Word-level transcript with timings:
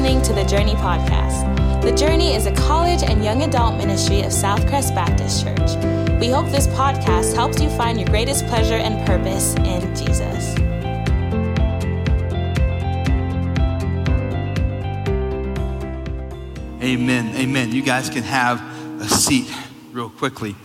listening 0.00 0.22
to 0.22 0.32
the 0.32 0.44
Journey 0.44 0.72
Podcast. 0.76 1.82
The 1.82 1.92
Journey 1.92 2.34
is 2.34 2.46
a 2.46 2.52
college 2.52 3.02
and 3.02 3.22
young 3.22 3.42
adult 3.42 3.76
ministry 3.76 4.20
of 4.22 4.32
Southcrest 4.32 4.94
Baptist 4.94 5.44
Church. 5.44 6.18
We 6.18 6.28
hope 6.28 6.46
this 6.46 6.66
podcast 6.68 7.34
helps 7.34 7.60
you 7.60 7.68
find 7.68 8.00
your 8.00 8.08
greatest 8.08 8.46
pleasure 8.46 8.76
and 8.76 9.06
purpose 9.06 9.54
in 9.56 9.94
Jesus. 9.94 10.56
Amen. 16.82 17.36
Amen. 17.36 17.70
You 17.70 17.82
guys 17.82 18.08
can 18.08 18.22
have 18.22 18.62
a 19.02 19.06
seat 19.06 19.52
real 19.92 20.08
quickly. 20.08 20.56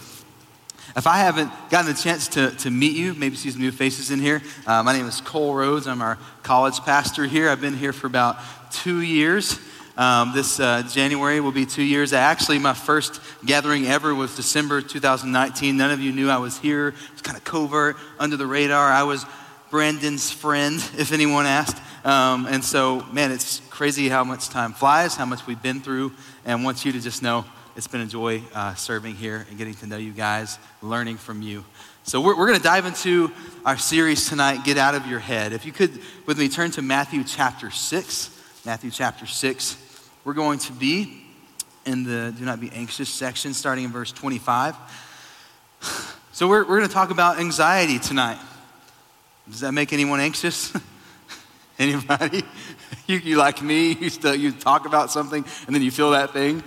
If 0.98 1.08
I 1.08 1.18
haven't 1.18 1.52
gotten 1.70 1.92
the 1.92 2.00
chance 2.00 2.30
to, 2.30 2.52
to 2.52 2.72
meet 2.72 2.96
you, 2.96 3.14
maybe 3.16 3.36
see 3.36 3.52
some 3.52 3.60
new 3.60 3.74
faces 3.74 4.12
in 4.12 4.20
here, 4.20 4.42
uh, 4.66 4.82
my 4.82 4.94
name 4.94 5.06
is 5.08 5.20
Cole 5.20 5.54
Rhodes. 5.54 5.88
I'm 5.88 6.02
our 6.02 6.18
college 6.42 6.80
pastor 6.80 7.26
here. 7.26 7.50
I've 7.50 7.60
been 7.60 7.76
here 7.76 7.92
for 7.92 8.08
about 8.08 8.38
two 8.72 9.02
years. 9.02 9.60
Um, 9.98 10.32
this 10.34 10.58
uh, 10.58 10.84
January 10.90 11.42
will 11.42 11.52
be 11.52 11.66
two 11.66 11.84
years. 11.84 12.14
Actually, 12.14 12.60
my 12.60 12.74
first 12.74 13.20
gathering 13.46 13.88
ever 13.88 14.16
was 14.16 14.38
December 14.38 14.82
2019. 14.82 15.76
None 15.76 15.92
of 15.92 16.00
you 16.00 16.14
knew 16.14 16.30
I 16.30 16.38
was 16.38 16.58
here. 16.60 16.88
It 16.88 17.12
was 17.12 17.22
kind 17.22 17.38
of 17.38 17.44
covert, 17.44 17.98
under 18.18 18.38
the 18.38 18.48
radar. 18.48 18.90
I 18.90 19.04
was 19.04 19.26
Brandon's 19.72 20.32
friend, 20.32 20.76
if 20.98 21.12
anyone 21.12 21.46
asked. 21.46 21.82
Um, 22.06 22.46
and 22.46 22.64
so, 22.64 23.06
man, 23.12 23.34
it's 23.34 23.60
crazy 23.70 24.08
how 24.08 24.24
much 24.24 24.48
time 24.48 24.72
flies, 24.72 25.18
how 25.18 25.26
much 25.26 25.46
we've 25.46 25.62
been 25.62 25.82
through, 25.82 26.14
and 26.46 26.62
I 26.62 26.64
want 26.64 26.86
you 26.86 26.94
to 26.94 27.02
just 27.02 27.22
know 27.22 27.44
it's 27.76 27.88
been 27.88 28.02
a 28.02 28.06
joy 28.06 28.42
uh, 28.54 28.74
serving 28.76 29.16
here 29.16 29.46
and 29.50 29.58
getting 29.58 29.74
to 29.76 29.88
know 29.88 29.98
you 29.98 30.14
guys, 30.14 30.58
learning 30.82 31.18
from 31.18 31.42
you. 31.42 31.66
So, 32.04 32.22
we're, 32.22 32.38
we're 32.38 32.48
going 32.48 32.58
to 32.58 32.64
dive 32.64 32.86
into 32.86 33.32
our 33.66 33.78
series 33.78 34.30
tonight, 34.30 34.64
Get 34.64 34.78
Out 34.78 34.96
of 34.96 35.06
Your 35.08 35.20
Head. 35.20 35.52
If 35.52 35.66
you 35.66 35.74
could, 35.74 36.00
with 36.26 36.40
me, 36.40 36.48
turn 36.48 36.72
to 36.72 36.82
Matthew 36.82 37.24
chapter 37.26 37.70
6. 37.72 38.30
Matthew 38.66 38.92
chapter 38.92 39.26
6. 39.26 39.78
We're 40.24 40.34
going 40.34 40.60
to 40.60 40.72
be 40.72 41.22
in 41.86 42.04
the 42.06 42.34
Do 42.38 42.46
Not 42.46 42.62
Be 42.62 42.72
Anxious 42.72 43.10
section, 43.10 43.54
starting 43.54 43.84
in 43.84 43.92
verse 43.92 44.14
25. 44.14 44.76
So, 46.32 46.48
we're, 46.48 46.62
we're 46.62 46.78
going 46.78 46.88
to 46.88 46.94
talk 46.94 47.12
about 47.12 47.40
anxiety 47.40 48.00
tonight. 48.00 48.40
Does 49.50 49.60
that 49.60 49.74
make 49.74 49.92
anyone 49.92 50.22
anxious? 50.22 50.74
Anybody? 51.80 52.44
You, 53.08 53.18
you 53.18 53.38
like 53.38 53.62
me, 53.62 53.92
you, 53.92 54.10
still, 54.10 54.34
you 54.34 54.52
talk 54.52 54.88
about 54.88 55.12
something 55.12 55.46
and 55.68 55.76
then 55.76 55.84
you 55.84 55.92
feel 55.92 56.10
that 56.10 56.34
thing. 56.34 56.64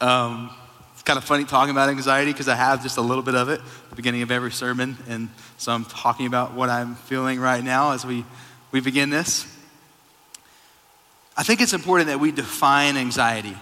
Um, 0.00 0.50
it's 0.92 1.02
kind 1.02 1.16
of 1.16 1.24
funny 1.24 1.44
talking 1.44 1.70
about 1.70 1.88
anxiety 1.88 2.32
because 2.32 2.48
I 2.48 2.54
have 2.54 2.82
just 2.82 2.98
a 2.98 3.00
little 3.00 3.22
bit 3.22 3.34
of 3.34 3.48
it 3.48 3.60
at 3.60 3.90
the 3.90 3.96
beginning 3.96 4.22
of 4.22 4.30
every 4.30 4.52
sermon. 4.52 4.96
And 5.08 5.28
so 5.56 5.72
I'm 5.72 5.84
talking 5.84 6.26
about 6.26 6.54
what 6.54 6.68
I'm 6.68 6.94
feeling 6.94 7.40
right 7.40 7.62
now 7.62 7.92
as 7.92 8.06
we, 8.06 8.24
we 8.70 8.80
begin 8.80 9.10
this. 9.10 9.46
I 11.36 11.42
think 11.42 11.60
it's 11.60 11.72
important 11.72 12.08
that 12.08 12.20
we 12.20 12.32
define 12.32 12.96
anxiety. 12.96 13.56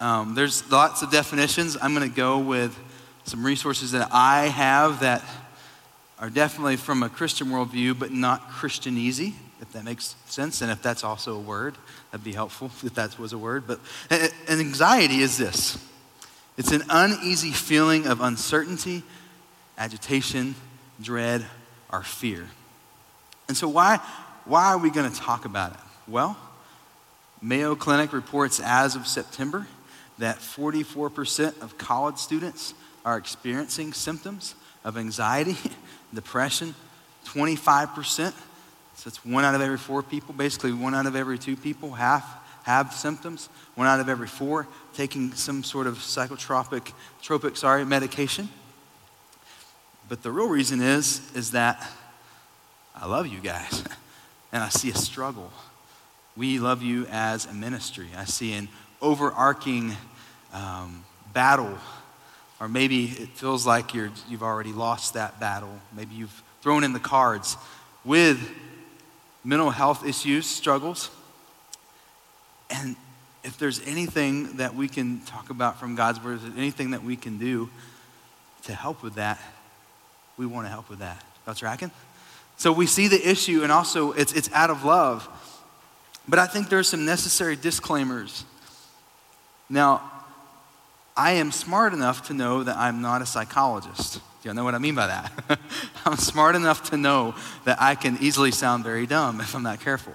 Um, 0.00 0.34
there's 0.34 0.70
lots 0.70 1.02
of 1.02 1.10
definitions. 1.10 1.76
I'm 1.80 1.94
going 1.94 2.08
to 2.08 2.14
go 2.14 2.38
with 2.38 2.78
some 3.24 3.44
resources 3.44 3.92
that 3.92 4.08
I 4.12 4.48
have 4.48 5.00
that 5.00 5.22
are 6.18 6.30
definitely 6.30 6.76
from 6.76 7.02
a 7.02 7.08
Christian 7.08 7.48
worldview, 7.48 7.98
but 7.98 8.12
not 8.12 8.50
Christian 8.50 8.98
easy, 8.98 9.34
if 9.64 9.72
that 9.72 9.84
makes 9.84 10.14
sense. 10.26 10.62
And 10.62 10.70
if 10.70 10.82
that's 10.82 11.02
also 11.02 11.36
a 11.36 11.40
word, 11.40 11.74
that'd 12.10 12.24
be 12.24 12.32
helpful 12.32 12.70
if 12.84 12.94
that 12.94 13.18
was 13.18 13.32
a 13.32 13.38
word. 13.38 13.64
But 13.66 13.80
and 14.10 14.60
anxiety 14.60 15.20
is 15.20 15.38
this 15.38 15.78
it's 16.56 16.70
an 16.70 16.82
uneasy 16.88 17.50
feeling 17.50 18.06
of 18.06 18.20
uncertainty, 18.20 19.02
agitation, 19.76 20.54
dread, 21.00 21.44
or 21.90 22.02
fear. 22.02 22.48
And 23.48 23.56
so, 23.56 23.68
why, 23.68 23.98
why 24.44 24.66
are 24.66 24.78
we 24.78 24.90
going 24.90 25.10
to 25.10 25.16
talk 25.16 25.44
about 25.44 25.72
it? 25.72 25.80
Well, 26.06 26.36
Mayo 27.42 27.74
Clinic 27.74 28.12
reports 28.12 28.60
as 28.60 28.94
of 28.94 29.06
September 29.06 29.66
that 30.18 30.38
44% 30.38 31.60
of 31.60 31.76
college 31.76 32.18
students 32.18 32.74
are 33.04 33.18
experiencing 33.18 33.92
symptoms 33.92 34.54
of 34.84 34.96
anxiety 34.96 35.56
depression, 36.14 36.74
25%. 37.26 38.32
So 39.04 39.08
it's 39.08 39.22
one 39.22 39.44
out 39.44 39.54
of 39.54 39.60
every 39.60 39.76
four 39.76 40.02
people, 40.02 40.32
basically 40.32 40.72
one 40.72 40.94
out 40.94 41.04
of 41.04 41.14
every 41.14 41.38
two 41.38 41.56
people, 41.56 41.92
half 41.92 42.24
have 42.62 42.94
symptoms. 42.94 43.50
One 43.74 43.86
out 43.86 44.00
of 44.00 44.08
every 44.08 44.26
four 44.26 44.66
taking 44.94 45.30
some 45.32 45.62
sort 45.62 45.86
of 45.86 45.98
psychotropic, 45.98 46.90
tropic, 47.20 47.58
sorry, 47.58 47.84
medication. 47.84 48.48
But 50.08 50.22
the 50.22 50.30
real 50.30 50.48
reason 50.48 50.80
is, 50.80 51.20
is 51.34 51.50
that 51.50 51.86
I 52.96 53.04
love 53.04 53.26
you 53.26 53.40
guys 53.40 53.84
and 54.52 54.62
I 54.62 54.70
see 54.70 54.88
a 54.88 54.94
struggle. 54.94 55.52
We 56.34 56.58
love 56.58 56.82
you 56.82 57.06
as 57.10 57.44
a 57.44 57.52
ministry. 57.52 58.08
I 58.16 58.24
see 58.24 58.54
an 58.54 58.70
overarching 59.02 59.98
um, 60.54 61.04
battle 61.34 61.76
or 62.58 62.68
maybe 62.68 63.04
it 63.04 63.28
feels 63.34 63.66
like 63.66 63.92
you're, 63.92 64.12
you've 64.30 64.42
already 64.42 64.72
lost 64.72 65.12
that 65.12 65.38
battle. 65.38 65.78
Maybe 65.94 66.14
you've 66.14 66.42
thrown 66.62 66.84
in 66.84 66.94
the 66.94 67.00
cards 67.00 67.58
with 68.02 68.40
mental 69.44 69.70
health 69.70 70.06
issues, 70.06 70.46
struggles. 70.46 71.10
And 72.70 72.96
if 73.44 73.58
there's 73.58 73.86
anything 73.86 74.56
that 74.56 74.74
we 74.74 74.88
can 74.88 75.20
talk 75.20 75.50
about 75.50 75.78
from 75.78 75.94
God's 75.94 76.22
word, 76.22 76.40
anything 76.56 76.92
that 76.92 77.02
we 77.02 77.14
can 77.14 77.38
do 77.38 77.68
to 78.64 78.74
help 78.74 79.02
with 79.02 79.14
that, 79.16 79.38
we 80.38 80.46
want 80.46 80.66
to 80.66 80.70
help 80.70 80.88
with 80.88 81.00
that. 81.00 81.22
Y'all 81.46 81.54
tracking? 81.54 81.90
So 82.56 82.72
we 82.72 82.86
see 82.86 83.08
the 83.08 83.28
issue, 83.28 83.62
and 83.62 83.70
also 83.70 84.12
it's, 84.12 84.32
it's 84.32 84.50
out 84.52 84.70
of 84.70 84.84
love. 84.84 85.28
But 86.26 86.38
I 86.38 86.46
think 86.46 86.70
there 86.70 86.78
are 86.78 86.84
some 86.84 87.04
necessary 87.04 87.54
disclaimers. 87.54 88.44
Now, 89.68 90.10
I 91.16 91.32
am 91.32 91.52
smart 91.52 91.92
enough 91.92 92.26
to 92.26 92.34
know 92.34 92.64
that 92.64 92.76
I'm 92.76 93.00
not 93.00 93.22
a 93.22 93.26
psychologist. 93.26 94.14
Do 94.42 94.48
you 94.48 94.54
know 94.54 94.64
what 94.64 94.74
I 94.74 94.78
mean 94.78 94.96
by 94.96 95.06
that? 95.06 95.60
I'm 96.04 96.16
smart 96.16 96.56
enough 96.56 96.90
to 96.90 96.96
know 96.96 97.36
that 97.64 97.80
I 97.80 97.94
can 97.94 98.18
easily 98.20 98.50
sound 98.50 98.82
very 98.82 99.06
dumb 99.06 99.40
if 99.40 99.54
I'm 99.54 99.62
not 99.62 99.80
careful. 99.80 100.12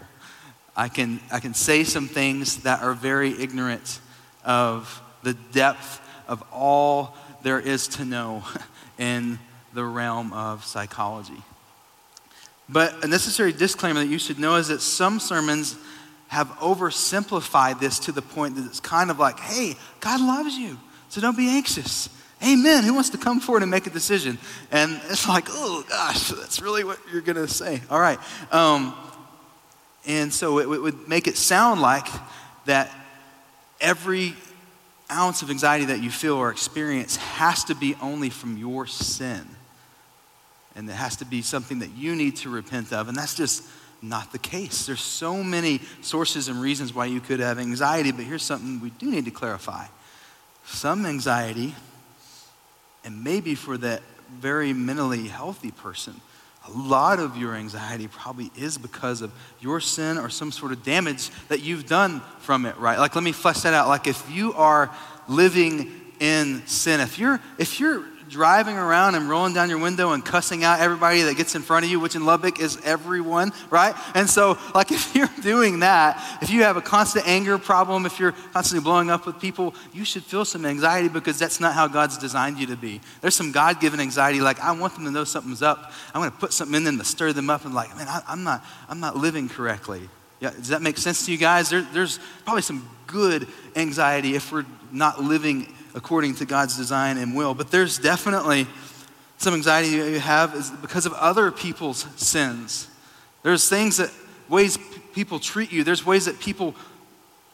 I 0.76 0.90
can, 0.90 1.22
I 1.32 1.40
can 1.40 1.54
say 1.54 1.86
some 1.86 2.10
things 2.10 2.58
that 2.64 2.82
are 2.82 2.94
very 2.94 3.32
ignorant 3.42 4.02
of 4.44 5.02
the 5.24 5.36
depth 5.54 6.02
of 6.28 6.44
all 6.52 7.16
there 7.44 7.60
is 7.60 7.88
to 7.88 8.06
know 8.06 8.44
in 8.98 9.40
the 9.74 9.86
realm 9.86 10.34
of 10.34 10.66
psychology. 10.66 11.42
But 12.68 13.06
a 13.06 13.08
necessary 13.08 13.54
disclaimer 13.54 14.02
that 14.02 14.08
you 14.08 14.20
should 14.20 14.38
know 14.38 14.58
is 14.58 14.68
that 14.68 14.82
some 14.82 15.22
sermons 15.22 15.78
have 16.28 16.50
oversimplified 16.60 17.80
this 17.80 18.00
to 18.00 18.12
the 18.12 18.22
point 18.22 18.56
that 18.56 18.66
it's 18.66 18.80
kind 18.80 19.10
of 19.10 19.18
like, 19.18 19.40
hey, 19.40 19.76
God 20.02 20.20
loves 20.20 20.56
you. 20.56 20.78
So 21.10 21.22
don't 21.22 21.38
be 21.38 21.50
anxious. 21.50 22.10
Amen. 22.42 22.84
Who 22.84 22.94
wants 22.94 23.10
to 23.10 23.18
come 23.18 23.40
forward 23.40 23.64
and 23.64 23.72
make 23.72 23.86
a 23.86 23.90
decision? 23.90 24.38
And 24.72 25.02
it's 25.10 25.28
like, 25.28 25.46
oh 25.50 25.84
gosh, 25.90 26.30
that's 26.30 26.62
really 26.62 26.84
what 26.84 27.00
you're 27.12 27.22
going 27.22 27.36
to 27.36 27.48
say. 27.48 27.82
All 27.90 28.00
right. 28.00 28.20
Um, 28.52 28.96
and 30.06 30.34
so 30.34 30.60
it, 30.60 30.64
it 30.64 30.82
would 30.82 31.08
make 31.08 31.28
it 31.28 31.36
sound 31.36 31.82
like 31.82 32.08
that 32.66 32.90
every 33.82 34.36
ounce 35.12 35.42
of 35.42 35.50
anxiety 35.50 35.86
that 35.86 36.02
you 36.02 36.10
feel 36.10 36.36
or 36.36 36.52
experience 36.52 37.18
has 37.18 37.64
to 37.66 37.76
be 37.76 37.96
only 38.02 38.30
from 38.30 38.58
your 38.58 38.86
sin. 38.86 39.46
And 40.76 40.90
it 40.90 40.94
has 40.94 41.18
to 41.18 41.26
be 41.26 41.42
something 41.42 41.80
that 41.80 41.90
you 41.98 42.16
need 42.16 42.38
to 42.38 42.50
repent 42.50 42.94
of. 42.94 43.10
And 43.10 43.18
that's 43.18 43.36
just 43.36 43.64
not 44.02 44.32
the 44.32 44.38
case. 44.38 44.86
There's 44.86 45.02
so 45.02 45.44
many 45.44 45.82
sources 46.02 46.48
and 46.48 46.62
reasons 46.62 46.94
why 46.94 47.08
you 47.08 47.20
could 47.20 47.42
have 47.42 47.60
anxiety, 47.60 48.14
but 48.14 48.24
here's 48.24 48.44
something 48.44 48.80
we 48.80 48.92
do 48.92 49.12
need 49.12 49.26
to 49.26 49.32
clarify 49.32 49.88
some 50.70 51.06
anxiety, 51.06 51.76
and 53.04 53.24
maybe 53.24 53.56
for 53.56 53.78
that 53.78 54.02
very 54.40 54.74
mentally 54.74 55.28
healthy 55.28 55.72
person, 55.72 56.22
a 56.68 56.72
lot 56.72 57.20
of 57.20 57.38
your 57.38 57.56
anxiety 57.56 58.08
probably 58.08 58.52
is 58.56 58.78
because 58.78 59.22
of 59.22 59.32
your 59.60 59.80
sin 59.80 60.18
or 60.18 60.30
some 60.30 60.52
sort 60.52 60.72
of 60.72 60.84
damage 60.84 61.30
that 61.48 61.62
you've 61.62 61.88
done 61.88 62.22
from 62.40 62.66
it, 62.66 62.78
right? 62.78 63.00
Like, 63.00 63.16
let 63.16 63.24
me 63.24 63.32
flesh 63.32 63.62
that 63.62 63.74
out. 63.74 63.88
Like, 63.88 64.08
if 64.08 64.30
you 64.30 64.54
are 64.54 64.94
living 65.28 65.92
in 66.20 66.66
sin, 66.68 67.00
if 67.00 67.18
you're, 67.18 67.40
if 67.58 67.80
you're 67.80 68.06
driving 68.30 68.78
around 68.78 69.16
and 69.16 69.28
rolling 69.28 69.54
down 69.54 69.70
your 69.70 69.80
window 69.80 70.12
and 70.12 70.24
cussing 70.24 70.64
out 70.64 70.80
everybody 70.80 71.24
that 71.24 71.36
gets 71.36 71.56
in 71.56 71.62
front 71.62 71.86
of 71.86 71.92
you, 71.92 72.00
which 72.00 72.16
in 72.16 72.26
Lubbock 72.26 72.60
is 72.60 72.80
everyone, 72.84 73.52
right? 73.70 73.96
And 74.16 74.30
so, 74.30 74.58
like, 74.74 74.92
if 74.92 75.16
you're 75.16 75.30
doing 75.42 75.80
that, 75.80 76.40
if 76.42 76.50
you 76.50 76.64
have 76.64 76.78
a 76.78 76.82
constant 76.82 77.28
anger 77.28 77.58
problem, 77.58 78.06
if 78.06 78.20
you're 78.20 78.34
constantly 78.54 78.84
blowing 78.84 79.10
up 79.10 79.26
with 79.26 79.40
people, 79.40 79.74
you 79.94 80.06
should 80.06 80.24
feel 80.24 80.46
some 80.46 80.66
anxiety 80.66 81.10
because 81.10 81.40
that's 81.40 81.60
not 81.60 81.74
how 81.74 81.88
God's 81.88 82.18
designed 82.18 82.58
you 82.58 82.68
to 82.68 82.78
be. 82.78 83.02
There's 83.22 83.36
some 83.36 83.52
God 83.52 83.80
given 83.80 84.00
anxiety, 84.00 84.40
like, 84.40 84.60
I 84.60 84.72
want 84.72 84.96
them 84.96 85.06
to 85.06 85.12
know 85.12 85.24
something's 85.24 85.62
up. 85.62 85.92
I'm 86.14 86.22
going 86.22 86.32
to 86.32 86.38
put 86.38 86.54
something 86.54 86.76
in 86.76 86.84
them 86.84 86.98
to 87.00 87.06
stir 87.06 87.34
them 87.34 87.50
up 87.50 87.66
and, 87.66 87.74
like, 87.74 87.96
man, 87.98 88.08
I, 88.08 88.22
am 88.28 88.44
not, 88.44 88.64
I'm 88.88 89.00
not 89.00 89.18
living 89.18 89.50
correctly. 89.50 90.10
Yeah, 90.40 90.52
does 90.52 90.70
that 90.70 90.82
make 90.82 90.98
sense 90.98 91.26
to 91.26 91.32
you 91.32 91.38
guys? 91.38 91.70
There, 91.70 91.82
there's 91.82 92.20
probably 92.46 92.62
some 92.62 92.88
good 93.08 93.48
anxiety 93.76 94.36
if 94.36 94.52
we're 94.52 94.66
not 94.92 95.22
living 95.22 95.74
according 95.96 96.36
to 96.36 96.46
God's 96.46 96.78
design 96.78 97.18
and 97.18 97.36
will. 97.36 97.54
But 97.54 97.72
there's 97.72 97.98
definitely 97.98 98.68
some 99.38 99.54
anxiety 99.54 99.90
you 99.90 100.20
have 100.20 100.54
is 100.54 100.70
because 100.70 101.06
of 101.06 101.14
other 101.14 101.52
people's 101.52 102.06
sins. 102.18 102.88
There's 103.44 103.70
things 103.70 103.98
that 103.98 104.12
ways 104.50 104.78
people 105.14 105.40
treat 105.40 105.72
you, 105.72 105.84
there's 105.84 106.06
ways 106.06 106.26
that 106.26 106.40
people 106.40 106.76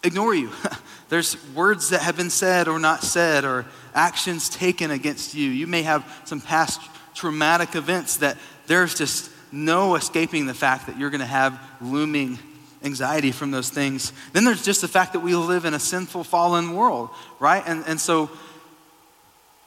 ignore 0.03 0.33
you. 0.33 0.51
there's 1.09 1.37
words 1.53 1.89
that 1.89 2.01
have 2.01 2.17
been 2.17 2.29
said 2.29 2.67
or 2.67 2.79
not 2.79 3.03
said, 3.03 3.45
or 3.45 3.65
actions 3.93 4.49
taken 4.49 4.91
against 4.91 5.33
you. 5.33 5.49
You 5.49 5.67
may 5.67 5.83
have 5.83 6.05
some 6.25 6.41
past 6.41 6.81
traumatic 7.13 7.75
events 7.75 8.17
that 8.17 8.37
there's 8.67 8.95
just 8.95 9.31
no 9.51 9.95
escaping 9.95 10.45
the 10.45 10.53
fact 10.53 10.87
that 10.87 10.97
you're 10.97 11.09
going 11.09 11.21
to 11.21 11.25
have 11.25 11.59
looming 11.81 12.37
anxiety 12.85 13.31
from 13.31 13.51
those 13.51 13.69
things. 13.69 14.13
Then 14.31 14.45
there's 14.45 14.63
just 14.63 14.81
the 14.81 14.87
fact 14.87 15.13
that 15.13 15.19
we 15.19 15.35
live 15.35 15.65
in 15.65 15.73
a 15.73 15.79
sinful, 15.79 16.23
fallen 16.23 16.75
world, 16.75 17.09
right? 17.39 17.63
And, 17.65 17.83
and 17.87 17.99
so, 17.99 18.29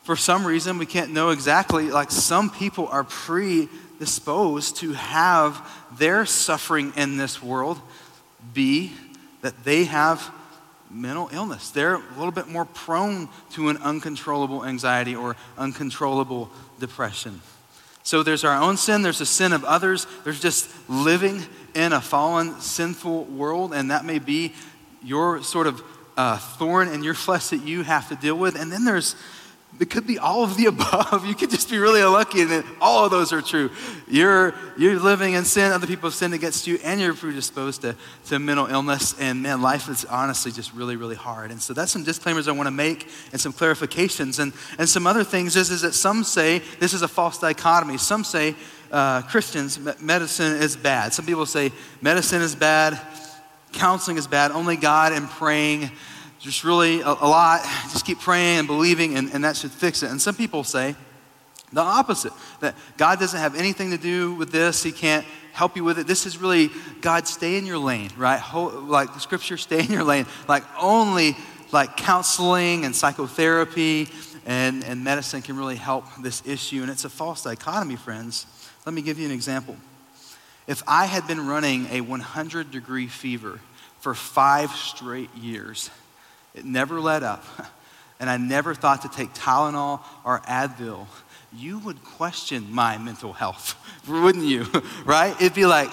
for 0.05 0.17
some 0.17 0.47
reason, 0.47 0.79
we 0.79 0.87
can't 0.87 1.13
know 1.13 1.31
exactly, 1.31 1.91
like 1.91 2.11
some 2.11 2.49
people 2.49 2.89
are 2.89 3.05
predisposed 3.05 4.77
to 4.79 4.93
have 4.93 5.61
their 5.99 6.25
suffering 6.25 6.95
in 6.97 7.19
this 7.19 7.43
world 7.43 7.79
be 8.55 8.93
that 9.43 9.65
they 9.65 9.85
have 9.85 10.33
mental 10.91 11.29
illness. 11.33 11.71
They're 11.71 11.97
a 11.97 12.17
little 12.17 12.33
bit 12.33 12.49
more 12.49 12.65
prone 12.65 13.29
to 13.53 13.69
an 13.69 13.77
uncontrollable 13.79 14.65
anxiety 14.65 15.15
or 15.15 15.37
uncontrollable 15.59 16.51
depression. 16.81 17.43
So 18.03 18.23
there's 18.23 18.45
our 18.45 18.59
own 18.59 18.79
sin, 18.79 19.03
there's 19.03 19.19
the 19.19 19.27
sin 19.27 19.53
of 19.53 19.65
others, 19.65 20.07
there's 20.25 20.41
just 20.41 20.71
living 20.89 21.45
in 21.79 21.93
a 21.93 22.01
fallen, 22.01 22.61
sinful 22.61 23.25
world, 23.27 23.73
and 23.73 23.93
that 23.93 24.05
may 24.05 24.19
be 24.19 24.53
your 25.03 25.43
sort 25.43 25.69
of 25.69 25.81
uh, 26.17 26.37
thorn 26.37 26.89
in 26.89 27.05
your 27.05 27.15
flesh 27.15 27.49
that 27.49 27.63
you 27.63 27.83
have 27.83 28.09
to 28.09 28.17
deal 28.17 28.37
with. 28.37 28.61
And 28.61 28.73
then 28.73 28.85
there's 28.85 29.15
it 29.79 29.91
could 29.91 30.07
be 30.07 30.19
all 30.19 30.43
of 30.43 30.57
the 30.57 30.67
above. 30.75 31.25
You 31.27 31.35
could 31.35 31.51
just 31.51 31.71
be 31.71 31.79
really 31.79 32.01
unlucky, 32.01 32.43
and 32.43 32.65
all 32.81 33.05
of 33.05 33.11
those 33.11 33.33
are 33.33 33.43
true. 33.43 33.71
You're, 34.09 34.55
you're 34.77 34.99
living 34.99 35.35
in 35.35 35.45
sin, 35.45 35.73
other 35.73 35.87
people 35.87 36.09
have 36.09 36.15
sinned 36.15 36.35
against 36.35 36.67
you, 36.67 36.79
and 36.83 37.01
you're 37.01 37.15
predisposed 37.15 37.83
to, 37.83 37.95
to 38.27 38.39
mental 38.39 38.67
illness. 38.67 39.15
And 39.21 39.43
man, 39.43 39.63
life 39.63 39.89
is 39.89 40.05
honestly 40.05 40.51
just 40.51 40.73
really, 40.73 40.97
really 40.97 41.15
hard. 41.15 41.51
And 41.51 41.63
so 41.63 41.75
that's 41.75 41.93
some 41.93 42.03
disclaimers 42.03 42.49
I 42.49 42.53
want 42.53 42.67
to 42.67 42.73
make 42.73 43.09
and 43.31 43.41
some 43.41 43.53
clarifications. 43.53 44.41
And, 44.41 44.53
and 44.79 44.89
some 44.89 45.07
other 45.07 45.23
things 45.23 45.55
is, 45.55 45.71
is 45.71 45.83
that 45.83 45.95
some 45.95 46.25
say 46.25 46.61
this 46.81 46.93
is 46.93 47.03
a 47.03 47.09
false 47.09 47.39
dichotomy. 47.39 47.99
Some 47.99 48.25
say 48.25 48.57
uh, 48.91 49.23
Christians, 49.23 49.79
medicine 50.01 50.57
is 50.57 50.77
bad. 50.77 51.13
Some 51.13 51.27
people 51.27 51.47
say 51.47 51.73
medicine 52.01 52.43
is 52.43 52.55
bad, 52.55 53.01
counseling 53.73 54.17
is 54.17 54.27
bad, 54.27 54.51
only 54.51 54.77
God 54.77 55.13
and 55.13 55.29
praying 55.29 55.91
just 56.39 56.65
really 56.65 57.01
a, 57.01 57.09
a 57.09 57.29
lot. 57.29 57.63
Just 57.93 58.07
keep 58.07 58.21
praying 58.21 58.61
and 58.61 58.67
believing, 58.67 59.17
and, 59.17 59.33
and 59.33 59.45
that 59.45 59.57
should 59.57 59.73
fix 59.73 60.03
it. 60.03 60.11
And 60.11 60.21
some 60.21 60.35
people 60.35 60.65
say 60.65 60.95
the 61.73 61.81
opposite 61.81 62.33
that 62.61 62.75
God 62.97 63.19
doesn't 63.19 63.39
have 63.39 63.55
anything 63.55 63.91
to 63.91 63.99
do 63.99 64.35
with 64.35 64.51
this, 64.51 64.83
He 64.83 64.93
can't 64.93 65.27
help 65.53 65.77
you 65.77 65.85
with 65.85 65.99
it. 65.99 66.07
This 66.07 66.25
is 66.25 66.39
really 66.39 66.71
God, 67.01 67.27
stay 67.27 67.59
in 67.59 67.67
your 67.67 67.79
lane, 67.79 68.11
right? 68.17 68.41
Like 68.55 69.13
the 69.15 69.21
scripture, 69.21 69.57
stay 69.59 69.81
in 69.81 69.91
your 69.91 70.05
lane. 70.05 70.27
Like 70.47 70.65
only 70.81 71.37
like 71.73 71.97
counseling 71.97 72.85
and 72.85 72.97
psychotherapy 72.97 74.09
and, 74.47 74.83
and 74.85 75.05
medicine 75.05 75.43
can 75.43 75.57
really 75.57 75.77
help 75.77 76.05
this 76.23 76.43
issue. 76.47 76.81
And 76.81 76.91
it's 76.91 77.05
a 77.05 77.11
false 77.11 77.43
dichotomy, 77.43 77.97
friends. 77.97 78.47
Let 78.87 78.95
me 78.95 79.03
give 79.03 79.19
you 79.19 79.27
an 79.27 79.33
example. 79.33 79.77
If 80.67 80.83
I 80.87 81.07
had 81.07 81.27
been 81.27 81.47
running 81.47 81.87
a 81.91 82.03
100 82.03 82.71
degree 82.71 83.07
fever 83.07 83.61
for 84.01 84.15
five 84.15 84.71
straight 84.71 85.35
years, 85.35 85.91
it 86.55 86.65
never 86.65 87.01
let 87.01 87.23
up. 87.23 87.45
And 88.21 88.29
I 88.29 88.37
never 88.37 88.75
thought 88.75 89.03
to 89.03 89.09
take 89.09 89.33
Tylenol 89.33 90.01
or 90.25 90.41
Advil. 90.41 91.07
You 91.53 91.79
would 91.79 92.03
question 92.03 92.67
my 92.69 92.99
mental 92.99 93.33
health, 93.33 93.77
wouldn't 94.09 94.45
you? 94.45 94.67
right? 95.05 95.37
It'd 95.41 95.55
be 95.55 95.67
like, 95.67 95.91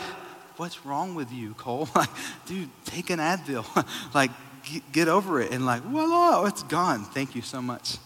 what's 0.57 0.87
wrong 0.87 1.13
with 1.13 1.31
you, 1.31 1.53
Cole? 1.53 1.87
Like, 1.95 2.09
dude, 2.47 2.69
take 2.85 3.11
an 3.11 3.19
Advil. 3.19 3.65
like, 4.15 4.31
get 4.91 5.07
over 5.07 5.39
it. 5.39 5.51
And 5.51 5.67
like, 5.67 5.83
voila, 5.83 6.45
it's 6.45 6.63
gone. 6.63 7.03
Thank 7.03 7.35
you 7.35 7.43
so 7.43 7.61
much. 7.61 7.97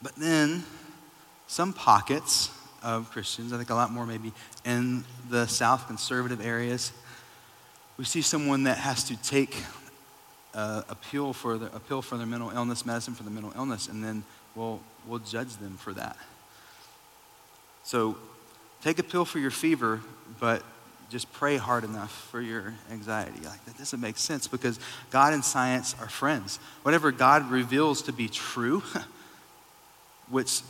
But 0.00 0.14
then, 0.16 0.64
some 1.48 1.74
pockets 1.74 2.50
of 2.82 3.10
Christians, 3.10 3.52
I 3.52 3.56
think 3.56 3.70
a 3.70 3.74
lot 3.74 3.90
more 3.90 4.06
maybe 4.06 4.32
in 4.64 5.04
the 5.30 5.46
South 5.46 5.86
conservative 5.86 6.44
areas, 6.44 6.92
we 7.96 8.04
see 8.04 8.22
someone 8.22 8.64
that 8.64 8.78
has 8.78 9.04
to 9.04 9.16
take 9.22 9.56
uh, 10.54 10.82
appeal 10.88 11.32
for 11.32 11.58
the 11.58 11.66
appeal 11.74 12.02
for 12.02 12.16
their 12.16 12.26
mental 12.26 12.50
illness, 12.50 12.86
medicine 12.86 13.14
for 13.14 13.22
the 13.22 13.30
mental 13.30 13.52
illness, 13.56 13.88
and 13.88 14.02
then 14.02 14.22
we'll 14.54 14.80
we'll 15.06 15.18
judge 15.18 15.56
them 15.56 15.76
for 15.76 15.92
that. 15.92 16.16
So 17.84 18.16
take 18.82 18.98
a 18.98 19.02
pill 19.02 19.24
for 19.24 19.38
your 19.38 19.50
fever, 19.50 20.00
but 20.40 20.62
just 21.10 21.32
pray 21.32 21.56
hard 21.56 21.84
enough 21.84 22.12
for 22.30 22.40
your 22.40 22.74
anxiety. 22.90 23.40
Like 23.44 23.64
that 23.64 23.78
doesn't 23.78 24.00
make 24.00 24.18
sense 24.18 24.46
because 24.46 24.78
God 25.10 25.32
and 25.32 25.44
science 25.44 25.94
are 26.00 26.08
friends. 26.08 26.58
Whatever 26.82 27.12
God 27.12 27.50
reveals 27.50 28.02
to 28.02 28.12
be 28.12 28.28
true, 28.28 28.82
which 30.28 30.60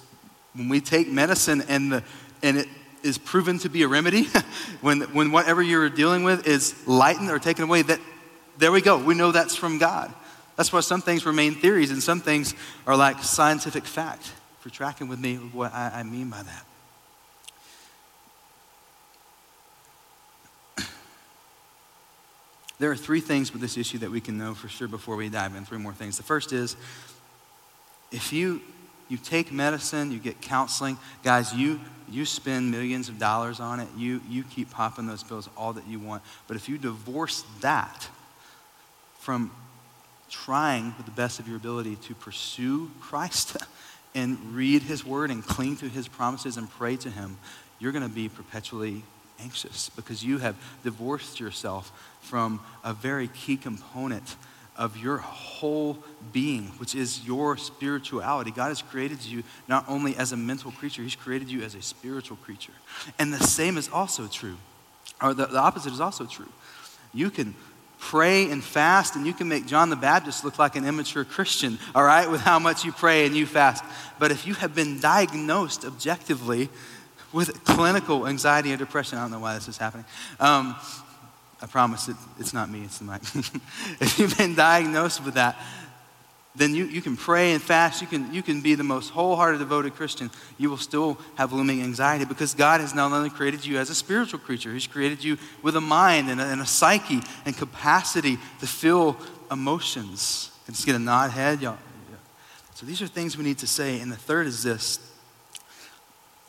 when 0.58 0.69
we 0.69 0.81
take 0.81 1.08
medicine 1.08 1.62
and 1.69 1.93
the 1.93 2.05
and 2.43 2.58
it 2.58 2.69
is 3.02 3.16
proven 3.16 3.58
to 3.60 3.69
be 3.69 3.82
a 3.82 3.88
remedy, 3.88 4.25
when 4.81 5.02
when 5.14 5.31
whatever 5.31 5.62
you're 5.62 5.88
dealing 5.88 6.25
with 6.25 6.46
is 6.46 6.87
lightened 6.87 7.31
or 7.31 7.38
taken 7.38 7.64
away, 7.64 7.82
that 7.82 8.00
there 8.58 8.72
we 8.72 8.81
go. 8.81 8.99
We 8.99 9.14
know 9.14 9.32
that's 9.32 9.55
from 9.55 9.78
God. 9.78 10.12
That's 10.56 10.72
why 10.72 10.81
some 10.81 11.00
things 11.00 11.25
remain 11.25 11.55
theories 11.55 11.93
and 11.93 12.02
some 12.02 12.20
things 12.20 12.55
are 12.87 12.96
like 12.96 13.22
scientific 13.22 13.84
fact. 13.84 14.32
If 14.58 14.64
you're 14.64 14.72
tracking 14.72 15.06
with 15.06 15.20
me, 15.20 15.37
what 15.37 15.72
I, 15.72 16.00
I 16.00 16.02
mean 16.02 16.31
by 16.31 16.43
that. 16.43 16.64
There 22.81 22.90
are 22.90 22.96
three 22.96 23.20
things 23.20 23.52
with 23.52 23.61
this 23.61 23.76
issue 23.76 23.99
that 23.99 24.11
we 24.11 24.20
can 24.20 24.38
know 24.38 24.54
for 24.54 24.69
sure 24.69 24.87
before 24.87 25.16
we 25.16 25.28
dive 25.28 25.56
in. 25.56 25.64
Three 25.64 25.78
more 25.78 25.93
things. 25.93 26.16
The 26.16 26.22
first 26.22 26.52
is 26.52 26.76
if 28.12 28.32
you 28.32 28.62
you 29.08 29.16
take 29.16 29.52
medicine, 29.52 30.12
you 30.12 30.19
get 30.19 30.40
counseling, 30.40 30.99
guys, 31.22 31.52
you 31.55 31.81
you 32.10 32.25
spend 32.25 32.70
millions 32.70 33.10
of 33.10 33.19
dollars 33.19 33.60
on 33.60 33.81
it. 33.81 33.88
You 33.96 34.20
you 34.28 34.43
keep 34.44 34.70
popping 34.70 35.06
those 35.06 35.22
pills 35.22 35.49
all 35.56 35.72
that 35.75 35.87
you 35.87 35.99
want. 35.99 36.22
But 36.46 36.56
if 36.56 36.69
you 36.69 36.78
divorce 36.78 37.44
that 37.60 38.08
from 39.19 39.50
trying 40.31 40.94
with 40.96 41.06
the 41.06 41.12
best 41.12 41.38
of 41.38 41.49
your 41.49 41.56
ability 41.56 41.96
to 41.96 42.14
pursue 42.14 42.90
Christ 43.00 43.56
and 44.14 44.38
read 44.55 44.82
his 44.82 45.05
word 45.05 45.31
and 45.31 45.44
cling 45.44 45.76
to 45.78 45.88
his 45.88 46.08
promises 46.08 46.56
and 46.56 46.70
pray 46.70 46.96
to 46.96 47.11
him, 47.11 47.37
you're 47.78 47.93
going 47.93 48.08
to 48.08 48.14
be 48.14 48.28
perpetually 48.28 49.02
anxious 49.40 49.90
because 49.90 50.25
you 50.25 50.38
have 50.38 50.56
divorced 50.83 51.40
yourself 51.40 51.92
from 52.21 52.61
a 52.85 52.92
very 52.92 53.28
key 53.28 53.56
component 53.56 54.37
of 54.78 54.97
your 54.97 55.18
whole 55.18 55.99
being, 56.32 56.68
which 56.78 56.94
is 56.94 57.26
your 57.26 57.56
spirituality. 57.56 58.52
God 58.52 58.68
has 58.68 58.80
created 58.80 59.25
you 59.25 59.42
not 59.66 59.85
only 59.88 60.16
as 60.16 60.32
a 60.32 60.37
mental 60.37 60.70
creature, 60.70 61.02
He's 61.02 61.16
created 61.16 61.50
you 61.50 61.62
as 61.62 61.75
a 61.75 61.82
spiritual 61.82 62.37
creature. 62.38 62.73
And 63.18 63.32
the 63.32 63.44
same 63.44 63.76
is 63.76 63.88
also 63.88 64.28
true, 64.28 64.56
or 65.20 65.35
the, 65.35 65.47
the 65.47 65.58
opposite 65.58 65.92
is 65.92 66.00
also 66.00 66.25
true. 66.25 66.49
You 67.12 67.30
can 67.30 67.54
pray 67.99 68.49
and 68.50 68.62
fast, 68.62 69.16
and 69.16 69.26
you 69.26 69.32
can 69.32 69.49
make 69.49 69.66
John 69.66 69.90
the 69.90 69.97
Baptist 69.97 70.44
look 70.44 70.58
like 70.58 70.76
an 70.76 70.85
immature 70.85 71.25
Christian, 71.25 71.78
all 71.94 72.04
right, 72.04 72.30
with 72.30 72.40
how 72.40 72.61
much 72.61 72.85
you 72.85 72.92
pray 72.92 73.26
and 73.26 73.37
you 73.37 73.44
fast. 73.44 73.85
But 74.20 74.30
if 74.30 74.47
you 74.47 74.54
have 74.54 74.75
been 74.75 75.00
diagnosed 75.00 75.85
objectively 75.85 76.68
with 77.32 77.64
clinical 77.64 78.28
anxiety 78.28 78.73
or 78.73 78.76
depression, 78.76 79.18
I 79.18 79.23
don't 79.23 79.32
know 79.32 79.40
why 79.40 79.54
this 79.54 79.66
is 79.66 79.76
happening. 79.76 80.06
Um, 80.38 80.76
I 81.61 81.67
promise 81.67 82.09
it, 82.09 82.17
it's 82.38 82.55
not 82.55 82.71
me, 82.71 82.83
it's 82.85 82.99
the 82.99 83.05
mic. 83.12 83.23
if 84.00 84.19
you've 84.19 84.37
been 84.37 84.55
diagnosed 84.55 85.25
with 85.25 85.35
that, 85.35 85.57
then 86.59 86.75
you, 86.75 86.85
you 86.87 87.00
can 87.00 87.17
pray 87.17 87.53
and 87.53 87.62
fast. 87.62 88.00
You 88.00 88.09
can, 88.09 88.35
you 88.35 88.43
can 88.43 88.61
be 88.61 88.75
the 88.75 88.85
most 88.85 89.11
wholehearted, 89.11 89.61
devoted 89.61 89.95
Christian. 89.95 90.31
You 90.59 90.71
will 90.71 90.77
still 90.77 91.19
have 91.37 91.53
looming 91.53 91.83
anxiety 91.83 92.25
because 92.25 92.55
God 92.55 92.81
has 92.81 92.95
not 92.95 93.12
only 93.12 93.31
created 93.31 93.65
you 93.65 93.79
as 93.79 93.91
a 93.91 93.95
spiritual 93.95 94.41
creature, 94.41 94.73
He's 94.73 94.87
created 94.87 95.23
you 95.23 95.38
with 95.62 95.77
a 95.77 95.81
mind 95.81 96.29
and 96.29 96.41
a, 96.41 96.45
and 96.45 96.61
a 96.61 96.67
psyche 96.67 97.21
and 97.45 97.57
capacity 97.57 98.38
to 98.61 98.67
feel 98.67 99.17
emotions. 99.50 100.50
Can 100.65 100.75
just 100.75 100.85
get 100.85 100.97
a 100.97 100.99
nod 100.99 101.31
head? 101.31 101.62
Y'all, 101.62 101.79
So 102.75 102.87
these 102.87 103.00
are 103.00 103.07
things 103.07 103.37
we 103.37 103.45
need 103.45 103.59
to 103.59 103.67
say. 103.67 104.00
And 104.00 104.11
the 104.11 104.17
third 104.17 104.47
is 104.47 104.62
this 104.62 104.99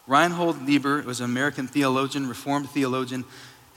Reinhold 0.07 0.61
Niebuhr 0.61 1.03
was 1.03 1.19
an 1.19 1.25
American 1.25 1.67
theologian, 1.67 2.27
Reformed 2.27 2.69
theologian, 2.71 3.25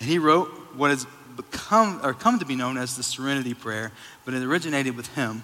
and 0.00 0.08
he 0.08 0.18
wrote 0.18 0.48
what 0.74 0.90
become 1.36 2.00
or 2.02 2.14
come 2.14 2.38
to 2.38 2.46
be 2.46 2.56
known 2.56 2.76
as 2.76 2.96
the 2.96 3.02
Serenity 3.02 3.54
Prayer, 3.54 3.92
but 4.24 4.34
it 4.34 4.42
originated 4.42 4.96
with 4.96 5.08
him. 5.14 5.42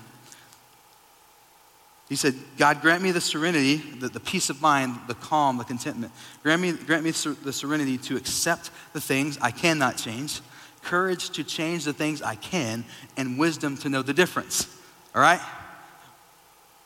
He 2.08 2.16
said, 2.16 2.34
God, 2.56 2.80
grant 2.80 3.02
me 3.02 3.10
the 3.10 3.20
serenity, 3.20 3.76
the, 3.76 4.08
the 4.08 4.20
peace 4.20 4.48
of 4.48 4.62
mind, 4.62 4.98
the 5.08 5.14
calm, 5.14 5.58
the 5.58 5.64
contentment. 5.64 6.10
Grant 6.42 6.62
me, 6.62 6.72
grant 6.72 7.04
me 7.04 7.10
the 7.10 7.52
serenity 7.52 7.98
to 7.98 8.16
accept 8.16 8.70
the 8.94 9.00
things 9.00 9.36
I 9.42 9.50
cannot 9.50 9.98
change, 9.98 10.40
courage 10.82 11.28
to 11.30 11.44
change 11.44 11.84
the 11.84 11.92
things 11.92 12.22
I 12.22 12.34
can, 12.34 12.84
and 13.18 13.38
wisdom 13.38 13.76
to 13.78 13.90
know 13.90 14.00
the 14.00 14.14
difference. 14.14 14.74
All 15.14 15.20
right? 15.20 15.40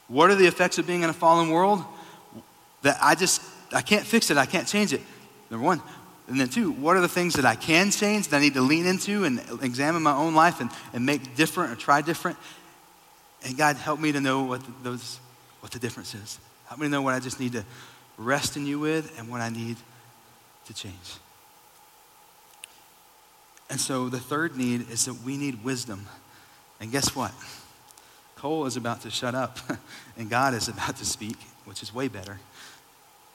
What 0.09 0.31
are 0.31 0.35
the 0.35 0.47
effects 0.47 0.79
of 0.79 0.89
being 0.89 1.05
in 1.05 1.11
a 1.11 1.15
fallen 1.15 1.51
world? 1.51 1.85
That 2.83 2.99
I 3.01 3.15
just, 3.15 3.43
I 3.73 3.81
can't 3.81 4.05
fix 4.05 4.29
it, 4.31 4.37
I 4.37 4.47
can't 4.47 4.67
change 4.67 4.93
it. 4.93 5.03
Number 5.51 5.65
one, 5.65 5.81
And 6.33 6.41
then, 6.41 6.49
two, 6.49 6.73
what 6.73 6.97
are 6.97 7.03
the 7.03 7.11
things 7.11 7.35
that 7.35 7.45
I 7.45 7.57
can 7.57 7.91
change 7.91 8.29
that 8.29 8.39
I 8.39 8.41
need 8.41 8.55
to 8.55 8.62
lean 8.62 8.87
into 8.87 9.25
and 9.25 9.39
examine 9.61 10.03
my 10.03 10.15
own 10.15 10.35
life 10.35 10.62
and, 10.62 10.71
and 10.95 11.05
make 11.05 11.37
different 11.37 11.73
or 11.73 11.77
try 11.77 12.01
different? 12.01 12.39
And 13.45 13.55
God, 13.55 13.77
help 13.77 14.01
me 14.01 14.12
to 14.12 14.21
know 14.21 14.45
what 14.45 14.65
the, 14.65 14.73
those, 14.83 15.21
what 15.61 15.73
the 15.73 15.79
difference 15.79 16.15
is. 16.15 16.39
Help 16.69 16.81
me 16.81 16.87
to 16.87 16.91
know 16.91 17.03
what 17.03 17.12
I 17.12 17.21
just 17.21 17.39
need 17.39 17.53
to 17.53 17.67
rest 18.17 18.57
in 18.57 18.65
you 18.65 18.79
with 18.79 19.15
and 19.19 19.29
what 19.29 19.43
I 19.43 19.51
need 19.51 19.77
to 20.69 20.73
change. 20.73 20.95
And 23.69 23.79
so 23.79 24.09
the 24.09 24.19
third 24.19 24.57
need 24.57 24.89
is 24.91 25.05
that 25.05 25.23
we 25.23 25.37
need 25.37 25.62
wisdom. 25.62 26.07
And 26.81 26.91
guess 26.91 27.15
what? 27.15 27.35
Cole 28.37 28.65
is 28.65 28.79
about 28.79 29.03
to 29.03 29.11
shut 29.11 29.35
up, 29.35 29.59
and 30.17 30.31
God 30.31 30.55
is 30.55 30.69
about 30.69 30.97
to 30.97 31.05
speak, 31.05 31.37
which 31.67 31.83
is 31.83 31.93
way 31.93 32.09
better. 32.09 32.41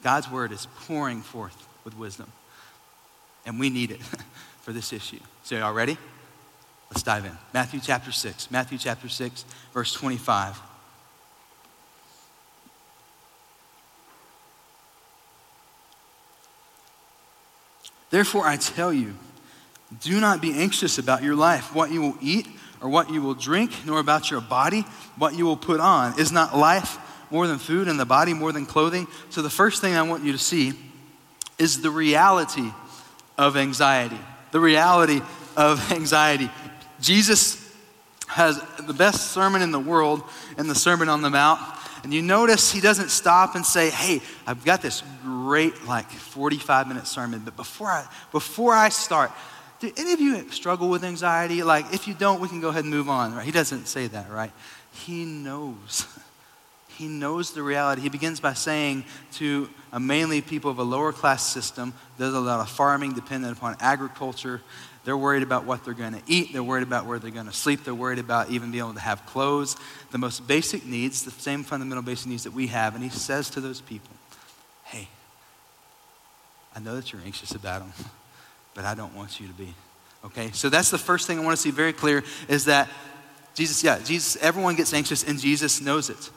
God's 0.02 0.32
word 0.32 0.52
is 0.52 0.68
pouring 0.88 1.22
forth 1.22 1.68
with 1.84 1.96
wisdom, 1.96 2.32
and 3.48 3.60
we 3.60 3.72
need 3.72 3.90
it 3.90 4.02
for 4.62 4.72
this 4.72 4.94
issue. 4.94 5.20
So, 5.44 5.56
y'all 5.56 5.74
ready? 5.74 5.98
Let's 6.92 7.02
dive 7.02 7.26
in. 7.26 7.36
Matthew 7.54 7.80
chapter 7.82 8.12
6. 8.12 8.52
Matthew 8.52 8.78
chapter 8.78 9.10
6, 9.10 9.46
verse 9.74 9.94
25. 9.94 10.62
Therefore, 18.10 18.46
I 18.46 18.58
tell 18.58 18.94
you, 18.94 19.16
do 20.02 20.20
not 20.20 20.42
be 20.42 20.54
anxious 20.54 20.98
about 20.98 21.24
your 21.24 21.36
life, 21.36 21.74
what 21.74 21.92
you 21.92 22.02
will 22.02 22.18
eat 22.22 22.48
or 22.82 22.90
what 22.90 23.10
you 23.10 23.22
will 23.22 23.34
drink, 23.34 23.72
nor 23.86 24.00
about 24.00 24.30
your 24.30 24.40
body, 24.40 24.86
what 25.18 25.36
you 25.36 25.46
will 25.46 25.58
put 25.58 25.80
on. 25.80 26.20
Is 26.20 26.32
not 26.32 26.56
life 26.56 26.98
more 27.32 27.48
than 27.48 27.58
food 27.58 27.88
and 27.88 28.00
the 28.00 28.06
body 28.06 28.34
more 28.34 28.52
than 28.52 28.66
clothing? 28.66 29.08
So, 29.30 29.42
the 29.42 29.50
first 29.50 29.82
thing 29.82 29.96
I 29.96 30.04
want 30.04 30.24
you 30.24 30.32
to 30.32 30.38
see 30.38 30.74
is 31.58 31.82
the 31.82 31.90
reality 31.90 32.72
of 33.38 33.58
anxiety. 33.58 34.20
The 34.52 34.60
reality 34.60 35.22
of 35.56 35.92
anxiety. 35.92 36.50
Jesus 37.00 37.64
has 38.28 38.62
the 38.86 38.94
best 38.94 39.32
sermon 39.32 39.62
in 39.62 39.72
the 39.72 39.80
world 39.80 40.24
in 40.58 40.68
the 40.68 40.76
Sermon 40.76 41.10
on 41.10 41.22
the 41.22 41.30
Mount. 41.30 41.60
And 42.04 42.14
you 42.14 42.22
notice 42.22 42.72
he 42.72 42.82
doesn't 42.82 43.10
stop 43.10 43.56
and 43.56 43.66
say, 43.66 43.90
Hey, 43.90 44.22
I've 44.46 44.64
got 44.64 44.82
this 44.82 45.04
great, 45.24 45.86
like 45.86 46.10
45 46.10 46.88
minute 46.88 47.08
sermon, 47.08 47.42
but 47.44 47.56
before 47.56 47.88
I, 47.88 48.08
before 48.32 48.74
I 48.74 48.90
start, 48.90 49.32
do 49.80 49.92
any 49.98 50.14
of 50.14 50.20
you 50.20 50.50
struggle 50.52 50.90
with 50.90 51.04
anxiety? 51.04 51.64
Like, 51.64 51.94
if 51.94 52.08
you 52.08 52.14
don't, 52.14 52.40
we 52.40 52.48
can 52.48 52.62
go 52.62 52.70
ahead 52.70 52.84
and 52.84 52.94
move 52.94 53.10
on, 53.10 53.36
right? 53.36 53.46
He 53.46 53.52
doesn't 53.52 53.88
say 53.88 54.08
that, 54.08 54.30
right? 54.32 54.52
He 54.92 55.26
knows. 55.26 56.08
He 56.98 57.08
knows 57.08 57.52
the 57.52 57.62
reality. 57.62 58.02
He 58.02 58.10
begins 58.10 58.40
by 58.40 58.54
saying 58.54 59.06
to 59.34 59.70
mainly 60.00 60.42
people 60.42 60.72
of 60.72 60.80
a 60.80 60.84
lower 60.84 61.14
class 61.14 61.46
system, 61.46 61.94
there's 62.18 62.34
a 62.34 62.40
lot 62.40 62.60
of 62.60 62.70
farming 62.70 63.14
dependent 63.14 63.56
upon 63.56 63.76
agriculture. 63.80 64.62
They're 65.04 65.16
worried 65.16 65.44
about 65.44 65.66
what 65.66 65.86
they're 65.86 65.94
going 65.94 66.14
to 66.14 66.22
eat. 66.26 66.54
They're 66.54 66.64
worried 66.64 66.82
about 66.82 67.06
where 67.06 67.20
they're 67.20 67.30
going 67.30 67.46
to 67.46 67.54
sleep. 67.54 67.84
They're 67.84 67.94
worried 67.94 68.18
about 68.18 68.50
even 68.50 68.72
being 68.72 68.84
able 68.84 68.96
to 68.96 69.00
have 69.00 69.26
clothes. 69.28 69.78
The 70.10 70.18
most 70.18 70.48
basic 70.48 70.88
needs, 70.88 71.24
the 71.24 71.30
same 71.30 71.64
fundamental 71.64 72.02
basic 72.02 72.28
needs 72.28 72.44
that 72.46 72.54
we 72.54 72.68
have. 72.68 72.96
And 72.96 73.04
he 73.04 73.12
says 73.12 73.52
to 73.52 73.62
those 73.62 73.80
people, 73.80 74.16
hey, 74.86 75.08
I 76.76 76.80
know 76.80 76.96
that 76.96 77.14
you're 77.14 77.22
anxious 77.24 77.52
about 77.52 77.82
them 77.82 77.94
but 78.74 78.86
I 78.86 78.96
don't 78.96 79.16
want 79.16 79.40
you 79.40 79.48
to 79.48 79.54
be. 79.54 79.74
Okay? 80.26 80.50
So 80.52 80.70
that's 80.70 80.90
the 80.90 80.98
first 80.98 81.28
thing 81.28 81.38
I 81.40 81.44
want 81.44 81.56
to 81.56 81.62
see 81.62 81.72
very 81.72 81.94
clear 81.94 82.24
is 82.48 82.66
that 82.66 82.90
Jesus, 83.54 83.84
yeah, 83.84 84.00
Jesus, 84.00 84.36
everyone 84.42 84.76
gets 84.76 84.94
anxious 84.94 85.24
and 85.24 85.40
Jesus 85.40 85.80
knows 85.80 86.10
it. 86.10 86.30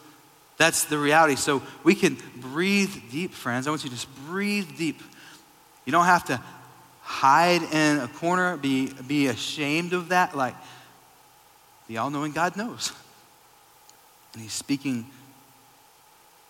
That's 0.61 0.85
the 0.85 0.99
reality. 0.99 1.37
So 1.37 1.62
we 1.85 1.95
can 1.95 2.19
breathe 2.37 2.95
deep, 3.11 3.33
friends. 3.33 3.67
I 3.67 3.71
want 3.71 3.83
you 3.83 3.88
to 3.88 3.97
just 3.97 4.14
breathe 4.26 4.76
deep. 4.76 5.00
You 5.87 5.93
don't 5.93 6.05
have 6.05 6.26
to 6.26 6.38
hide 7.00 7.62
in 7.62 7.99
a 7.99 8.09
corner, 8.09 8.59
be, 8.59 8.93
be 9.09 9.29
ashamed 9.29 9.95
of 9.95 10.11
that. 10.11 10.37
Like, 10.37 10.55
the 11.88 11.97
all 11.97 12.11
knowing 12.11 12.33
God 12.33 12.59
knows. 12.59 12.93
And 14.35 14.43
He's 14.43 14.52
speaking 14.52 15.07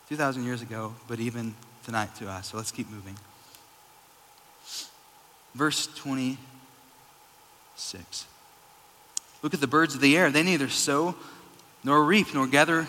2,000 0.09 0.43
years 0.43 0.61
ago, 0.61 0.93
but 1.07 1.21
even 1.21 1.55
tonight 1.85 2.13
to 2.17 2.29
us. 2.29 2.49
So 2.49 2.57
let's 2.57 2.73
keep 2.73 2.91
moving. 2.91 3.17
Verse 5.55 5.87
26. 5.87 8.27
Look 9.45 9.55
at 9.55 9.61
the 9.61 9.69
birds 9.69 9.95
of 9.95 10.01
the 10.01 10.17
air. 10.17 10.33
They 10.33 10.43
neither 10.43 10.69
sow 10.69 11.15
nor 11.85 12.03
reap 12.03 12.35
nor 12.35 12.49
gather 12.49 12.89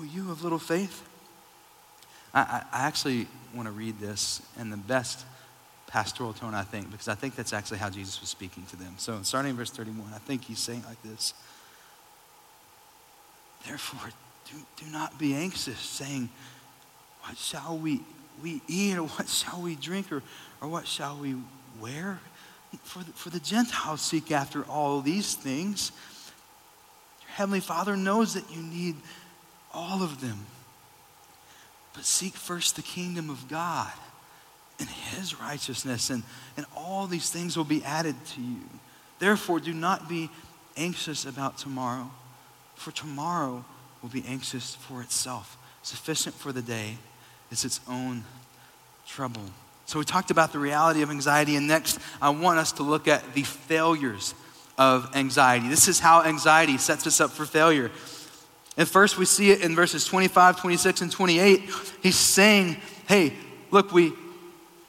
O 0.00 0.02
you 0.02 0.30
of 0.30 0.42
little 0.42 0.58
faith? 0.58 1.06
I, 2.32 2.40
I, 2.40 2.62
I 2.72 2.86
actually 2.86 3.26
want 3.54 3.66
to 3.66 3.72
read 3.72 3.98
this 4.00 4.40
in 4.58 4.70
the 4.70 4.76
best 4.76 5.26
pastoral 5.86 6.32
tone, 6.32 6.54
I 6.54 6.62
think, 6.62 6.90
because 6.90 7.08
I 7.08 7.14
think 7.14 7.36
that's 7.36 7.52
actually 7.52 7.78
how 7.78 7.90
Jesus 7.90 8.20
was 8.20 8.30
speaking 8.30 8.64
to 8.70 8.76
them. 8.76 8.94
So, 8.96 9.20
starting 9.22 9.50
in 9.50 9.56
verse 9.56 9.70
31, 9.70 10.12
I 10.14 10.18
think 10.18 10.44
he's 10.44 10.58
saying 10.58 10.84
like 10.88 11.02
this 11.02 11.34
Therefore, 13.66 14.10
do, 14.50 14.56
do 14.84 14.90
not 14.90 15.18
be 15.18 15.34
anxious, 15.34 15.78
saying, 15.78 16.30
What 17.24 17.36
shall 17.36 17.76
we, 17.76 18.00
we 18.42 18.62
eat, 18.68 18.96
or 18.96 19.02
what 19.04 19.28
shall 19.28 19.60
we 19.60 19.74
drink, 19.74 20.10
or, 20.10 20.22
or 20.62 20.68
what 20.68 20.86
shall 20.86 21.18
we 21.18 21.36
wear? 21.78 22.20
For 22.84 23.00
the, 23.00 23.12
for 23.12 23.30
the 23.30 23.40
Gentiles 23.40 24.00
seek 24.00 24.30
after 24.30 24.62
all 24.64 25.00
these 25.00 25.34
things. 25.34 25.92
Your 27.22 27.30
Heavenly 27.32 27.60
Father 27.60 27.96
knows 27.96 28.32
that 28.34 28.50
you 28.50 28.62
need 28.62 28.94
all 29.72 30.02
of 30.02 30.20
them. 30.20 30.46
But 31.94 32.04
seek 32.04 32.34
first 32.34 32.76
the 32.76 32.82
kingdom 32.82 33.30
of 33.30 33.48
God 33.48 33.92
and 34.78 34.88
his 34.88 35.38
righteousness, 35.38 36.10
and, 36.10 36.22
and 36.56 36.64
all 36.76 37.06
these 37.06 37.30
things 37.30 37.56
will 37.56 37.64
be 37.64 37.84
added 37.84 38.16
to 38.34 38.40
you. 38.40 38.60
Therefore, 39.18 39.60
do 39.60 39.74
not 39.74 40.08
be 40.08 40.30
anxious 40.76 41.26
about 41.26 41.58
tomorrow, 41.58 42.10
for 42.74 42.90
tomorrow 42.90 43.64
will 44.02 44.08
be 44.08 44.24
anxious 44.26 44.74
for 44.74 45.02
itself. 45.02 45.58
Sufficient 45.82 46.34
for 46.34 46.52
the 46.52 46.62
day 46.62 46.96
is 47.50 47.64
its 47.64 47.80
own 47.88 48.24
trouble. 49.06 49.42
So 49.86 49.98
we 49.98 50.04
talked 50.04 50.30
about 50.30 50.52
the 50.52 50.58
reality 50.58 51.02
of 51.02 51.10
anxiety, 51.10 51.56
and 51.56 51.66
next 51.66 51.98
I 52.22 52.30
want 52.30 52.58
us 52.58 52.72
to 52.72 52.82
look 52.82 53.08
at 53.08 53.34
the 53.34 53.42
failures 53.42 54.34
of 54.78 55.14
anxiety. 55.14 55.68
This 55.68 55.88
is 55.88 56.00
how 56.00 56.22
anxiety 56.22 56.78
sets 56.78 57.06
us 57.06 57.20
up 57.20 57.30
for 57.30 57.44
failure. 57.44 57.90
And 58.76 58.88
first, 58.88 59.18
we 59.18 59.24
see 59.24 59.50
it 59.50 59.62
in 59.62 59.74
verses 59.74 60.04
25, 60.04 60.60
26, 60.60 61.02
and 61.02 61.12
28. 61.12 61.70
He's 62.02 62.16
saying, 62.16 62.76
Hey, 63.06 63.32
look, 63.70 63.92
we, 63.92 64.12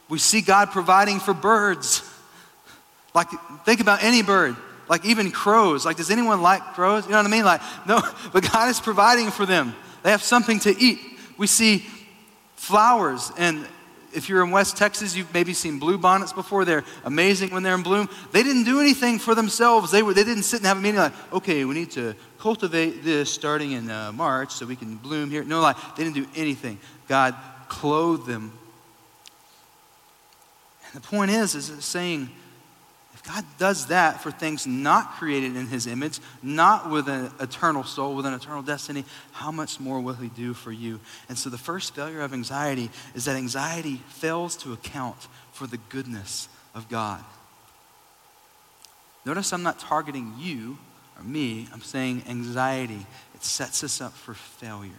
we 0.10 0.20
see 0.20 0.42
God 0.42 0.72
providing 0.72 1.20
for 1.20 1.34
birds. 1.34 2.08
Like, 3.14 3.28
think 3.66 3.82
about 3.82 4.04
any 4.04 4.22
bird, 4.22 4.56
like 4.88 5.06
even 5.06 5.32
crows. 5.32 5.86
Like, 5.86 5.98
does 5.98 6.12
anyone 6.12 6.42
like 6.42 6.62
crows? 6.74 7.06
You 7.06 7.12
know 7.12 7.18
what 7.18 7.26
I 7.26 7.30
mean? 7.30 7.44
Like, 7.44 7.62
no, 7.88 8.02
but 8.34 8.50
God 8.52 8.70
is 8.70 8.80
providing 8.80 9.32
for 9.32 9.46
them. 9.46 9.76
They 10.04 10.12
have 10.12 10.24
something 10.24 10.60
to 10.60 10.78
eat. 10.78 11.00
We 11.38 11.48
see 11.48 11.86
flowers 12.56 13.32
and 13.38 13.66
if 14.14 14.30
you're 14.30 14.44
in 14.44 14.52
West 14.52 14.78
Texas, 14.78 15.16
you've 15.16 15.34
maybe 15.34 15.54
seen 15.54 15.80
bluebonnets 15.80 16.34
before. 16.34 16.66
They're 16.66 16.84
amazing 17.04 17.52
when 17.52 17.64
they're 17.64 17.76
in 17.76 17.84
bloom. 17.84 18.10
They 18.32 18.44
didn't 18.44 18.64
do 18.64 18.80
anything 18.80 19.20
for 19.20 19.36
themselves. 19.36 19.92
They, 19.92 20.04
were, 20.04 20.14
they 20.14 20.24
didn't 20.24 20.44
sit 20.44 20.60
and 20.60 20.68
have 20.68 20.78
a 20.78 20.82
meeting 20.82 21.00
like, 21.00 21.14
okay, 21.34 21.66
we 21.66 21.74
need 21.74 21.92
to 21.92 22.16
cultivate 22.40 23.04
this 23.04 23.32
starting 23.32 23.72
in 23.72 23.90
uh, 23.90 24.12
March 24.12 24.52
so 24.52 24.66
we 24.66 24.76
can 24.76 24.96
bloom 24.96 25.30
here. 25.30 25.44
No, 25.44 25.62
like, 25.62 25.78
they 25.96 26.04
didn't 26.04 26.16
do 26.16 26.28
anything. 26.36 26.80
God 27.08 27.36
clothed 27.68 28.28
them. 28.28 28.52
And 30.94 31.02
the 31.02 31.08
point 31.08 31.32
is, 31.32 31.56
is 31.56 31.84
saying, 31.84 32.30
God 33.24 33.46
does 33.60 33.88
that 33.88 34.22
for 34.22 34.32
things 34.32 34.66
not 34.66 35.14
created 35.14 35.56
in 35.56 35.68
his 35.68 35.86
image, 35.86 36.20
not 36.42 36.90
with 36.90 37.08
an 37.08 37.32
eternal 37.40 37.84
soul, 37.84 38.16
with 38.16 38.26
an 38.26 38.34
eternal 38.34 38.64
destiny, 38.64 39.06
how 39.32 39.52
much 39.52 39.80
more 39.80 40.00
will 40.00 40.16
he 40.16 40.30
do 40.30 40.54
for 40.54 40.72
you? 40.72 41.00
And 41.30 41.38
so 41.38 41.50
the 41.50 41.58
first 41.58 41.94
failure 41.94 42.22
of 42.22 42.34
anxiety 42.34 42.90
is 43.14 43.26
that 43.26 43.36
anxiety 43.36 44.02
fails 44.08 44.56
to 44.58 44.74
account 44.74 45.28
for 45.52 45.68
the 45.68 45.78
goodness 45.90 46.50
of 46.74 46.90
God. 46.90 47.24
Notice 49.24 49.54
I'm 49.54 49.64
not 49.64 49.78
targeting 49.78 50.34
you 50.40 50.80
or 51.18 51.24
me, 51.24 51.68
I'm 51.72 51.82
saying 51.82 52.24
anxiety. 52.28 53.06
It 53.36 53.44
sets 53.44 53.84
us 53.84 54.02
up 54.02 54.14
for 54.14 54.34
failure. 54.34 54.92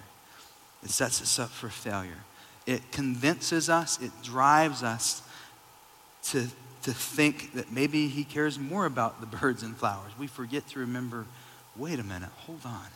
It 0.84 0.90
sets 0.90 1.20
us 1.20 1.38
up 1.40 1.50
for 1.50 1.68
failure. 1.68 2.24
It 2.66 2.92
convinces 2.92 3.68
us, 3.68 4.00
it 4.00 4.12
drives 4.22 4.84
us 4.84 5.22
to 6.24 6.46
to 6.82 6.92
think 6.92 7.52
that 7.54 7.72
maybe 7.72 8.08
he 8.08 8.24
cares 8.24 8.58
more 8.58 8.86
about 8.86 9.20
the 9.20 9.26
birds 9.38 9.62
and 9.62 9.76
flowers. 9.76 10.12
We 10.18 10.26
forget 10.26 10.66
to 10.68 10.80
remember 10.80 11.26
wait 11.76 11.98
a 11.98 12.02
minute, 12.02 12.28
hold 12.46 12.60
on. 12.64 12.86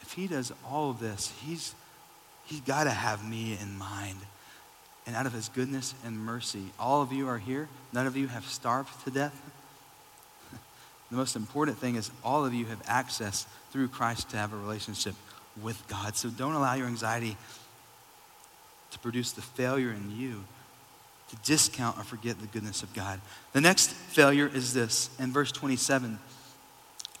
If 0.00 0.12
he 0.12 0.26
does 0.26 0.52
all 0.68 0.90
of 0.90 1.00
this, 1.00 1.32
he's, 1.44 1.74
he's 2.46 2.60
got 2.60 2.84
to 2.84 2.90
have 2.90 3.28
me 3.28 3.58
in 3.60 3.76
mind. 3.76 4.16
And 5.06 5.14
out 5.14 5.26
of 5.26 5.32
his 5.32 5.48
goodness 5.48 5.94
and 6.04 6.18
mercy, 6.18 6.64
all 6.78 7.02
of 7.02 7.12
you 7.12 7.28
are 7.28 7.38
here. 7.38 7.68
None 7.92 8.06
of 8.06 8.16
you 8.16 8.28
have 8.28 8.44
starved 8.46 9.04
to 9.04 9.10
death. 9.10 9.38
the 11.10 11.16
most 11.16 11.36
important 11.36 11.78
thing 11.78 11.96
is 11.96 12.10
all 12.24 12.44
of 12.44 12.54
you 12.54 12.66
have 12.66 12.80
access 12.86 13.46
through 13.70 13.88
Christ 13.88 14.30
to 14.30 14.36
have 14.36 14.52
a 14.52 14.56
relationship 14.56 15.14
with 15.60 15.82
God. 15.88 16.16
So 16.16 16.28
don't 16.28 16.54
allow 16.54 16.74
your 16.74 16.86
anxiety 16.86 17.36
to 18.92 18.98
produce 18.98 19.32
the 19.32 19.42
failure 19.42 19.90
in 19.90 20.16
you 20.16 20.44
to 21.30 21.36
discount 21.44 21.98
or 21.98 22.02
forget 22.04 22.40
the 22.40 22.46
goodness 22.48 22.82
of 22.82 22.92
God. 22.92 23.20
The 23.52 23.60
next 23.60 23.90
failure 23.90 24.50
is 24.52 24.74
this 24.74 25.10
in 25.18 25.32
verse 25.32 25.52
27 25.52 26.18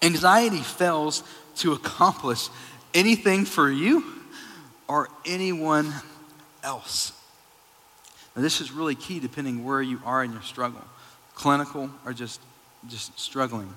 anxiety 0.02 0.60
fails 0.60 1.22
to 1.56 1.72
accomplish 1.72 2.48
anything 2.94 3.44
for 3.44 3.70
you 3.70 4.04
or 4.88 5.08
anyone 5.26 5.92
else. 6.62 7.12
Now, 8.34 8.42
this 8.42 8.60
is 8.60 8.72
really 8.72 8.94
key 8.94 9.20
depending 9.20 9.64
where 9.64 9.82
you 9.82 10.00
are 10.04 10.24
in 10.24 10.32
your 10.32 10.42
struggle 10.42 10.84
clinical 11.34 11.88
or 12.04 12.12
just, 12.12 12.38
just 12.88 13.18
struggling. 13.18 13.72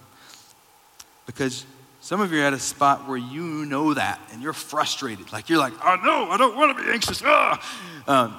Because 1.26 1.66
some 2.02 2.20
of 2.20 2.34
you 2.34 2.42
are 2.42 2.46
at 2.46 2.54
a 2.54 2.60
spot 2.60 3.08
where 3.08 3.18
you 3.18 3.66
know 3.66 3.94
that 3.94 4.20
and 4.34 4.44
you're 4.44 4.52
frustrated. 4.52 5.32
Like 5.32 5.48
you're 5.48 5.60
like, 5.60 5.74
oh 5.82 5.98
no, 6.04 6.30
I 6.30 6.36
don't 6.36 6.58
want 6.58 6.78
to 6.78 6.84
be 6.84 6.90
anxious. 6.90 7.22
Ah. 7.26 8.04
Um, 8.06 8.36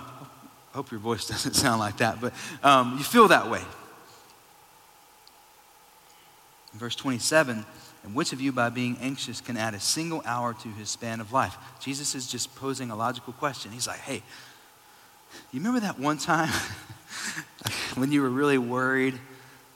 I 0.74 0.76
hope 0.76 0.90
your 0.90 0.98
voice 0.98 1.26
doesn't 1.28 1.54
sound 1.54 1.78
like 1.78 1.98
that, 1.98 2.20
but 2.20 2.32
um, 2.64 2.98
you 2.98 3.04
feel 3.04 3.28
that 3.28 3.48
way. 3.48 3.60
In 6.72 6.78
verse 6.80 6.96
27, 6.96 7.64
and 8.02 8.14
which 8.14 8.32
of 8.32 8.40
you, 8.40 8.50
by 8.50 8.70
being 8.70 8.98
anxious, 9.00 9.40
can 9.40 9.56
add 9.56 9.74
a 9.74 9.80
single 9.80 10.20
hour 10.26 10.52
to 10.52 10.68
his 10.70 10.90
span 10.90 11.20
of 11.20 11.32
life? 11.32 11.56
Jesus 11.80 12.16
is 12.16 12.26
just 12.26 12.52
posing 12.56 12.90
a 12.90 12.96
logical 12.96 13.32
question. 13.34 13.70
He's 13.70 13.86
like, 13.86 14.00
hey, 14.00 14.22
you 15.52 15.60
remember 15.60 15.78
that 15.80 16.00
one 16.00 16.18
time 16.18 16.50
when 17.94 18.10
you 18.10 18.22
were 18.22 18.28
really 18.28 18.58
worried 18.58 19.14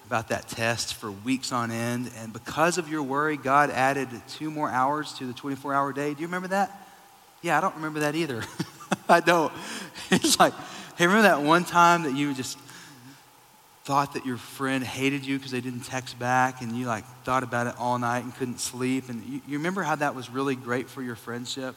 about 0.04 0.28
that 0.28 0.48
test 0.48 0.94
for 0.94 1.12
weeks 1.12 1.52
on 1.52 1.70
end, 1.70 2.10
and 2.18 2.32
because 2.32 2.76
of 2.76 2.88
your 2.88 3.04
worry, 3.04 3.36
God 3.36 3.70
added 3.70 4.08
two 4.26 4.50
more 4.50 4.68
hours 4.68 5.12
to 5.14 5.26
the 5.26 5.32
24 5.32 5.74
hour 5.74 5.92
day? 5.92 6.12
Do 6.12 6.22
you 6.22 6.26
remember 6.26 6.48
that? 6.48 6.88
Yeah, 7.40 7.56
I 7.56 7.60
don't 7.60 7.76
remember 7.76 8.00
that 8.00 8.16
either. 8.16 8.42
I 9.08 9.20
don't. 9.20 9.52
It's 10.10 10.40
like, 10.40 10.54
hey, 10.98 11.06
remember 11.06 11.28
that 11.28 11.42
one 11.42 11.64
time 11.64 12.02
that 12.02 12.14
you 12.14 12.34
just 12.34 12.58
thought 13.84 14.12
that 14.12 14.26
your 14.26 14.36
friend 14.36 14.84
hated 14.84 15.24
you 15.24 15.38
because 15.38 15.50
they 15.50 15.62
didn't 15.62 15.80
text 15.80 16.18
back 16.18 16.60
and 16.60 16.72
you 16.72 16.84
like 16.84 17.06
thought 17.24 17.42
about 17.42 17.66
it 17.66 17.74
all 17.78 17.98
night 17.98 18.24
and 18.24 18.34
couldn't 18.34 18.60
sleep? 18.60 19.08
And 19.08 19.24
you, 19.24 19.40
you 19.48 19.56
remember 19.56 19.82
how 19.82 19.94
that 19.94 20.14
was 20.14 20.28
really 20.28 20.56
great 20.56 20.90
for 20.90 21.00
your 21.00 21.14
friendship 21.14 21.74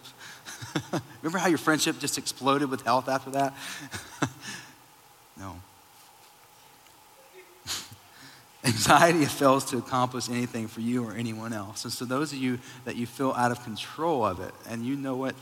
remember 1.21 1.37
how 1.37 1.47
your 1.47 1.57
friendship 1.57 1.99
just 1.99 2.17
exploded 2.17 2.69
with 2.69 2.81
health 2.81 3.07
after 3.07 3.31
that? 3.31 3.53
No. 5.37 5.55
Anxiety 8.63 9.25
fails 9.25 9.65
to 9.71 9.79
accomplish 9.79 10.29
anything 10.29 10.67
for 10.67 10.81
you 10.81 11.03
or 11.03 11.13
anyone 11.13 11.51
else. 11.51 11.83
And 11.83 11.91
so 11.91 12.05
those 12.05 12.31
of 12.31 12.37
you 12.37 12.59
that 12.85 12.95
you 12.95 13.07
feel 13.07 13.31
out 13.31 13.51
of 13.51 13.63
control 13.63 14.23
of 14.23 14.39
it 14.39 14.53
and 14.69 14.85
you 14.85 14.95
know 14.95 15.15
what 15.15 15.33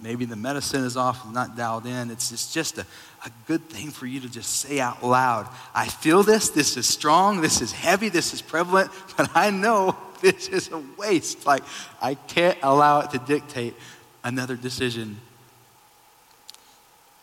maybe 0.00 0.24
the 0.24 0.36
medicine 0.36 0.84
is 0.84 0.96
off, 0.96 1.30
not 1.32 1.56
dialed 1.56 1.86
in. 1.86 2.10
It's, 2.10 2.32
it's 2.32 2.52
just 2.52 2.78
a, 2.78 2.86
a 3.24 3.30
good 3.46 3.68
thing 3.68 3.90
for 3.90 4.06
you 4.06 4.20
to 4.20 4.28
just 4.28 4.60
say 4.60 4.80
out 4.80 5.02
loud, 5.02 5.48
I 5.74 5.86
feel 5.86 6.22
this, 6.22 6.50
this 6.50 6.76
is 6.76 6.86
strong, 6.86 7.40
this 7.40 7.60
is 7.60 7.72
heavy, 7.72 8.08
this 8.08 8.34
is 8.34 8.42
prevalent, 8.42 8.90
but 9.16 9.30
I 9.34 9.50
know 9.50 9.96
this 10.20 10.48
is 10.48 10.70
a 10.70 10.82
waste. 10.98 11.46
Like, 11.46 11.62
I 12.00 12.14
can't 12.14 12.58
allow 12.62 13.00
it 13.00 13.10
to 13.10 13.18
dictate 13.18 13.74
another 14.22 14.56
decision. 14.56 15.20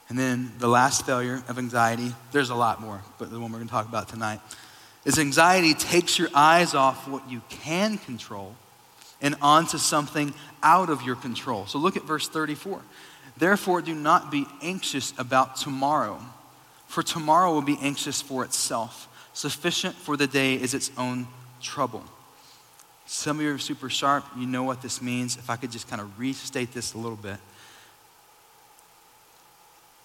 And 0.10 0.19
then 0.19 0.52
the 0.60 0.67
last 0.67 1.06
failure 1.06 1.41
of 1.48 1.58
anxiety, 1.58 2.13
there's 2.32 2.50
a 2.50 2.56
lot 2.56 2.82
more, 2.82 3.02
but 3.17 3.32
the 3.32 3.39
one 3.39 3.52
we're 3.52 3.60
going 3.60 3.69
to 3.69 3.74
talk 3.74 3.88
about 3.88 4.10
tonight, 4.10 4.41
is 5.06 5.17
anxiety 5.17 5.74
takes 5.74 6.19
your 6.19 6.30
eyes 6.34 6.76
off 6.76 7.08
what 7.08 7.30
you 7.30 7.41
can 7.50 7.98
control 7.98 8.56
and 9.21 9.36
onto 9.41 9.77
something 9.77 10.34
out 10.63 10.89
of 10.89 11.01
your 11.03 11.15
control. 11.15 11.65
So 11.65 11.77
look 11.77 11.95
at 11.95 12.03
verse 12.03 12.27
34. 12.27 12.81
Therefore, 13.38 13.81
do 13.81 13.95
not 13.95 14.31
be 14.31 14.45
anxious 14.62 15.13
about 15.17 15.55
tomorrow, 15.55 16.19
for 16.88 17.01
tomorrow 17.01 17.53
will 17.53 17.62
be 17.62 17.77
anxious 17.81 18.21
for 18.21 18.43
itself. 18.43 19.07
Sufficient 19.34 19.95
for 19.95 20.17
the 20.17 20.27
day 20.27 20.55
is 20.55 20.73
its 20.73 20.91
own 20.97 21.27
trouble. 21.62 22.03
Some 23.05 23.39
of 23.39 23.45
you 23.45 23.53
are 23.53 23.57
super 23.57 23.89
sharp. 23.89 24.25
You 24.38 24.45
know 24.45 24.63
what 24.63 24.81
this 24.81 25.01
means. 25.01 25.38
If 25.38 25.49
I 25.49 25.55
could 25.55 25.71
just 25.71 25.89
kind 25.89 26.01
of 26.01 26.19
restate 26.19 26.73
this 26.73 26.93
a 26.93 26.97
little 26.97 27.17
bit. 27.17 27.38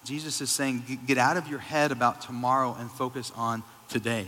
Jesus 0.03 0.39
is 0.39 0.49
saying, 0.49 0.99
get 1.05 1.17
out 1.17 1.35
of 1.35 1.49
your 1.49 1.59
head 1.59 1.91
about 1.91 2.21
tomorrow 2.21 2.75
and 2.79 2.89
focus 2.89 3.31
on 3.35 3.63
today. 3.89 4.25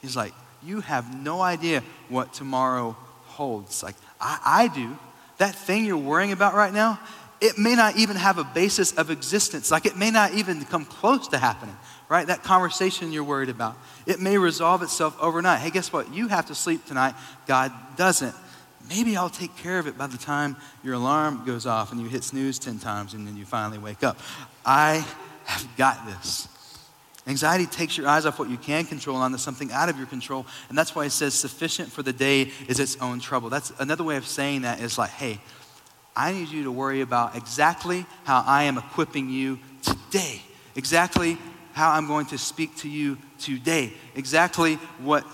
He's 0.00 0.16
like, 0.16 0.32
you 0.62 0.80
have 0.80 1.12
no 1.22 1.40
idea 1.40 1.82
what 2.08 2.32
tomorrow 2.32 2.96
holds. 3.26 3.82
Like, 3.82 3.96
I, 4.20 4.38
I 4.44 4.68
do. 4.68 4.96
That 5.38 5.54
thing 5.54 5.84
you're 5.84 5.96
worrying 5.96 6.32
about 6.32 6.54
right 6.54 6.72
now, 6.72 6.98
it 7.40 7.58
may 7.58 7.74
not 7.74 7.96
even 7.96 8.16
have 8.16 8.38
a 8.38 8.44
basis 8.44 8.92
of 8.92 9.10
existence. 9.10 9.70
Like, 9.70 9.86
it 9.86 9.96
may 9.96 10.10
not 10.10 10.34
even 10.34 10.64
come 10.64 10.84
close 10.84 11.28
to 11.28 11.38
happening, 11.38 11.76
right? 12.08 12.26
That 12.26 12.42
conversation 12.42 13.12
you're 13.12 13.24
worried 13.24 13.48
about. 13.48 13.76
It 14.06 14.20
may 14.20 14.38
resolve 14.38 14.82
itself 14.82 15.16
overnight. 15.20 15.60
Hey, 15.60 15.70
guess 15.70 15.92
what? 15.92 16.12
You 16.12 16.28
have 16.28 16.46
to 16.46 16.54
sleep 16.54 16.84
tonight. 16.86 17.14
God 17.46 17.72
doesn't. 17.96 18.34
Maybe 18.88 19.16
I'll 19.16 19.30
take 19.30 19.54
care 19.56 19.78
of 19.78 19.86
it 19.86 19.98
by 19.98 20.06
the 20.06 20.18
time 20.18 20.56
your 20.82 20.94
alarm 20.94 21.44
goes 21.44 21.66
off 21.66 21.92
and 21.92 22.00
you 22.00 22.08
hit 22.08 22.24
snooze 22.24 22.58
10 22.58 22.78
times 22.78 23.14
and 23.14 23.26
then 23.26 23.36
you 23.36 23.44
finally 23.44 23.78
wake 23.78 24.02
up. 24.02 24.18
I 24.64 25.06
have 25.44 25.76
got 25.76 26.06
this. 26.06 26.48
Anxiety 27.28 27.66
takes 27.66 27.98
your 27.98 28.08
eyes 28.08 28.24
off 28.24 28.38
what 28.38 28.48
you 28.48 28.56
can 28.56 28.86
control 28.86 29.16
onto 29.16 29.36
something 29.36 29.70
out 29.70 29.90
of 29.90 29.98
your 29.98 30.06
control. 30.06 30.46
And 30.70 30.78
that's 30.78 30.94
why 30.94 31.04
it 31.04 31.10
says 31.10 31.34
sufficient 31.34 31.92
for 31.92 32.02
the 32.02 32.12
day 32.12 32.50
is 32.66 32.80
its 32.80 32.96
own 33.02 33.20
trouble. 33.20 33.50
That's 33.50 33.70
another 33.78 34.02
way 34.02 34.16
of 34.16 34.26
saying 34.26 34.62
that 34.62 34.80
is 34.80 34.96
like, 34.96 35.10
hey, 35.10 35.38
I 36.16 36.32
need 36.32 36.48
you 36.48 36.64
to 36.64 36.72
worry 36.72 37.02
about 37.02 37.36
exactly 37.36 38.06
how 38.24 38.42
I 38.46 38.64
am 38.64 38.78
equipping 38.78 39.28
you 39.28 39.58
today, 39.82 40.40
exactly 40.74 41.36
how 41.74 41.92
I'm 41.92 42.06
going 42.06 42.26
to 42.26 42.38
speak 42.38 42.74
to 42.78 42.88
you 42.88 43.18
today, 43.38 43.92
exactly 44.16 44.76
what 44.98 45.24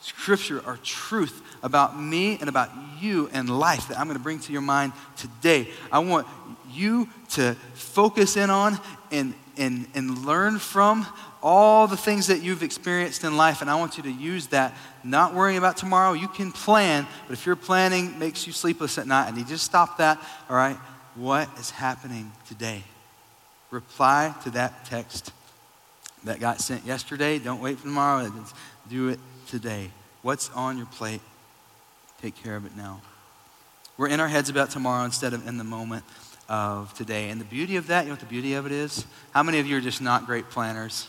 scripture 0.00 0.62
or 0.64 0.78
truth 0.78 1.42
about 1.62 2.00
me 2.00 2.38
and 2.38 2.48
about 2.48 2.70
you 3.00 3.28
and 3.32 3.50
life 3.50 3.88
that 3.88 3.98
I'm 3.98 4.06
going 4.06 4.16
to 4.16 4.22
bring 4.22 4.38
to 4.40 4.52
your 4.52 4.62
mind 4.62 4.92
today. 5.16 5.68
I 5.92 5.98
want 5.98 6.26
you 6.72 7.08
to 7.30 7.54
focus 7.74 8.36
in 8.36 8.50
on 8.50 8.78
and, 9.10 9.34
and, 9.56 9.86
and 9.94 10.24
learn 10.24 10.58
from 10.58 11.06
all 11.42 11.86
the 11.86 11.96
things 11.96 12.26
that 12.26 12.42
you've 12.42 12.62
experienced 12.62 13.24
in 13.24 13.36
life, 13.36 13.60
and 13.60 13.70
I 13.70 13.76
want 13.76 13.96
you 13.96 14.02
to 14.04 14.10
use 14.10 14.48
that. 14.48 14.74
Not 15.02 15.34
worrying 15.34 15.58
about 15.58 15.76
tomorrow, 15.76 16.12
you 16.12 16.28
can 16.28 16.52
plan, 16.52 17.06
but 17.26 17.32
if 17.32 17.46
your 17.46 17.56
planning 17.56 18.18
makes 18.18 18.46
you 18.46 18.52
sleepless 18.52 18.98
at 18.98 19.06
night, 19.06 19.34
need 19.34 19.48
you 19.48 19.56
to 19.56 19.58
stop 19.58 19.98
that, 19.98 20.18
all 20.48 20.56
right? 20.56 20.76
What 21.14 21.48
is 21.58 21.70
happening 21.70 22.30
today? 22.46 22.84
Reply 23.70 24.34
to 24.44 24.50
that 24.50 24.84
text 24.84 25.32
that 26.24 26.40
got 26.40 26.60
sent 26.60 26.84
yesterday. 26.84 27.38
Don't 27.38 27.60
wait 27.60 27.78
for 27.78 27.84
tomorrow, 27.84 28.30
do 28.88 29.08
it 29.08 29.18
today. 29.46 29.90
What's 30.22 30.50
on 30.50 30.76
your 30.76 30.86
plate? 30.86 31.22
Take 32.20 32.36
care 32.36 32.56
of 32.56 32.66
it 32.66 32.76
now. 32.76 33.00
We're 33.96 34.08
in 34.08 34.20
our 34.20 34.28
heads 34.28 34.50
about 34.50 34.70
tomorrow 34.70 35.04
instead 35.04 35.32
of 35.32 35.46
in 35.48 35.56
the 35.56 35.64
moment 35.64 36.04
of 36.48 36.92
today. 36.94 37.30
And 37.30 37.40
the 37.40 37.44
beauty 37.44 37.76
of 37.76 37.86
that, 37.86 38.04
you 38.04 38.08
know 38.08 38.14
what 38.14 38.20
the 38.20 38.26
beauty 38.26 38.54
of 38.54 38.66
it 38.66 38.72
is? 38.72 39.06
How 39.32 39.42
many 39.42 39.60
of 39.60 39.66
you 39.66 39.76
are 39.76 39.80
just 39.80 40.02
not 40.02 40.26
great 40.26 40.50
planners? 40.50 41.06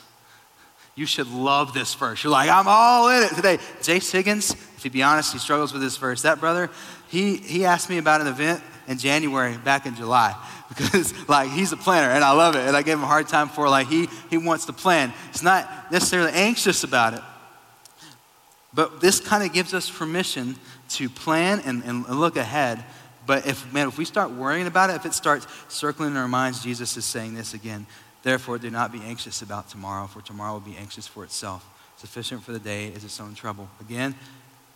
You 0.95 1.06
should 1.06 1.27
love 1.27 1.73
this 1.73 1.93
verse. 1.93 2.23
You're 2.23 2.32
like, 2.32 2.49
I'm 2.49 2.67
all 2.67 3.10
in 3.10 3.23
it 3.23 3.34
today. 3.34 3.58
Jace 3.80 4.12
Higgins, 4.12 4.51
if 4.51 4.84
you 4.84 4.91
be 4.91 5.04
honest, 5.04 5.32
he 5.32 5.39
struggles 5.39 5.71
with 5.71 5.82
this 5.82 5.97
verse. 5.97 6.23
That 6.23 6.39
brother, 6.39 6.69
he, 7.10 7.38
he 7.38 7.65
asked 7.65 7.89
me 7.89 7.97
about 7.97 8.21
an 8.21 8.27
event 8.27 8.62
in 8.88 8.97
January 8.97 9.58
back 9.58 9.86
in 9.86 9.95
July 9.95 10.36
because 10.69 11.13
like 11.30 11.49
he's 11.49 11.71
a 11.71 11.77
planner 11.77 12.12
and 12.12 12.23
I 12.23 12.32
love 12.32 12.56
it. 12.56 12.67
And 12.67 12.75
I 12.75 12.82
gave 12.82 12.97
him 12.97 13.04
a 13.04 13.08
hard 13.08 13.27
time 13.27 13.47
for 13.47 13.69
like 13.69 13.88
he, 13.88 14.10
he 14.30 14.38
wants 14.38 14.65
to 14.65 14.73
plan. 14.73 15.13
He's 15.32 15.43
not 15.43 15.91
necessarily 15.91 16.32
anxious 16.34 16.84
about 16.84 17.13
it. 17.13 17.21
But 18.73 19.01
this 19.01 19.19
kind 19.19 19.43
of 19.43 19.54
gives 19.54 19.73
us 19.73 19.89
permission 19.89 20.56
to 20.89 21.10
plan 21.10 21.62
and, 21.65 21.84
and 21.84 22.06
look 22.08 22.38
ahead. 22.38 22.84
But 23.25 23.45
if, 23.45 23.71
man, 23.71 23.88
if 23.88 23.97
we 23.97 24.06
start 24.06 24.32
worrying 24.32 24.67
about 24.67 24.89
it, 24.89 24.95
if 24.95 25.06
it 25.06 25.13
starts 25.13 25.45
circling 25.67 26.12
in 26.12 26.17
our 26.17 26.27
minds, 26.27 26.63
Jesus 26.63 26.97
is 26.97 27.06
saying 27.06 27.34
this 27.34 27.54
again 27.54 27.86
Therefore, 28.24 28.58
do 28.58 28.70
not 28.70 28.92
be 28.92 29.02
anxious 29.02 29.42
about 29.42 29.70
tomorrow, 29.70 30.08
for 30.08 30.22
tomorrow 30.22 30.54
will 30.54 30.60
be 30.60 30.78
anxious 30.78 31.08
for 31.08 31.24
itself. 31.24 31.66
Sufficient 31.98 32.44
for 32.44 32.52
the 32.52 32.60
day 32.60 32.88
is 32.88 33.04
its 33.04 33.20
own 33.20 33.34
trouble. 33.34 33.70
Again, 33.80 34.16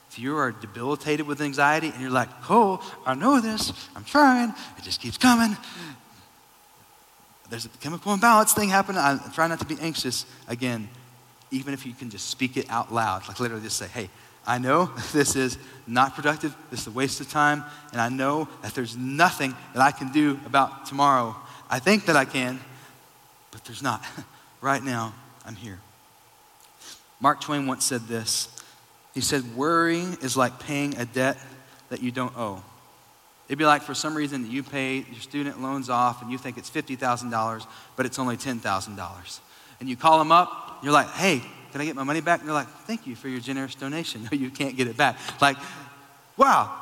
if 0.10 0.20
you 0.20 0.38
are 0.38 0.52
debilitated 0.52 1.28
with 1.28 1.42
anxiety 1.42 1.90
and 1.90 2.02
you're 2.02 2.12
like, 2.12 2.30
oh, 2.50 2.82
I 3.06 3.16
know 3.16 3.42
this, 3.42 3.74
I'm 3.96 4.04
trying, 4.04 4.54
it 4.78 4.84
just 4.84 5.02
keeps 5.02 5.18
coming. 5.18 5.58
There's 7.50 7.66
a 7.66 7.70
chemical 7.70 8.14
imbalance 8.14 8.54
thing 8.54 8.70
happening. 8.70 9.00
I 9.00 9.20
try 9.34 9.48
not 9.48 9.60
to 9.60 9.66
be 9.66 9.78
anxious. 9.80 10.26
Again, 10.48 10.90
even 11.52 11.74
if 11.74 11.86
you 11.86 11.94
can 11.94 12.10
just 12.10 12.30
speak 12.30 12.58
it 12.58 12.70
out 12.70 12.94
loud, 12.94 13.28
like 13.28 13.40
literally 13.40 13.64
just 13.64 13.78
say, 13.78 13.88
hey, 13.88 14.10
I 14.48 14.58
know 14.58 14.86
this 15.14 15.36
is 15.36 15.58
not 15.88 16.16
productive, 16.16 16.56
this 16.72 16.82
is 16.82 16.88
a 16.88 16.92
waste 16.92 17.22
of 17.22 17.30
time, 17.30 17.64
and 17.92 18.02
I 18.02 18.10
know 18.10 18.48
that 18.62 18.74
there's 18.74 18.96
nothing 18.96 19.56
that 19.74 19.82
I 19.82 19.92
can 19.92 20.12
do 20.12 20.40
about 20.46 20.86
tomorrow. 20.86 21.36
I 21.70 21.80
think 21.80 22.06
that 22.06 22.16
I 22.16 22.26
can, 22.26 22.60
but 23.56 23.64
there's 23.64 23.82
not. 23.82 24.04
right 24.62 24.84
now, 24.84 25.14
I'm 25.46 25.56
here. 25.56 25.80
Mark 27.22 27.40
Twain 27.40 27.68
once 27.68 27.86
said 27.86 28.02
this. 28.02 28.50
He 29.14 29.22
said, 29.22 29.56
Worrying 29.56 30.18
is 30.22 30.36
like 30.36 30.60
paying 30.60 30.98
a 30.98 31.06
debt 31.06 31.38
that 31.88 32.04
you 32.04 32.12
don't 32.12 32.38
owe. 32.38 32.62
It'd 33.48 33.58
be 33.58 33.66
like 33.66 33.82
for 33.82 33.94
some 33.94 34.14
reason 34.14 34.42
that 34.42 34.52
you 34.52 34.62
pay 34.62 35.06
your 35.10 35.22
student 35.22 35.62
loans 35.62 35.90
off 35.90 36.22
and 36.22 36.30
you 36.30 36.38
think 36.38 36.58
it's 36.58 36.70
$50,000, 36.70 37.66
but 37.96 38.06
it's 38.06 38.20
only 38.20 38.36
$10,000. 38.36 39.40
And 39.80 39.88
you 39.88 39.96
call 39.96 40.20
them 40.20 40.34
up, 40.34 40.80
you're 40.84 40.92
like, 40.92 41.10
hey, 41.12 41.42
can 41.72 41.80
I 41.80 41.86
get 41.86 41.96
my 41.96 42.04
money 42.04 42.20
back? 42.20 42.42
And 42.42 42.50
they're 42.50 42.56
like, 42.56 42.68
thank 42.68 43.08
you 43.08 43.16
for 43.16 43.30
your 43.30 43.40
generous 43.40 43.76
donation. 43.76 44.28
No, 44.30 44.38
you 44.38 44.50
can't 44.50 44.76
get 44.76 44.88
it 44.88 44.98
back. 44.98 45.18
Like, 45.40 45.56
wow, 46.36 46.76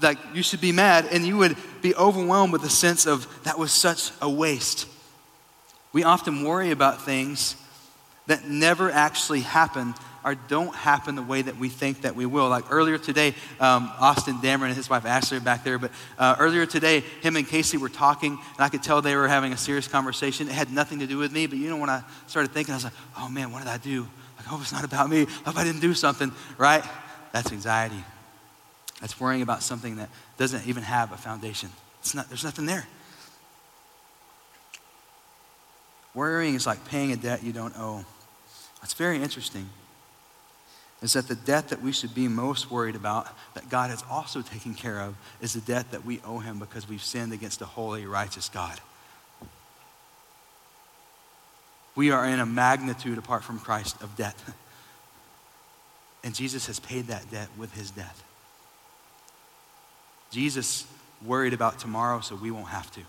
like 0.00 0.18
you 0.32 0.44
should 0.44 0.60
be 0.60 0.70
mad. 0.70 1.08
And 1.10 1.26
you 1.26 1.38
would 1.38 1.56
be 1.82 1.92
overwhelmed 1.96 2.52
with 2.52 2.62
the 2.62 2.70
sense 2.70 3.04
of 3.06 3.26
that 3.42 3.58
was 3.58 3.72
such 3.72 4.12
a 4.22 4.30
waste. 4.30 4.86
We 5.92 6.04
often 6.04 6.44
worry 6.44 6.70
about 6.70 7.02
things 7.02 7.56
that 8.26 8.48
never 8.48 8.90
actually 8.90 9.40
happen 9.40 9.94
or 10.24 10.34
don't 10.34 10.74
happen 10.74 11.14
the 11.14 11.22
way 11.22 11.42
that 11.42 11.56
we 11.56 11.68
think 11.68 12.02
that 12.02 12.14
we 12.14 12.26
will. 12.26 12.48
Like 12.48 12.64
earlier 12.70 12.98
today, 12.98 13.34
um, 13.58 13.90
Austin 13.98 14.36
Dameron 14.36 14.66
and 14.66 14.76
his 14.76 14.90
wife 14.90 15.06
Ashley 15.06 15.38
are 15.38 15.40
back 15.40 15.64
there, 15.64 15.78
but 15.78 15.90
uh, 16.18 16.36
earlier 16.38 16.66
today, 16.66 17.00
him 17.22 17.36
and 17.36 17.48
Casey 17.48 17.76
were 17.76 17.88
talking, 17.88 18.32
and 18.32 18.60
I 18.60 18.68
could 18.68 18.82
tell 18.82 19.00
they 19.00 19.16
were 19.16 19.28
having 19.28 19.52
a 19.52 19.56
serious 19.56 19.88
conversation. 19.88 20.48
It 20.48 20.52
had 20.52 20.70
nothing 20.70 20.98
to 21.00 21.06
do 21.06 21.18
with 21.18 21.32
me, 21.32 21.46
but 21.46 21.58
you 21.58 21.70
know, 21.70 21.78
when 21.78 21.90
I 21.90 22.02
started 22.26 22.52
thinking, 22.52 22.72
I 22.72 22.76
was 22.76 22.84
like, 22.84 22.92
oh 23.18 23.28
man, 23.28 23.50
what 23.50 23.60
did 23.60 23.68
I 23.68 23.78
do? 23.78 24.02
Like, 24.36 24.46
I 24.46 24.50
hope 24.50 24.60
it's 24.60 24.72
not 24.72 24.84
about 24.84 25.08
me. 25.08 25.22
I 25.22 25.48
hope 25.48 25.56
I 25.56 25.64
didn't 25.64 25.80
do 25.80 25.94
something, 25.94 26.32
right? 26.58 26.84
That's 27.32 27.50
anxiety. 27.52 28.04
That's 29.00 29.18
worrying 29.18 29.42
about 29.42 29.62
something 29.62 29.96
that 29.96 30.10
doesn't 30.36 30.66
even 30.66 30.82
have 30.82 31.12
a 31.12 31.16
foundation. 31.16 31.70
It's 32.00 32.14
not, 32.14 32.28
there's 32.28 32.44
nothing 32.44 32.66
there. 32.66 32.86
Worrying 36.14 36.54
is 36.54 36.66
like 36.66 36.84
paying 36.86 37.12
a 37.12 37.16
debt 37.16 37.42
you 37.42 37.52
don't 37.52 37.74
owe. 37.76 38.04
It's 38.82 38.94
very 38.94 39.22
interesting. 39.22 39.68
Is 41.02 41.14
that 41.14 41.28
the 41.28 41.34
debt 41.34 41.68
that 41.68 41.80
we 41.80 41.92
should 41.92 42.14
be 42.14 42.28
most 42.28 42.70
worried 42.70 42.94
about, 42.94 43.28
that 43.54 43.68
God 43.70 43.90
has 43.90 44.04
also 44.10 44.42
taken 44.42 44.74
care 44.74 45.00
of, 45.00 45.16
is 45.40 45.54
the 45.54 45.60
debt 45.60 45.90
that 45.92 46.04
we 46.04 46.20
owe 46.24 46.40
Him 46.40 46.58
because 46.58 46.88
we've 46.88 47.02
sinned 47.02 47.32
against 47.32 47.62
a 47.62 47.66
holy, 47.66 48.04
righteous 48.04 48.48
God. 48.48 48.78
We 51.96 52.10
are 52.10 52.26
in 52.26 52.38
a 52.38 52.46
magnitude 52.46 53.18
apart 53.18 53.44
from 53.44 53.58
Christ 53.58 54.00
of 54.02 54.16
debt. 54.16 54.36
And 56.22 56.34
Jesus 56.34 56.66
has 56.66 56.78
paid 56.78 57.06
that 57.06 57.30
debt 57.30 57.48
with 57.56 57.72
His 57.72 57.90
death. 57.90 58.22
Jesus 60.30 60.86
worried 61.24 61.54
about 61.54 61.78
tomorrow 61.78 62.20
so 62.20 62.36
we 62.36 62.50
won't 62.50 62.68
have 62.68 62.90
to. 62.92 63.00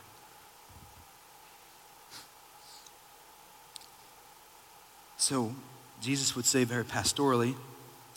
So 5.32 5.56
Jesus 6.02 6.36
would 6.36 6.44
say 6.44 6.66
very 6.66 6.84
pastorally, 6.84 7.56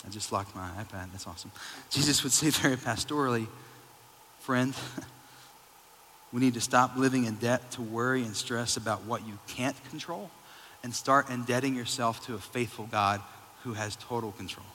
I 0.05 0.11
just 0.11 0.33
locked 0.33 0.53
my 0.57 0.69
iPad, 0.83 1.13
that's 1.13 1.29
awesome. 1.29 1.53
Jesus 1.89 2.25
would 2.25 2.33
say 2.33 2.51
very 2.61 2.75
pastorally, 2.75 3.47
friend, 4.41 4.75
we 6.33 6.41
need 6.41 6.55
to 6.55 6.61
stop 6.61 6.97
living 6.97 7.27
in 7.27 7.37
debt 7.37 7.71
to 7.71 7.83
worry 7.83 8.25
and 8.25 8.35
stress 8.35 8.77
about 8.77 9.05
what 9.05 9.25
you 9.29 9.39
can't 9.47 9.77
control 9.91 10.29
and 10.83 10.93
start 10.93 11.31
indebting 11.31 11.77
yourself 11.77 12.27
to 12.27 12.35
a 12.35 12.39
faithful 12.39 12.87
God 12.87 13.21
who 13.63 13.75
has 13.75 13.95
total 13.95 14.33
control. 14.33 14.67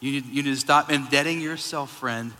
You 0.00 0.12
need, 0.12 0.26
you 0.26 0.42
need 0.42 0.50
to 0.50 0.60
stop 0.60 0.92
indebting 0.92 1.40
yourself, 1.40 1.90
friend, 1.90 2.32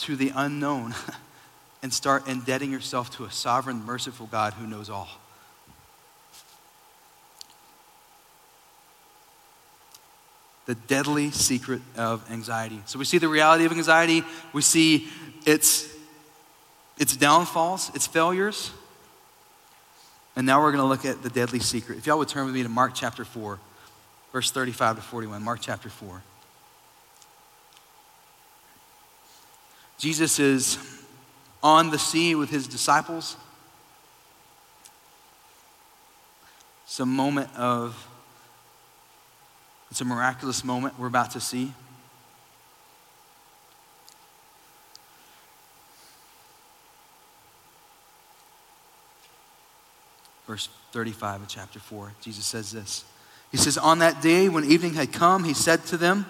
to 0.00 0.16
the 0.16 0.32
unknown 0.34 0.96
and 1.84 1.92
start 1.92 2.26
indebting 2.26 2.72
yourself 2.72 3.16
to 3.18 3.24
a 3.24 3.30
sovereign, 3.30 3.84
merciful 3.84 4.26
God 4.26 4.54
who 4.54 4.66
knows 4.66 4.90
all. 4.90 5.20
The 10.66 10.74
deadly 10.74 11.30
secret 11.30 11.82
of 11.96 12.28
anxiety. 12.30 12.80
So 12.86 12.98
we 12.98 13.04
see 13.04 13.18
the 13.18 13.28
reality 13.28 13.64
of 13.64 13.72
anxiety, 13.72 14.24
we 14.52 14.62
see 14.62 15.08
its, 15.44 15.92
its 16.98 17.16
downfalls, 17.16 17.90
its 17.94 18.06
failures. 18.06 18.70
And 20.36 20.46
now 20.46 20.60
we're 20.60 20.72
going 20.72 20.82
to 20.82 20.88
look 20.88 21.04
at 21.04 21.22
the 21.22 21.30
deadly 21.30 21.60
secret. 21.60 21.98
If 21.98 22.06
y'all 22.06 22.18
would 22.18 22.28
turn 22.28 22.46
with 22.46 22.54
me 22.54 22.62
to 22.62 22.68
Mark 22.68 22.92
chapter 22.94 23.24
4, 23.24 23.58
verse 24.32 24.50
35 24.50 24.96
to 24.96 25.02
41. 25.02 25.42
Mark 25.42 25.60
chapter 25.60 25.88
4. 25.88 26.22
Jesus 29.98 30.38
is 30.38 30.78
on 31.62 31.90
the 31.90 31.98
sea 31.98 32.34
with 32.34 32.50
his 32.50 32.66
disciples. 32.66 33.36
It's 36.84 37.00
a 37.00 37.06
moment 37.06 37.48
of 37.56 38.08
it's 39.94 40.00
a 40.00 40.04
miraculous 40.04 40.64
moment 40.64 40.98
we're 40.98 41.06
about 41.06 41.30
to 41.30 41.40
see. 41.40 41.72
Verse 50.48 50.68
35 50.90 51.42
of 51.42 51.48
chapter 51.48 51.78
4, 51.78 52.12
Jesus 52.20 52.44
says 52.44 52.72
this. 52.72 53.04
He 53.52 53.56
says, 53.56 53.78
On 53.78 54.00
that 54.00 54.20
day 54.20 54.48
when 54.48 54.64
evening 54.64 54.94
had 54.94 55.12
come, 55.12 55.44
he 55.44 55.54
said 55.54 55.84
to 55.86 55.96
them, 55.96 56.26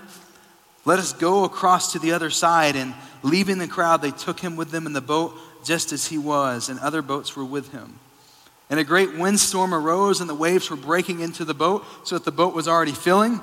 Let 0.84 0.98
us 0.98 1.14
go 1.14 1.44
across 1.44 1.92
to 1.92 1.98
the 1.98 2.12
other 2.12 2.28
side. 2.28 2.76
And 2.76 2.92
leaving 3.22 3.56
the 3.56 3.66
crowd, 3.66 4.02
they 4.02 4.10
took 4.10 4.40
him 4.40 4.56
with 4.56 4.72
them 4.72 4.84
in 4.84 4.92
the 4.92 5.00
boat 5.00 5.34
just 5.64 5.90
as 5.90 6.08
he 6.08 6.18
was, 6.18 6.68
and 6.68 6.78
other 6.80 7.00
boats 7.00 7.34
were 7.34 7.46
with 7.46 7.72
him. 7.72 7.98
And 8.68 8.78
a 8.78 8.84
great 8.84 9.14
windstorm 9.14 9.72
arose, 9.72 10.20
and 10.20 10.28
the 10.28 10.34
waves 10.34 10.68
were 10.68 10.76
breaking 10.76 11.20
into 11.20 11.46
the 11.46 11.54
boat, 11.54 11.82
so 12.02 12.16
that 12.16 12.26
the 12.26 12.30
boat 12.30 12.54
was 12.54 12.68
already 12.68 12.92
filling. 12.92 13.40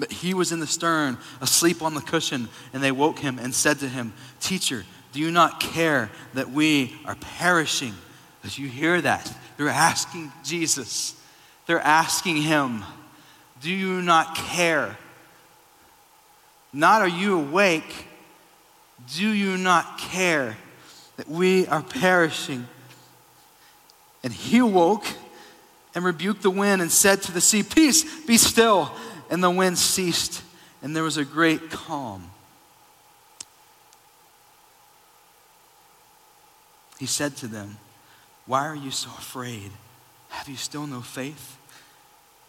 But 0.00 0.10
he 0.10 0.32
was 0.32 0.50
in 0.50 0.60
the 0.60 0.66
stern, 0.66 1.18
asleep 1.42 1.82
on 1.82 1.92
the 1.92 2.00
cushion, 2.00 2.48
and 2.72 2.82
they 2.82 2.90
woke 2.90 3.18
him 3.18 3.38
and 3.38 3.54
said 3.54 3.80
to 3.80 3.88
him, 3.88 4.14
Teacher, 4.40 4.86
do 5.12 5.20
you 5.20 5.30
not 5.30 5.60
care 5.60 6.10
that 6.32 6.50
we 6.50 6.94
are 7.04 7.16
perishing? 7.16 7.92
As 8.42 8.58
you 8.58 8.66
hear 8.66 8.98
that, 9.02 9.30
they're 9.58 9.68
asking 9.68 10.32
Jesus, 10.42 11.20
they're 11.66 11.80
asking 11.80 12.38
him, 12.38 12.82
Do 13.60 13.70
you 13.70 14.00
not 14.00 14.34
care? 14.34 14.96
Not 16.72 17.02
are 17.02 17.08
you 17.08 17.38
awake? 17.38 18.06
Do 19.14 19.28
you 19.28 19.58
not 19.58 19.98
care 19.98 20.56
that 21.18 21.28
we 21.28 21.66
are 21.66 21.82
perishing? 21.82 22.66
And 24.24 24.32
he 24.32 24.58
awoke 24.58 25.04
and 25.94 26.06
rebuked 26.06 26.40
the 26.40 26.50
wind 26.50 26.80
and 26.80 26.90
said 26.90 27.20
to 27.22 27.32
the 27.32 27.40
sea, 27.42 27.62
Peace, 27.62 28.24
be 28.24 28.38
still. 28.38 28.90
And 29.30 29.42
the 29.42 29.50
wind 29.50 29.78
ceased, 29.78 30.42
and 30.82 30.94
there 30.94 31.04
was 31.04 31.16
a 31.16 31.24
great 31.24 31.70
calm. 31.70 32.30
He 36.98 37.06
said 37.06 37.36
to 37.36 37.46
them, 37.46 37.78
Why 38.46 38.66
are 38.66 38.74
you 38.74 38.90
so 38.90 39.08
afraid? 39.16 39.70
Have 40.30 40.48
you 40.48 40.56
still 40.56 40.86
no 40.86 41.00
faith? 41.00 41.56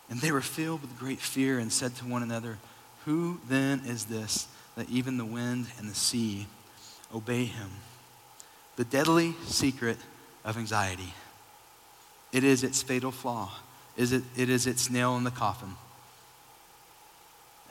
And 0.09 0.19
they 0.19 0.31
were 0.31 0.41
filled 0.41 0.81
with 0.81 0.99
great 0.99 1.19
fear 1.19 1.59
and 1.59 1.71
said 1.71 1.95
to 1.97 2.05
one 2.05 2.23
another, 2.23 2.57
Who 3.05 3.39
then 3.47 3.83
is 3.85 4.05
this 4.05 4.47
that 4.75 4.89
even 4.89 5.17
the 5.17 5.25
wind 5.25 5.67
and 5.77 5.89
the 5.89 5.95
sea 5.95 6.47
obey 7.13 7.45
him? 7.45 7.69
The 8.75 8.83
deadly 8.83 9.35
secret 9.45 9.97
of 10.43 10.57
anxiety. 10.57 11.13
It 12.33 12.43
is 12.43 12.63
its 12.63 12.81
fatal 12.81 13.11
flaw. 13.11 13.51
Is 13.95 14.11
it, 14.11 14.23
it 14.35 14.49
is 14.49 14.65
its 14.65 14.89
nail 14.89 15.15
in 15.15 15.23
the 15.23 15.31
coffin 15.31 15.75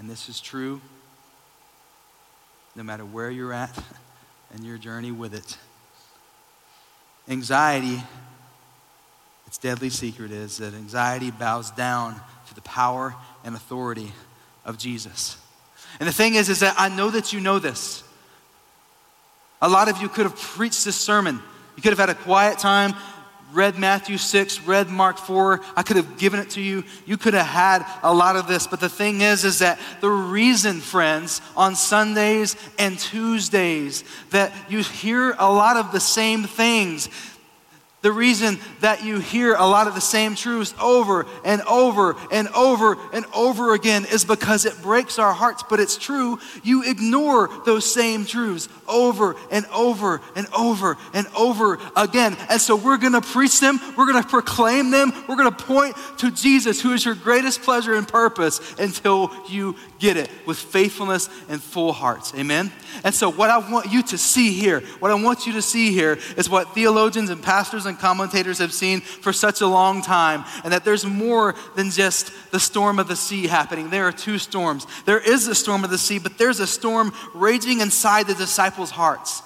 and 0.01 0.09
this 0.09 0.31
is 0.31 0.41
true 0.41 0.81
no 2.75 2.83
matter 2.83 3.05
where 3.05 3.31
you're 3.31 3.53
at 3.53 3.71
and 4.55 4.65
your 4.65 4.79
journey 4.79 5.13
with 5.13 5.35
it. 5.35 5.59
Anxiety, 7.29 8.03
its 9.47 9.59
deadly 9.59 9.91
secret 9.91 10.33
is 10.33 10.57
that 10.57 10.73
anxiety 10.73 11.31
bows 11.31 11.71
down 11.73 12.19
to 12.49 12.55
the 12.55 12.63
power 12.63 13.15
and 13.45 13.55
authority 13.55 14.13
of 14.65 14.79
Jesus. 14.79 15.37
And 15.99 16.09
the 16.09 16.13
thing 16.13 16.35
is, 16.35 16.49
is 16.49 16.61
that 16.61 16.75
I 16.79 16.89
know 16.89 17.11
that 17.11 17.35
you 17.35 17.41
know 17.41 17.59
this. 17.59 18.03
A 19.61 19.69
lot 19.69 19.89
of 19.89 20.01
you 20.01 20.09
could 20.09 20.25
have 20.25 20.37
preached 20.37 20.85
this 20.87 20.97
sermon. 20.97 21.41
You 21.77 21.83
could 21.83 21.93
have 21.93 21.99
had 21.99 22.09
a 22.09 22.15
quiet 22.15 22.59
time 22.59 22.95
read 23.53 23.79
Matthew 23.79 24.17
6, 24.17 24.63
read 24.63 24.89
Mark 24.89 25.19
4. 25.19 25.61
I 25.77 25.83
could 25.83 25.97
have 25.97 26.19
given 26.19 26.41
it 26.41 26.51
to 26.51 26.61
you. 26.61 26.85
You 27.07 27.17
could 27.17 27.35
have 27.35 27.47
had 27.47 27.87
a 28.03 28.13
lot 28.13 28.37
of 28.37 28.47
this. 28.47 28.67
But 28.67 28.81
the 28.81 28.89
thing 28.89 29.21
is, 29.21 29.45
is 29.45 29.61
that 29.61 29.79
the 30.01 30.11
reason, 30.11 30.81
friends, 30.81 31.41
on 31.57 31.75
Sundays 31.75 32.57
and 32.79 32.99
Tuesdays, 32.99 34.05
that 34.31 34.53
you 34.69 34.83
hear 34.83 35.35
a 35.39 35.53
lot 35.53 35.77
of 35.77 35.93
the 35.93 36.01
same 36.01 36.45
things 36.45 37.09
The 38.03 38.13
reason 38.13 38.59
that 38.81 39.05
you 39.05 39.19
hear 39.19 39.55
a 39.55 39.67
lot 39.67 39.87
of 39.87 39.95
the 39.95 40.01
same 40.01 40.35
truths 40.35 40.75
over 40.81 41.27
and 41.45 41.61
over 41.63 42.17
and 42.33 42.49
over 42.49 42.97
and 43.13 43.27
over 43.35 43.75
again 43.75 44.07
is 44.07 44.25
because 44.25 44.65
it 44.65 44.81
breaks 44.81 45.19
our 45.19 45.35
hearts, 45.35 45.63
but 45.69 45.81
it's 45.81 45.99
true. 45.99 46.39
You 46.63 46.83
ignore 46.89 47.51
those 47.67 47.93
same 47.93 48.25
truths 48.25 48.71
over 48.89 49.37
and 49.51 49.67
over 49.67 50.23
and 50.35 50.47
over 50.57 50.97
and 51.13 51.27
over 51.37 51.79
again. 51.95 52.39
And 52.49 52.59
so 52.59 52.75
we're 52.75 52.97
going 52.97 53.13
to 53.13 53.21
preach 53.21 53.61
them, 53.61 53.79
we're 53.99 54.11
going 54.11 54.23
to 54.23 54.29
proclaim 54.29 54.91
them, 54.91 55.13
we're 55.29 55.37
going 55.37 55.55
to 55.55 55.65
point 55.65 55.95
to 56.19 56.31
Jesus, 56.31 56.81
who 56.81 56.95
is 56.95 57.05
your 57.05 57.15
greatest 57.15 57.61
pleasure 57.61 57.95
and 57.95 58.09
purpose, 58.09 58.61
until 58.79 59.31
you 59.47 59.77
get 59.99 60.17
it 60.17 60.31
with 60.47 60.57
faithfulness 60.57 61.29
and 61.51 61.63
full 61.63 61.93
hearts. 61.93 62.33
Amen? 62.35 62.73
And 63.05 63.15
so, 63.15 63.31
what 63.31 63.51
I 63.51 63.59
want 63.59 63.93
you 63.93 64.03
to 64.05 64.17
see 64.17 64.53
here, 64.53 64.81
what 65.01 65.11
I 65.11 65.15
want 65.15 65.47
you 65.47 65.53
to 65.53 65.63
see 65.63 65.93
here 65.93 66.19
is 66.39 66.49
what 66.49 66.75
theologians 66.75 67.29
and 67.29 67.43
pastors 67.43 67.87
commentators 67.97 68.59
have 68.59 68.73
seen 68.73 69.01
for 69.01 69.33
such 69.33 69.61
a 69.61 69.67
long 69.67 70.03
time, 70.03 70.45
and 70.65 70.73
that 70.73 70.85
there's 70.85 71.05
more 71.05 71.55
than 71.77 71.91
just 71.91 72.33
the 72.51 72.61
storm 72.61 72.99
of 72.99 73.09
the 73.09 73.17
sea 73.17 73.47
happening. 73.47 73.91
There 73.91 74.07
are 74.07 74.13
two 74.13 74.39
storms. 74.39 74.87
There 75.05 75.21
is 75.21 75.47
a 75.49 75.55
storm 75.55 75.85
of 75.85 75.91
the 75.91 75.99
sea, 75.99 76.19
but 76.19 76.39
there's 76.39 76.61
a 76.61 76.67
storm 76.67 77.13
raging 77.35 77.81
inside 77.81 78.27
the 78.27 78.35
disciples' 78.35 78.91
hearts. 78.91 79.43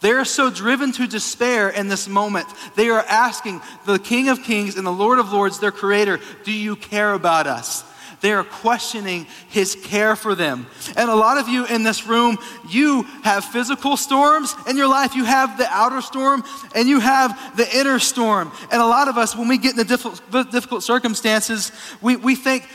They're 0.00 0.24
so 0.24 0.50
driven 0.50 0.92
to 0.92 1.06
despair 1.06 1.70
in 1.70 1.88
this 1.88 2.06
moment. 2.06 2.46
They 2.74 2.90
are 2.90 3.04
asking 3.08 3.62
the 3.86 3.98
King 3.98 4.28
of 4.28 4.42
Kings 4.42 4.76
and 4.76 4.86
the 4.86 4.92
Lord 4.92 5.18
of 5.18 5.32
Lords, 5.32 5.58
their 5.58 5.72
Creator, 5.72 6.20
Do 6.44 6.52
you 6.52 6.76
care 6.76 7.14
about 7.14 7.46
us? 7.46 7.82
They 8.20 8.32
are 8.32 8.44
questioning 8.44 9.26
his 9.48 9.74
care 9.74 10.16
for 10.16 10.34
them. 10.34 10.66
And 10.96 11.10
a 11.10 11.14
lot 11.14 11.38
of 11.38 11.48
you 11.48 11.66
in 11.66 11.82
this 11.82 12.06
room, 12.06 12.38
you 12.68 13.02
have 13.22 13.44
physical 13.44 13.96
storms 13.96 14.54
in 14.68 14.76
your 14.76 14.88
life. 14.88 15.14
You 15.14 15.24
have 15.24 15.58
the 15.58 15.66
outer 15.68 16.00
storm 16.00 16.42
and 16.74 16.88
you 16.88 17.00
have 17.00 17.56
the 17.56 17.68
inner 17.76 17.98
storm. 17.98 18.52
And 18.72 18.80
a 18.80 18.86
lot 18.86 19.08
of 19.08 19.18
us, 19.18 19.36
when 19.36 19.48
we 19.48 19.58
get 19.58 19.72
into 19.72 19.84
difficult, 19.84 20.50
difficult 20.50 20.82
circumstances, 20.82 21.72
we, 22.00 22.16
we 22.16 22.34
think, 22.34 22.66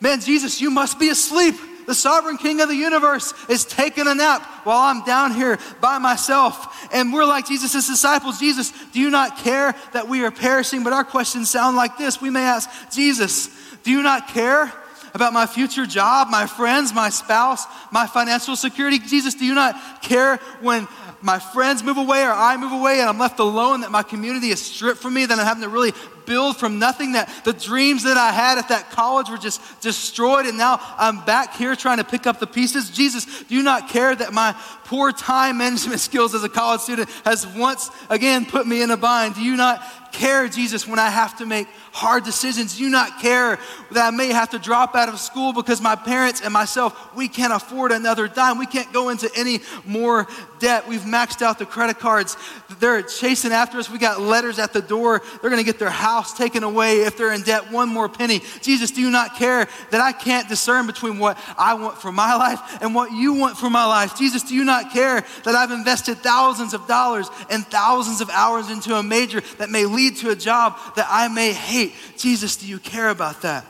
man, 0.00 0.20
Jesus, 0.20 0.60
you 0.60 0.70
must 0.70 0.98
be 0.98 1.08
asleep. 1.10 1.54
The 1.86 1.94
sovereign 1.94 2.36
king 2.36 2.60
of 2.60 2.68
the 2.68 2.76
universe 2.76 3.34
is 3.48 3.64
taking 3.64 4.06
a 4.06 4.14
nap 4.14 4.42
while 4.64 4.78
I'm 4.78 5.04
down 5.04 5.32
here 5.32 5.58
by 5.80 5.98
myself. 5.98 6.88
And 6.92 7.12
we're 7.12 7.24
like 7.24 7.46
Jesus' 7.46 7.86
disciples 7.86 8.38
Jesus, 8.38 8.72
do 8.92 9.00
you 9.00 9.10
not 9.10 9.38
care 9.38 9.74
that 9.92 10.08
we 10.08 10.24
are 10.24 10.30
perishing? 10.30 10.84
But 10.84 10.92
our 10.92 11.04
questions 11.04 11.50
sound 11.50 11.76
like 11.76 11.98
this. 11.98 12.20
We 12.20 12.30
may 12.30 12.42
ask, 12.42 12.70
Jesus, 12.92 13.50
do 13.82 13.90
you 13.90 14.02
not 14.02 14.28
care 14.28 14.72
about 15.14 15.32
my 15.32 15.46
future 15.46 15.86
job, 15.86 16.28
my 16.28 16.46
friends, 16.46 16.92
my 16.94 17.10
spouse, 17.10 17.66
my 17.90 18.06
financial 18.06 18.56
security? 18.56 18.98
Jesus, 18.98 19.34
do 19.34 19.44
you 19.44 19.54
not 19.54 20.02
care 20.02 20.36
when 20.60 20.88
my 21.22 21.38
friends 21.38 21.82
move 21.82 21.98
away 21.98 22.24
or 22.24 22.32
I 22.32 22.56
move 22.56 22.72
away 22.72 23.00
and 23.00 23.08
I'm 23.08 23.18
left 23.18 23.38
alone, 23.38 23.82
that 23.82 23.90
my 23.90 24.02
community 24.02 24.48
is 24.48 24.60
stripped 24.60 25.00
from 25.00 25.14
me, 25.14 25.24
that 25.24 25.38
I'm 25.38 25.46
having 25.46 25.62
to 25.62 25.68
really 25.68 25.92
build 26.26 26.56
from 26.56 26.78
nothing, 26.78 27.12
that 27.12 27.44
the 27.44 27.52
dreams 27.52 28.04
that 28.04 28.16
I 28.16 28.32
had 28.32 28.58
at 28.58 28.68
that 28.68 28.90
college 28.90 29.28
were 29.28 29.38
just 29.38 29.60
destroyed, 29.80 30.46
and 30.46 30.58
now 30.58 30.78
I'm 30.96 31.24
back 31.24 31.54
here 31.54 31.74
trying 31.76 31.98
to 31.98 32.04
pick 32.04 32.26
up 32.26 32.40
the 32.40 32.46
pieces. 32.46 32.90
Jesus, 32.90 33.42
do 33.44 33.54
you 33.54 33.62
not 33.62 33.88
care 33.88 34.14
that 34.14 34.32
my 34.32 34.54
poor 34.84 35.12
time 35.12 35.58
management 35.58 36.00
skills 36.08 36.34
as 36.34 36.44
a 36.44 36.48
college 36.48 36.80
student 36.80 37.08
has 37.24 37.46
once 37.46 37.90
again 38.10 38.46
put 38.46 38.66
me 38.66 38.82
in 38.82 38.90
a 38.90 38.96
bind? 38.96 39.34
Do 39.34 39.42
you 39.42 39.56
not 39.56 39.82
care, 40.12 40.48
Jesus, 40.48 40.86
when 40.86 40.98
I 40.98 41.10
have 41.10 41.38
to 41.38 41.46
make 41.46 41.66
hard 41.92 42.24
decisions. 42.24 42.76
Do 42.76 42.84
you 42.84 42.90
not 42.90 43.20
care 43.20 43.58
that 43.90 44.06
I 44.06 44.10
may 44.10 44.28
have 44.28 44.50
to 44.50 44.58
drop 44.58 44.94
out 44.94 45.08
of 45.08 45.18
school 45.18 45.52
because 45.52 45.80
my 45.80 45.94
parents 45.94 46.40
and 46.40 46.52
myself, 46.52 47.14
we 47.14 47.28
can't 47.28 47.52
afford 47.52 47.92
another 47.92 48.28
dime. 48.28 48.58
We 48.58 48.66
can't 48.66 48.92
go 48.92 49.10
into 49.10 49.30
any 49.36 49.60
more 49.84 50.26
debt. 50.58 50.88
We've 50.88 51.02
maxed 51.02 51.42
out 51.42 51.58
the 51.58 51.66
credit 51.66 51.98
cards. 51.98 52.36
They're 52.80 53.02
chasing 53.02 53.52
after 53.52 53.78
us. 53.78 53.90
We 53.90 53.98
got 53.98 54.20
letters 54.20 54.58
at 54.58 54.72
the 54.72 54.80
door. 54.80 55.20
They're 55.40 55.50
going 55.50 55.62
to 55.62 55.66
get 55.66 55.78
their 55.78 55.90
house 55.90 56.36
taken 56.36 56.62
away 56.62 57.02
if 57.02 57.16
they're 57.18 57.32
in 57.32 57.42
debt 57.42 57.70
one 57.70 57.88
more 57.88 58.08
penny. 58.08 58.40
Jesus, 58.62 58.90
do 58.90 59.00
you 59.00 59.10
not 59.10 59.36
care 59.36 59.68
that 59.90 60.00
I 60.00 60.12
can't 60.12 60.48
discern 60.48 60.86
between 60.86 61.18
what 61.18 61.38
I 61.58 61.74
want 61.74 61.98
for 61.98 62.12
my 62.12 62.34
life 62.36 62.60
and 62.80 62.94
what 62.94 63.12
you 63.12 63.34
want 63.34 63.56
for 63.56 63.68
my 63.68 63.84
life? 63.84 64.16
Jesus, 64.16 64.42
do 64.42 64.54
you 64.54 64.64
not 64.64 64.92
care 64.92 65.24
that 65.44 65.54
I've 65.54 65.72
invested 65.72 66.18
thousands 66.18 66.74
of 66.74 66.86
dollars 66.86 67.28
and 67.50 67.66
thousands 67.66 68.20
of 68.20 68.30
hours 68.30 68.70
into 68.70 68.94
a 68.94 69.02
major 69.02 69.40
that 69.58 69.68
may 69.68 69.84
lead 69.84 70.01
to 70.10 70.30
a 70.30 70.36
job 70.36 70.76
that 70.96 71.06
I 71.08 71.28
may 71.28 71.52
hate? 71.52 71.94
Jesus, 72.16 72.56
do 72.56 72.66
you 72.66 72.78
care 72.78 73.08
about 73.08 73.42
that? 73.42 73.64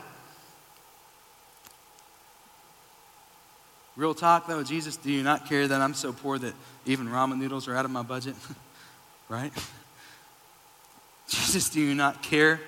Real 3.94 4.14
talk 4.14 4.46
though, 4.46 4.62
Jesus, 4.62 4.96
do 4.96 5.12
you 5.12 5.22
not 5.22 5.46
care 5.46 5.68
that 5.68 5.80
I'm 5.80 5.94
so 5.94 6.12
poor 6.12 6.38
that 6.38 6.54
even 6.86 7.08
ramen 7.08 7.38
noodles 7.38 7.68
are 7.68 7.76
out 7.76 7.84
of 7.84 7.90
my 7.90 8.02
budget? 8.02 8.34
right? 9.28 9.52
Jesus, 11.28 11.68
do 11.68 11.80
you 11.80 11.94
not 11.94 12.22
care 12.22 12.60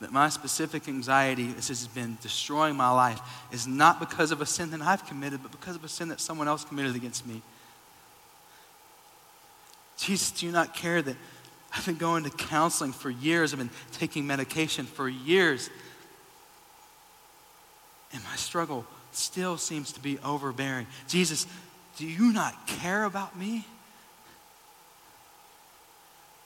that 0.00 0.12
my 0.12 0.28
specific 0.28 0.88
anxiety 0.88 1.46
this 1.52 1.68
has 1.68 1.86
been 1.88 2.18
destroying 2.20 2.76
my 2.76 2.90
life 2.90 3.20
is 3.50 3.66
not 3.66 3.98
because 3.98 4.30
of 4.30 4.42
a 4.42 4.46
sin 4.46 4.70
that 4.70 4.82
I've 4.82 5.06
committed, 5.06 5.42
but 5.42 5.52
because 5.52 5.74
of 5.74 5.84
a 5.84 5.88
sin 5.88 6.08
that 6.08 6.20
someone 6.20 6.48
else 6.48 6.64
committed 6.64 6.94
against 6.94 7.26
me? 7.26 7.40
Jesus, 9.96 10.30
do 10.32 10.44
you 10.44 10.52
not 10.52 10.74
care 10.74 11.00
that 11.00 11.16
I've 11.76 11.84
been 11.84 11.96
going 11.96 12.24
to 12.24 12.30
counseling 12.30 12.92
for 12.92 13.10
years. 13.10 13.52
I've 13.52 13.58
been 13.58 13.70
taking 13.92 14.26
medication 14.26 14.86
for 14.86 15.08
years. 15.08 15.68
And 18.12 18.24
my 18.24 18.36
struggle 18.36 18.86
still 19.12 19.58
seems 19.58 19.92
to 19.92 20.00
be 20.00 20.18
overbearing. 20.24 20.86
Jesus, 21.06 21.46
do 21.98 22.06
you 22.06 22.32
not 22.32 22.66
care 22.66 23.04
about 23.04 23.38
me? 23.38 23.66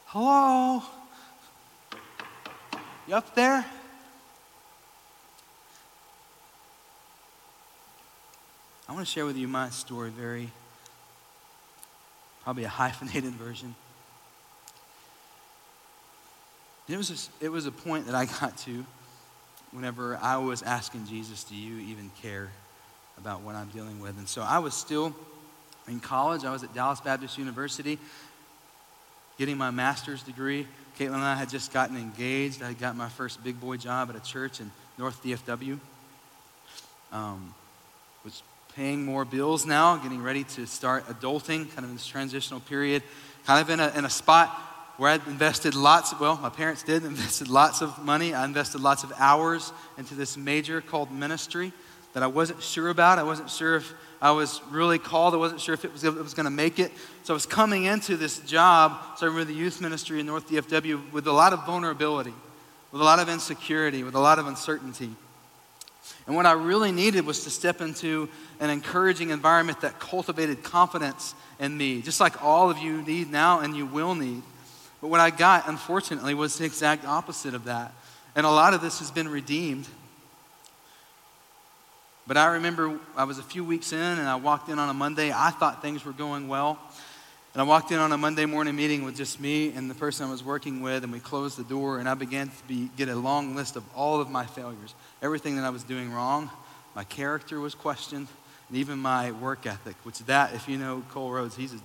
Hello? 0.06 0.82
You 3.06 3.14
up 3.14 3.34
there? 3.36 3.64
I 8.88 8.92
want 8.92 9.06
to 9.06 9.12
share 9.12 9.24
with 9.24 9.36
you 9.36 9.46
my 9.46 9.70
story, 9.70 10.10
very, 10.10 10.50
probably 12.42 12.64
a 12.64 12.68
hyphenated 12.68 13.32
version. 13.34 13.76
And 16.79 16.79
it 16.92 16.96
was, 16.96 17.30
a, 17.40 17.44
it 17.44 17.48
was 17.50 17.66
a 17.66 17.72
point 17.72 18.06
that 18.06 18.14
I 18.14 18.24
got 18.40 18.56
to 18.58 18.84
whenever 19.72 20.16
I 20.16 20.36
was 20.38 20.62
asking 20.62 21.06
Jesus, 21.06 21.44
Do 21.44 21.54
you 21.54 21.78
even 21.90 22.10
care 22.22 22.50
about 23.18 23.42
what 23.42 23.54
I'm 23.54 23.68
dealing 23.68 24.00
with? 24.00 24.18
And 24.18 24.28
so 24.28 24.42
I 24.42 24.58
was 24.58 24.74
still 24.74 25.14
in 25.88 26.00
college. 26.00 26.44
I 26.44 26.52
was 26.52 26.62
at 26.62 26.74
Dallas 26.74 27.00
Baptist 27.00 27.38
University 27.38 27.98
getting 29.38 29.56
my 29.56 29.70
master's 29.70 30.22
degree. 30.22 30.66
Caitlin 30.98 31.14
and 31.14 31.24
I 31.24 31.34
had 31.34 31.48
just 31.48 31.72
gotten 31.72 31.96
engaged. 31.96 32.62
I 32.62 32.74
got 32.74 32.94
my 32.94 33.08
first 33.08 33.42
big 33.42 33.58
boy 33.58 33.78
job 33.78 34.10
at 34.10 34.16
a 34.16 34.20
church 34.20 34.60
in 34.60 34.70
North 34.98 35.22
DFW. 35.24 35.78
Um, 37.10 37.54
was 38.22 38.42
paying 38.76 39.04
more 39.04 39.24
bills 39.24 39.64
now, 39.64 39.96
getting 39.96 40.22
ready 40.22 40.44
to 40.44 40.66
start 40.66 41.06
adulting, 41.08 41.68
kind 41.70 41.78
of 41.78 41.84
in 41.84 41.94
this 41.94 42.06
transitional 42.06 42.60
period, 42.60 43.02
kind 43.46 43.62
of 43.62 43.70
in 43.70 43.80
a, 43.80 43.88
in 43.96 44.04
a 44.04 44.10
spot 44.10 44.50
where 45.00 45.12
I 45.12 45.14
invested 45.14 45.74
lots, 45.74 46.12
well, 46.20 46.36
my 46.42 46.50
parents 46.50 46.82
did, 46.82 47.06
invested 47.06 47.48
lots 47.48 47.80
of 47.80 48.04
money. 48.04 48.34
I 48.34 48.44
invested 48.44 48.82
lots 48.82 49.02
of 49.02 49.10
hours 49.16 49.72
into 49.96 50.14
this 50.14 50.36
major 50.36 50.82
called 50.82 51.10
ministry 51.10 51.72
that 52.12 52.22
I 52.22 52.26
wasn't 52.26 52.62
sure 52.62 52.90
about. 52.90 53.18
I 53.18 53.22
wasn't 53.22 53.48
sure 53.48 53.76
if 53.76 53.94
I 54.20 54.32
was 54.32 54.60
really 54.70 54.98
called. 54.98 55.32
I 55.32 55.38
wasn't 55.38 55.62
sure 55.62 55.72
if 55.72 55.86
it 55.86 55.92
was, 55.94 56.02
was 56.02 56.34
going 56.34 56.44
to 56.44 56.50
make 56.50 56.78
it. 56.78 56.92
So 57.22 57.32
I 57.32 57.34
was 57.34 57.46
coming 57.46 57.84
into 57.84 58.18
this 58.18 58.40
job, 58.40 59.00
serving 59.16 59.38
with 59.38 59.48
the 59.48 59.54
youth 59.54 59.80
ministry 59.80 60.20
in 60.20 60.26
North 60.26 60.50
DFW, 60.50 61.10
with 61.12 61.26
a 61.26 61.32
lot 61.32 61.54
of 61.54 61.64
vulnerability, 61.64 62.34
with 62.92 63.00
a 63.00 63.04
lot 63.04 63.20
of 63.20 63.30
insecurity, 63.30 64.02
with 64.02 64.14
a 64.14 64.20
lot 64.20 64.38
of 64.38 64.48
uncertainty. 64.48 65.08
And 66.26 66.36
what 66.36 66.44
I 66.44 66.52
really 66.52 66.92
needed 66.92 67.24
was 67.24 67.44
to 67.44 67.50
step 67.50 67.80
into 67.80 68.28
an 68.60 68.68
encouraging 68.68 69.30
environment 69.30 69.80
that 69.80 69.98
cultivated 69.98 70.62
confidence 70.62 71.34
in 71.58 71.74
me, 71.74 72.02
just 72.02 72.20
like 72.20 72.44
all 72.44 72.68
of 72.68 72.76
you 72.76 73.00
need 73.00 73.30
now 73.30 73.60
and 73.60 73.74
you 73.74 73.86
will 73.86 74.14
need. 74.14 74.42
But 75.00 75.08
what 75.08 75.20
I 75.20 75.30
got, 75.30 75.68
unfortunately, 75.68 76.34
was 76.34 76.58
the 76.58 76.64
exact 76.64 77.04
opposite 77.06 77.54
of 77.54 77.64
that. 77.64 77.92
And 78.36 78.46
a 78.46 78.50
lot 78.50 78.74
of 78.74 78.80
this 78.80 78.98
has 78.98 79.10
been 79.10 79.28
redeemed. 79.28 79.88
But 82.26 82.36
I 82.36 82.46
remember 82.54 82.98
I 83.16 83.24
was 83.24 83.38
a 83.38 83.42
few 83.42 83.64
weeks 83.64 83.92
in 83.92 83.98
and 83.98 84.28
I 84.28 84.36
walked 84.36 84.68
in 84.68 84.78
on 84.78 84.88
a 84.88 84.94
Monday. 84.94 85.32
I 85.32 85.50
thought 85.50 85.82
things 85.82 86.04
were 86.04 86.12
going 86.12 86.48
well. 86.48 86.78
And 87.52 87.60
I 87.60 87.64
walked 87.64 87.90
in 87.90 87.98
on 87.98 88.12
a 88.12 88.18
Monday 88.18 88.46
morning 88.46 88.76
meeting 88.76 89.04
with 89.04 89.16
just 89.16 89.40
me 89.40 89.72
and 89.72 89.90
the 89.90 89.94
person 89.94 90.28
I 90.28 90.30
was 90.30 90.44
working 90.44 90.82
with, 90.82 91.02
and 91.02 91.12
we 91.12 91.18
closed 91.18 91.58
the 91.58 91.64
door, 91.64 91.98
and 91.98 92.08
I 92.08 92.14
began 92.14 92.48
to 92.48 92.64
be, 92.68 92.88
get 92.96 93.08
a 93.08 93.16
long 93.16 93.56
list 93.56 93.74
of 93.74 93.82
all 93.92 94.20
of 94.20 94.30
my 94.30 94.46
failures, 94.46 94.94
everything 95.20 95.56
that 95.56 95.64
I 95.64 95.70
was 95.70 95.82
doing 95.82 96.12
wrong. 96.12 96.48
My 96.94 97.02
character 97.02 97.58
was 97.58 97.74
questioned, 97.74 98.28
and 98.68 98.78
even 98.78 99.00
my 99.00 99.32
work 99.32 99.66
ethic, 99.66 99.96
which 100.04 100.20
that, 100.20 100.54
if 100.54 100.68
you 100.68 100.78
know 100.78 101.02
Cole 101.10 101.32
Rhodes, 101.32 101.56
he's 101.56 101.74
a 101.74 101.80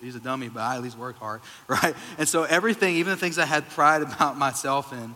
he's 0.00 0.16
a 0.16 0.20
dummy, 0.20 0.48
but 0.48 0.60
I 0.60 0.76
at 0.76 0.82
least 0.82 0.98
work 0.98 1.18
hard, 1.18 1.40
right? 1.68 1.94
And 2.18 2.28
so 2.28 2.44
everything, 2.44 2.96
even 2.96 3.10
the 3.10 3.16
things 3.16 3.38
I 3.38 3.44
had 3.44 3.68
pride 3.70 4.02
about 4.02 4.38
myself 4.38 4.92
in, 4.92 5.14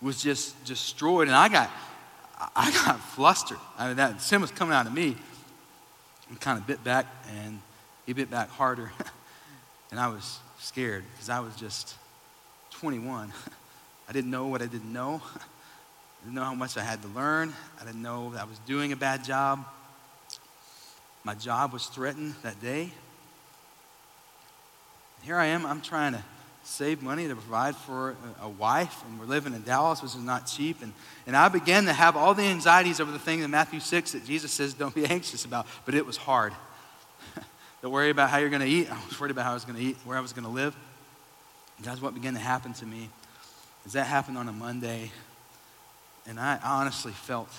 was 0.00 0.22
just 0.22 0.62
destroyed. 0.64 1.28
And 1.28 1.36
I 1.36 1.48
got, 1.48 1.70
I 2.54 2.70
got 2.70 3.00
flustered. 3.14 3.58
I 3.78 3.88
mean, 3.88 3.96
that 3.96 4.20
sin 4.20 4.40
was 4.40 4.50
coming 4.50 4.74
out 4.74 4.86
of 4.86 4.92
me. 4.92 5.16
and 6.28 6.40
kind 6.40 6.58
of 6.58 6.66
bit 6.66 6.82
back, 6.84 7.06
and 7.38 7.60
he 8.04 8.12
bit 8.12 8.30
back 8.30 8.50
harder. 8.50 8.92
and 9.90 10.00
I 10.00 10.08
was 10.08 10.38
scared 10.58 11.04
because 11.12 11.30
I 11.30 11.40
was 11.40 11.54
just 11.56 11.94
21. 12.72 13.32
I 14.08 14.12
didn't 14.12 14.30
know 14.30 14.46
what 14.46 14.62
I 14.62 14.66
didn't 14.66 14.92
know. 14.92 15.22
I 15.24 16.24
didn't 16.24 16.34
know 16.34 16.44
how 16.44 16.54
much 16.54 16.76
I 16.76 16.82
had 16.82 17.02
to 17.02 17.08
learn. 17.08 17.52
I 17.80 17.84
didn't 17.84 18.02
know 18.02 18.30
that 18.32 18.42
I 18.42 18.44
was 18.44 18.58
doing 18.60 18.92
a 18.92 18.96
bad 18.96 19.24
job. 19.24 19.64
My 21.24 21.34
job 21.34 21.72
was 21.72 21.86
threatened 21.86 22.34
that 22.42 22.60
day. 22.60 22.92
Here 25.26 25.36
I 25.36 25.46
am, 25.46 25.66
I'm 25.66 25.80
trying 25.80 26.12
to 26.12 26.22
save 26.62 27.02
money 27.02 27.26
to 27.26 27.34
provide 27.34 27.74
for 27.74 28.14
a, 28.40 28.48
wife, 28.48 29.02
and 29.04 29.18
we're 29.18 29.26
living 29.26 29.54
in 29.54 29.62
Dallas, 29.64 30.00
which 30.00 30.14
is 30.14 30.22
not 30.22 30.46
cheap. 30.46 30.80
And, 30.82 30.92
and 31.26 31.36
I 31.36 31.48
began 31.48 31.86
to 31.86 31.92
have 31.92 32.16
all 32.16 32.32
the 32.32 32.44
anxieties 32.44 33.00
over 33.00 33.10
the 33.10 33.18
thing 33.18 33.40
in 33.40 33.50
Matthew 33.50 33.80
6 33.80 34.12
that 34.12 34.24
Jesus 34.24 34.52
says 34.52 34.72
don't 34.72 34.94
be 34.94 35.04
anxious 35.10 35.44
about, 35.44 35.66
but 35.84 35.96
it 35.96 36.06
was 36.06 36.16
hard. 36.16 36.52
Don't 37.82 37.90
worry 37.90 38.10
about 38.10 38.30
how 38.30 38.38
you're 38.38 38.50
going 38.50 38.62
to 38.62 38.68
eat. 38.68 38.88
I 38.88 38.94
was 39.04 39.18
worried 39.18 39.32
about 39.32 39.46
how 39.46 39.50
I 39.50 39.54
was 39.54 39.64
going 39.64 39.76
to 39.76 39.82
eat, 39.82 39.96
where 40.04 40.16
I 40.16 40.20
was 40.20 40.32
going 40.32 40.44
to 40.44 40.50
live. 40.50 40.76
That's 41.80 42.00
what 42.00 42.14
began 42.14 42.34
to 42.34 42.40
happen 42.40 42.72
to 42.74 42.86
me. 42.86 43.10
Is 43.84 43.94
that 43.94 44.06
happened 44.06 44.38
on 44.38 44.48
a 44.48 44.52
Monday, 44.52 45.10
and 46.28 46.38
I 46.38 46.60
honestly 46.64 47.12
felt 47.12 47.50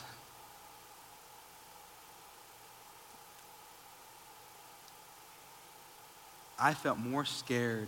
I 6.60 6.74
felt 6.74 6.98
more 6.98 7.26
scared 7.26 7.88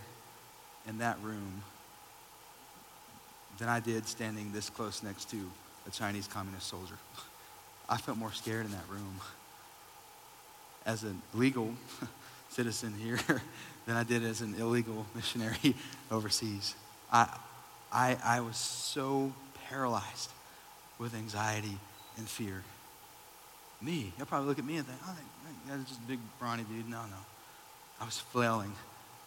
in 0.88 1.00
that 1.00 1.18
room 1.22 1.64
than 3.58 3.68
I 3.68 3.80
did 3.80 4.08
standing 4.08 4.52
this 4.52 4.70
close 4.70 5.04
next 5.04 5.30
to 5.32 5.38
a 5.88 5.92
Chinese 5.92 6.28
communist 6.28 6.68
soldier. 6.68 6.96
I 7.90 7.98
felt 7.98 8.18
more 8.18 8.32
scared 8.32 8.66
in 8.66 8.72
that 8.72 8.88
room 8.90 9.20
as 10.86 11.04
a 11.04 11.14
legal 11.34 11.74
citizen 12.50 12.94
here 12.94 13.20
than 13.86 13.96
I 13.96 14.04
did 14.04 14.24
as 14.24 14.42
an 14.42 14.56
illegal 14.56 15.06
missionary 15.16 15.76
overseas. 16.12 16.76
I, 17.12 17.28
I, 17.92 18.18
I 18.24 18.40
was 18.42 18.58
so 18.58 19.34
paralyzed 19.68 20.30
with 21.00 21.16
anxiety 21.16 21.78
and 22.18 22.28
fear. 22.28 22.64
Me, 23.82 24.14
you'll 24.18 24.28
probably 24.28 24.48
look 24.48 24.60
at 24.60 24.66
me 24.66 24.78
and 24.78 24.86
think, 24.86 25.00
oh, 25.08 25.16
that's 25.68 25.90
just 25.90 26.00
a 26.00 26.04
big 26.04 26.20
brawny 26.40 26.64
dude. 26.64 26.90
No, 26.90 27.02
no. 27.04 27.18
I 28.00 28.06
was 28.06 28.20
flailing. 28.20 28.74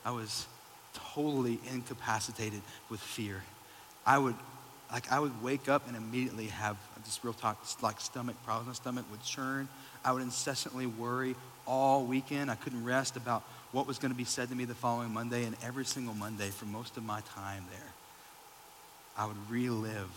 I 0.05 0.11
was 0.11 0.47
totally 0.95 1.59
incapacitated 1.73 2.63
with 2.91 3.01
fear. 3.01 3.43
I 4.07 4.19
would, 4.19 4.35
like, 4.91 5.11
I 5.13 5.21
would 5.21 5.43
wake 5.43 5.69
up 5.69 5.87
and 5.89 5.97
immediately 5.97 6.47
have 6.47 6.77
just 7.05 7.25
real 7.25 7.33
talk, 7.33 7.65
like 7.83 8.01
stomach 8.01 8.37
problems. 8.45 8.69
My 8.69 8.75
stomach 8.75 9.05
would 9.11 9.23
churn. 9.23 9.69
I 10.05 10.13
would 10.13 10.23
incessantly 10.23 10.87
worry 10.87 11.35
all 11.67 12.05
weekend. 12.05 12.51
I 12.51 12.55
couldn't 12.55 12.85
rest 12.85 13.17
about 13.17 13.43
what 13.73 13.87
was 13.87 13.99
going 13.99 14.13
to 14.13 14.17
be 14.17 14.25
said 14.25 14.49
to 14.51 14.55
me 14.55 14.65
the 14.65 14.75
following 14.75 15.13
Monday, 15.13 15.45
and 15.45 15.57
every 15.63 15.85
single 15.85 16.15
Monday 16.15 16.51
for 16.51 16.67
most 16.67 16.97
of 16.97 17.05
my 17.05 17.21
time 17.35 17.65
there, 17.71 17.93
I 19.17 19.27
would 19.27 19.51
relive 19.51 20.11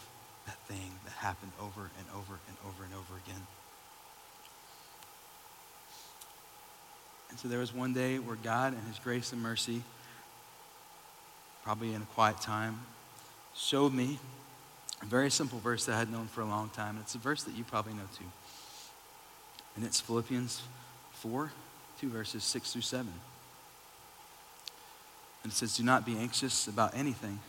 that 0.45 0.57
thing 0.67 0.91
that 1.05 1.13
happened 1.13 1.51
over 1.61 1.81
and 1.81 2.07
over 2.15 2.39
and 2.47 2.57
over 2.67 2.83
and 2.83 2.93
over 2.93 3.13
again. 3.25 3.41
And 7.35 7.39
so 7.41 7.49
there 7.49 7.59
was 7.59 7.73
one 7.73 7.93
day 7.93 8.17
where 8.17 8.37
God, 8.37 8.71
in 8.71 8.79
His 8.83 8.97
grace 8.97 9.33
and 9.33 9.41
mercy, 9.41 9.81
probably 11.65 11.93
in 11.93 12.01
a 12.01 12.05
quiet 12.05 12.39
time, 12.39 12.79
showed 13.53 13.93
me 13.93 14.19
a 15.01 15.05
very 15.05 15.29
simple 15.29 15.59
verse 15.59 15.83
that 15.83 15.95
I 15.95 15.99
had 15.99 16.09
known 16.09 16.27
for 16.27 16.39
a 16.39 16.45
long 16.45 16.69
time. 16.69 16.97
It's 17.01 17.13
a 17.13 17.17
verse 17.17 17.43
that 17.43 17.53
you 17.53 17.65
probably 17.65 17.91
know 17.91 18.07
too. 18.17 18.23
And 19.75 19.83
it's 19.83 19.99
Philippians 19.99 20.61
4, 21.11 21.51
2 21.99 22.09
verses 22.09 22.41
6 22.45 22.71
through 22.71 22.83
7. 22.83 23.05
And 25.43 25.51
it 25.51 25.55
says, 25.57 25.75
Do 25.75 25.83
not 25.83 26.05
be 26.05 26.17
anxious 26.17 26.69
about 26.69 26.95
anything, 26.95 27.41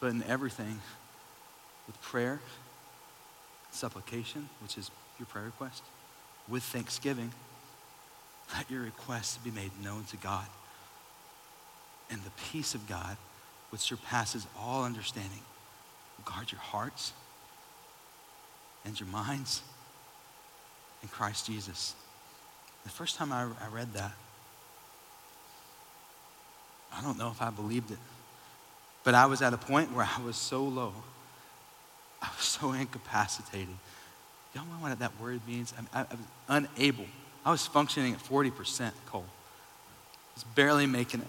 but 0.00 0.06
in 0.06 0.22
everything, 0.22 0.80
with 1.86 2.00
prayer, 2.00 2.40
supplication, 3.72 4.48
which 4.62 4.78
is 4.78 4.90
your 5.18 5.26
prayer 5.26 5.44
request, 5.44 5.82
with 6.48 6.62
thanksgiving, 6.62 7.32
let 8.56 8.70
your 8.70 8.82
requests 8.82 9.36
be 9.38 9.50
made 9.50 9.70
known 9.82 10.04
to 10.04 10.16
God. 10.16 10.46
And 12.10 12.20
the 12.22 12.30
peace 12.50 12.74
of 12.74 12.88
God, 12.88 13.16
which 13.70 13.80
surpasses 13.80 14.46
all 14.58 14.84
understanding, 14.84 15.40
will 16.16 16.32
guard 16.32 16.50
your 16.50 16.60
hearts 16.60 17.12
and 18.84 18.98
your 18.98 19.08
minds 19.08 19.62
in 21.02 21.08
Christ 21.08 21.46
Jesus. 21.46 21.94
The 22.84 22.90
first 22.90 23.16
time 23.16 23.32
I, 23.32 23.42
I 23.42 23.68
read 23.72 23.92
that, 23.94 24.12
I 26.92 27.02
don't 27.02 27.18
know 27.18 27.30
if 27.30 27.40
I 27.40 27.50
believed 27.50 27.90
it, 27.90 27.98
but 29.04 29.14
I 29.14 29.26
was 29.26 29.42
at 29.42 29.54
a 29.54 29.58
point 29.58 29.92
where 29.92 30.08
I 30.18 30.22
was 30.22 30.36
so 30.36 30.64
low, 30.64 30.92
I 32.20 32.28
was 32.36 32.44
so 32.44 32.72
incapacitated. 32.72 33.68
Y'all 34.54 34.64
know 34.64 34.80
what 34.80 34.98
that 34.98 35.12
word 35.20 35.40
means? 35.46 35.72
I, 35.94 36.00
I, 36.00 36.02
I 36.02 36.14
was 36.14 36.68
unable. 36.76 37.06
I 37.44 37.50
was 37.50 37.66
functioning 37.66 38.12
at 38.12 38.20
40%, 38.20 38.92
Cole. 39.06 39.24
I 39.26 40.34
was 40.34 40.44
barely 40.54 40.86
making 40.86 41.20
it. 41.20 41.26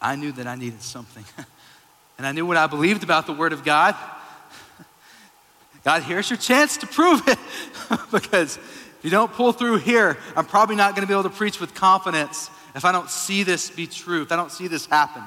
I 0.00 0.16
knew 0.16 0.32
that 0.32 0.46
I 0.46 0.56
needed 0.56 0.82
something. 0.82 1.24
and 2.18 2.26
I 2.26 2.32
knew 2.32 2.46
what 2.46 2.56
I 2.56 2.66
believed 2.66 3.02
about 3.02 3.26
the 3.26 3.32
Word 3.32 3.52
of 3.52 3.64
God. 3.64 3.94
God, 5.84 6.02
here's 6.02 6.28
your 6.28 6.38
chance 6.38 6.76
to 6.78 6.86
prove 6.86 7.26
it. 7.28 7.38
because 8.12 8.56
if 8.56 9.00
you 9.02 9.10
don't 9.10 9.32
pull 9.32 9.52
through 9.52 9.78
here, 9.78 10.18
I'm 10.34 10.46
probably 10.46 10.76
not 10.76 10.94
going 10.94 11.02
to 11.02 11.08
be 11.08 11.14
able 11.14 11.30
to 11.30 11.36
preach 11.36 11.60
with 11.60 11.74
confidence 11.74 12.50
if 12.74 12.84
I 12.84 12.92
don't 12.92 13.08
see 13.08 13.42
this 13.42 13.70
be 13.70 13.86
true, 13.86 14.22
if 14.22 14.32
I 14.32 14.36
don't 14.36 14.52
see 14.52 14.68
this 14.68 14.86
happen. 14.86 15.22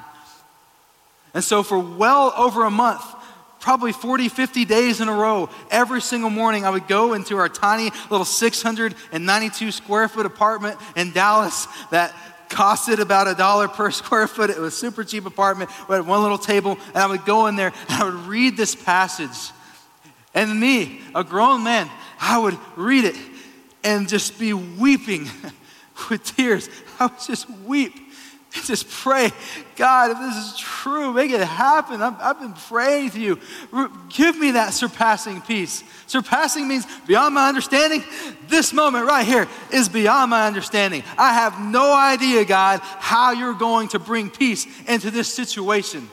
And 1.34 1.42
so, 1.42 1.62
for 1.62 1.78
well 1.78 2.32
over 2.36 2.64
a 2.64 2.70
month, 2.70 3.02
probably 3.60 3.92
40, 3.92 4.28
50 4.28 4.64
days 4.64 5.00
in 5.00 5.08
a 5.08 5.12
row, 5.12 5.48
every 5.70 6.00
single 6.00 6.30
morning, 6.30 6.64
I 6.64 6.70
would 6.70 6.88
go 6.88 7.12
into 7.12 7.36
our 7.36 7.48
tiny 7.48 7.90
little 8.10 8.24
692 8.24 9.70
square 9.70 10.08
foot 10.08 10.26
apartment 10.26 10.78
in 10.96 11.12
Dallas 11.12 11.68
that 11.90 12.14
costed 12.48 12.98
about 12.98 13.28
a 13.28 13.34
dollar 13.34 13.68
per 13.68 13.90
square 13.92 14.26
foot. 14.26 14.50
It 14.50 14.58
was 14.58 14.76
super 14.76 15.04
cheap 15.04 15.26
apartment. 15.26 15.70
We 15.88 15.94
had 15.94 16.06
one 16.06 16.22
little 16.22 16.38
table, 16.38 16.78
and 16.88 16.96
I 16.96 17.06
would 17.06 17.24
go 17.24 17.46
in 17.46 17.56
there 17.56 17.72
and 17.88 18.02
I 18.02 18.04
would 18.04 18.26
read 18.26 18.56
this 18.56 18.74
passage 18.74 19.52
and 20.34 20.60
me, 20.60 21.00
a 21.14 21.24
grown 21.24 21.64
man, 21.64 21.90
I 22.20 22.38
would 22.38 22.56
read 22.76 23.04
it 23.04 23.16
and 23.82 24.08
just 24.08 24.38
be 24.38 24.52
weeping 24.52 25.28
with 26.10 26.24
tears. 26.24 26.68
I 26.98 27.06
would 27.06 27.20
just 27.26 27.50
weep 27.50 27.94
just 28.64 28.88
pray, 28.88 29.30
God, 29.76 30.10
if 30.10 30.18
this 30.18 30.36
is 30.36 30.58
true, 30.58 31.12
make 31.12 31.30
it 31.30 31.40
happen. 31.40 32.02
I've, 32.02 32.20
I've, 32.20 32.40
been 32.40 32.52
praying 32.52 33.10
to 33.10 33.20
you. 33.20 33.38
Give 34.08 34.36
me 34.36 34.52
that 34.52 34.70
surpassing 34.70 35.40
peace. 35.42 35.84
Surpassing 36.06 36.66
means 36.66 36.84
beyond 37.06 37.34
my 37.34 37.48
understanding. 37.48 38.02
This 38.48 38.72
moment 38.72 39.06
right 39.06 39.24
here 39.24 39.46
is 39.72 39.88
beyond 39.88 40.30
my 40.30 40.48
understanding. 40.48 41.04
I 41.16 41.32
have 41.34 41.60
no 41.60 41.94
idea, 41.94 42.44
God, 42.44 42.80
how 42.82 43.30
you're 43.32 43.54
going 43.54 43.88
to 43.88 44.00
bring 44.00 44.30
peace 44.30 44.66
into 44.88 45.12
this 45.12 45.32
situation. 45.32 46.08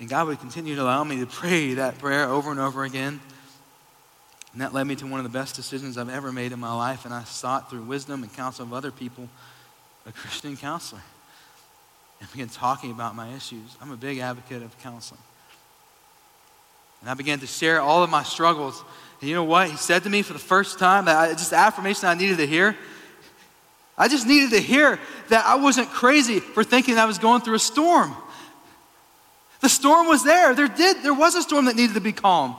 And 0.00 0.08
God 0.08 0.26
would 0.26 0.40
continue 0.40 0.74
to 0.74 0.82
allow 0.82 1.04
me 1.04 1.20
to 1.20 1.26
pray 1.26 1.74
that 1.74 1.98
prayer 1.98 2.28
over 2.28 2.50
and 2.50 2.58
over 2.58 2.82
again. 2.82 3.20
And 4.58 4.64
that 4.64 4.74
led 4.74 4.88
me 4.88 4.96
to 4.96 5.06
one 5.06 5.20
of 5.20 5.24
the 5.24 5.38
best 5.38 5.54
decisions 5.54 5.96
I've 5.96 6.08
ever 6.08 6.32
made 6.32 6.50
in 6.50 6.58
my 6.58 6.74
life. 6.74 7.04
And 7.04 7.14
I 7.14 7.22
sought 7.22 7.70
through 7.70 7.82
wisdom 7.82 8.24
and 8.24 8.34
counsel 8.34 8.64
of 8.64 8.72
other 8.72 8.90
people 8.90 9.28
a 10.04 10.10
Christian 10.10 10.56
counselor 10.56 11.00
and 12.20 12.28
began 12.32 12.48
talking 12.48 12.90
about 12.90 13.14
my 13.14 13.32
issues. 13.36 13.76
I'm 13.80 13.92
a 13.92 13.96
big 13.96 14.18
advocate 14.18 14.64
of 14.64 14.76
counseling. 14.80 15.20
And 17.00 17.08
I 17.08 17.14
began 17.14 17.38
to 17.38 17.46
share 17.46 17.80
all 17.80 18.02
of 18.02 18.10
my 18.10 18.24
struggles. 18.24 18.82
And 19.20 19.30
you 19.30 19.36
know 19.36 19.44
what? 19.44 19.70
He 19.70 19.76
said 19.76 20.02
to 20.02 20.10
me 20.10 20.22
for 20.22 20.32
the 20.32 20.40
first 20.40 20.80
time 20.80 21.04
that 21.04 21.16
I, 21.16 21.32
just 21.34 21.52
affirmation 21.52 22.08
I 22.08 22.14
needed 22.14 22.38
to 22.38 22.46
hear. 22.48 22.76
I 23.96 24.08
just 24.08 24.26
needed 24.26 24.50
to 24.50 24.60
hear 24.60 24.98
that 25.28 25.46
I 25.46 25.54
wasn't 25.54 25.88
crazy 25.90 26.40
for 26.40 26.64
thinking 26.64 26.98
I 26.98 27.04
was 27.04 27.18
going 27.18 27.42
through 27.42 27.54
a 27.54 27.60
storm. 27.60 28.12
The 29.60 29.68
storm 29.68 30.08
was 30.08 30.24
there. 30.24 30.52
There 30.52 30.66
did 30.66 31.04
there 31.04 31.14
was 31.14 31.36
a 31.36 31.42
storm 31.42 31.66
that 31.66 31.76
needed 31.76 31.94
to 31.94 32.00
be 32.00 32.10
calm. 32.10 32.56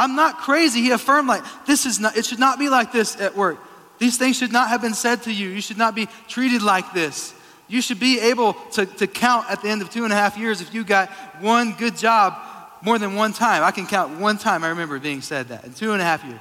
I'm 0.00 0.16
not 0.16 0.38
crazy. 0.38 0.80
He 0.80 0.92
affirmed 0.92 1.28
like 1.28 1.42
this 1.66 1.84
is 1.84 2.00
not 2.00 2.16
it 2.16 2.24
should 2.24 2.38
not 2.38 2.58
be 2.58 2.70
like 2.70 2.90
this 2.90 3.20
at 3.20 3.36
work. 3.36 3.58
These 3.98 4.16
things 4.16 4.38
should 4.38 4.50
not 4.50 4.70
have 4.70 4.80
been 4.80 4.94
said 4.94 5.24
to 5.24 5.32
you. 5.32 5.50
You 5.50 5.60
should 5.60 5.76
not 5.76 5.94
be 5.94 6.08
treated 6.26 6.62
like 6.62 6.94
this. 6.94 7.34
You 7.68 7.82
should 7.82 8.00
be 8.00 8.18
able 8.18 8.54
to, 8.72 8.86
to 8.86 9.06
count 9.06 9.50
at 9.50 9.60
the 9.60 9.68
end 9.68 9.82
of 9.82 9.90
two 9.90 10.04
and 10.04 10.12
a 10.12 10.16
half 10.16 10.38
years 10.38 10.62
if 10.62 10.72
you 10.72 10.84
got 10.84 11.10
one 11.40 11.74
good 11.74 11.98
job 11.98 12.34
more 12.80 12.98
than 12.98 13.14
one 13.14 13.34
time. 13.34 13.62
I 13.62 13.72
can 13.72 13.86
count 13.86 14.18
one 14.18 14.38
time 14.38 14.64
I 14.64 14.70
remember 14.70 14.98
being 14.98 15.20
said 15.20 15.48
that 15.48 15.64
in 15.64 15.74
two 15.74 15.92
and 15.92 16.00
a 16.00 16.04
half 16.04 16.24
years. 16.24 16.40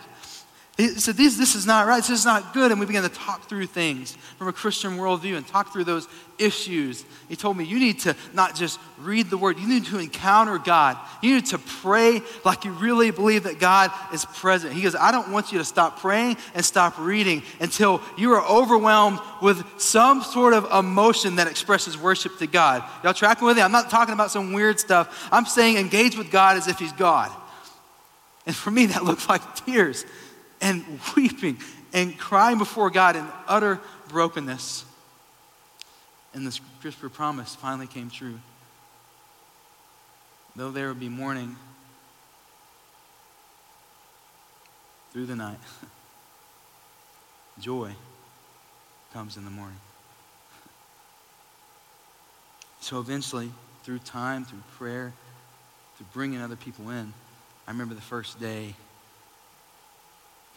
He 0.80 0.88
said, 0.88 1.18
this, 1.18 1.36
this 1.36 1.56
is 1.56 1.66
not 1.66 1.88
right. 1.88 1.98
This 1.98 2.10
is 2.10 2.26
not 2.26 2.54
good. 2.54 2.72
And 2.72 2.80
we 2.80 2.86
began 2.86 3.04
to 3.04 3.10
talk 3.10 3.50
through 3.50 3.66
things 3.66 4.16
from 4.38 4.48
a 4.48 4.54
Christian 4.54 4.92
worldview 4.92 5.36
and 5.36 5.46
talk 5.46 5.74
through 5.74 5.84
those 5.84 6.08
issues. 6.38 7.04
He 7.28 7.36
told 7.36 7.58
me, 7.58 7.66
you 7.66 7.80
need 7.80 8.00
to 8.00 8.16
not 8.34 8.56
just 8.56 8.80
read 8.98 9.30
the 9.30 9.36
word, 9.36 9.60
you 9.60 9.68
need 9.68 9.88
to 9.88 10.00
encounter 10.00 10.58
God. 10.58 10.96
You 11.22 11.36
need 11.36 11.48
to 11.48 11.58
pray 11.58 12.22
like 12.46 12.64
you 12.64 12.72
really 12.72 13.12
believe 13.12 13.44
that 13.44 13.60
God 13.60 13.92
is 14.14 14.24
present. 14.24 14.72
He 14.72 14.82
goes, 14.82 14.96
I 14.96 15.12
don't 15.12 15.34
want 15.34 15.52
you 15.52 15.58
to 15.58 15.66
stop 15.66 16.00
praying 16.00 16.38
and 16.56 16.64
stop 16.64 16.98
reading 16.98 17.44
until 17.60 18.02
you 18.18 18.32
are 18.32 18.48
overwhelmed 18.48 19.20
with 19.42 19.62
some 19.82 20.22
sort 20.22 20.54
of 20.54 20.64
emotion 20.72 21.36
that 21.36 21.48
expresses 21.48 21.98
worship 21.98 22.38
to 22.38 22.48
God. 22.48 22.86
Y'all 23.04 23.14
tracking 23.14 23.46
with 23.46 23.58
me? 23.58 23.64
I'm 23.64 23.74
not 23.74 23.90
talking 23.90 24.14
about 24.14 24.32
some 24.32 24.54
weird 24.54 24.80
stuff. 24.80 25.28
I'm 25.30 25.46
saying 25.46 25.76
engage 25.76 26.18
with 26.18 26.32
God 26.32 26.56
as 26.56 26.70
if 26.70 26.80
He's 26.80 26.94
God. 26.94 27.30
And 28.46 28.56
for 28.56 28.72
me, 28.72 28.86
that 28.86 29.04
looks 29.04 29.28
like 29.28 29.42
tears 29.66 30.06
and 30.62 30.84
weeping 31.16 31.58
and 31.94 32.18
crying 32.18 32.58
before 32.58 32.90
God 32.90 33.16
in 33.16 33.26
utter 33.48 33.80
brokenness. 34.10 34.86
And 36.34 36.46
the 36.46 36.52
scripture 36.52 37.10
promise 37.10 37.56
finally 37.56 37.88
came 37.88 38.10
true. 38.10 38.40
Though 40.56 40.72
there 40.72 40.90
would 40.90 41.00
be 41.00 41.10
mourning 41.10 41.56
through 45.12 45.26
the 45.26 45.36
night, 45.36 45.58
joy 47.60 47.92
comes 49.14 49.38
in 49.38 49.46
the 49.46 49.52
morning. 49.52 49.80
So 52.82 53.00
eventually, 53.00 53.52
through 53.84 54.00
time, 54.00 54.46
through 54.46 54.64
prayer, 54.78 55.14
through 55.98 56.08
bringing 56.14 56.42
other 56.42 56.56
people 56.56 56.90
in, 56.90 57.14
I 57.68 57.72
remember 57.72 57.94
the 57.94 58.02
first 58.02 58.40
day 58.40 58.76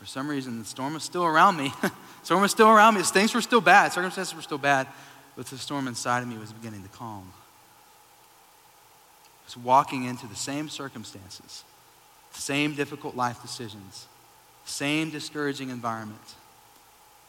for 0.03 0.09
some 0.09 0.27
reason, 0.27 0.59
the 0.59 0.65
storm 0.65 0.95
was 0.95 1.05
still 1.05 1.25
around 1.25 1.57
me. 1.57 1.73
storm 2.25 2.43
was 2.43 2.51
still 2.51 2.69
around 2.69 2.97
me. 2.97 3.03
Things 3.03 3.33
were 3.33 3.41
still 3.41 3.61
bad. 3.61 3.93
Circumstances 3.93 4.35
were 4.35 4.43
still 4.43 4.59
bad. 4.59 4.89
But 5.37 5.47
the 5.47 5.57
storm 5.57 5.87
inside 5.87 6.25
of 6.25 6.29
me 6.29 6.37
was 6.37 6.53
beginning 6.53 6.83
to 6.83 6.89
calm. 6.89 7.33
I 9.23 9.45
was 9.47 9.57
walking 9.57 10.03
into 10.03 10.27
the 10.27 10.35
same 10.35 10.69
circumstances, 10.69 11.63
the 12.35 12.41
same 12.41 12.75
difficult 12.75 13.15
life 13.15 13.41
decisions, 13.43 14.09
same 14.65 15.11
discouraging 15.11 15.71
environment. 15.71 16.35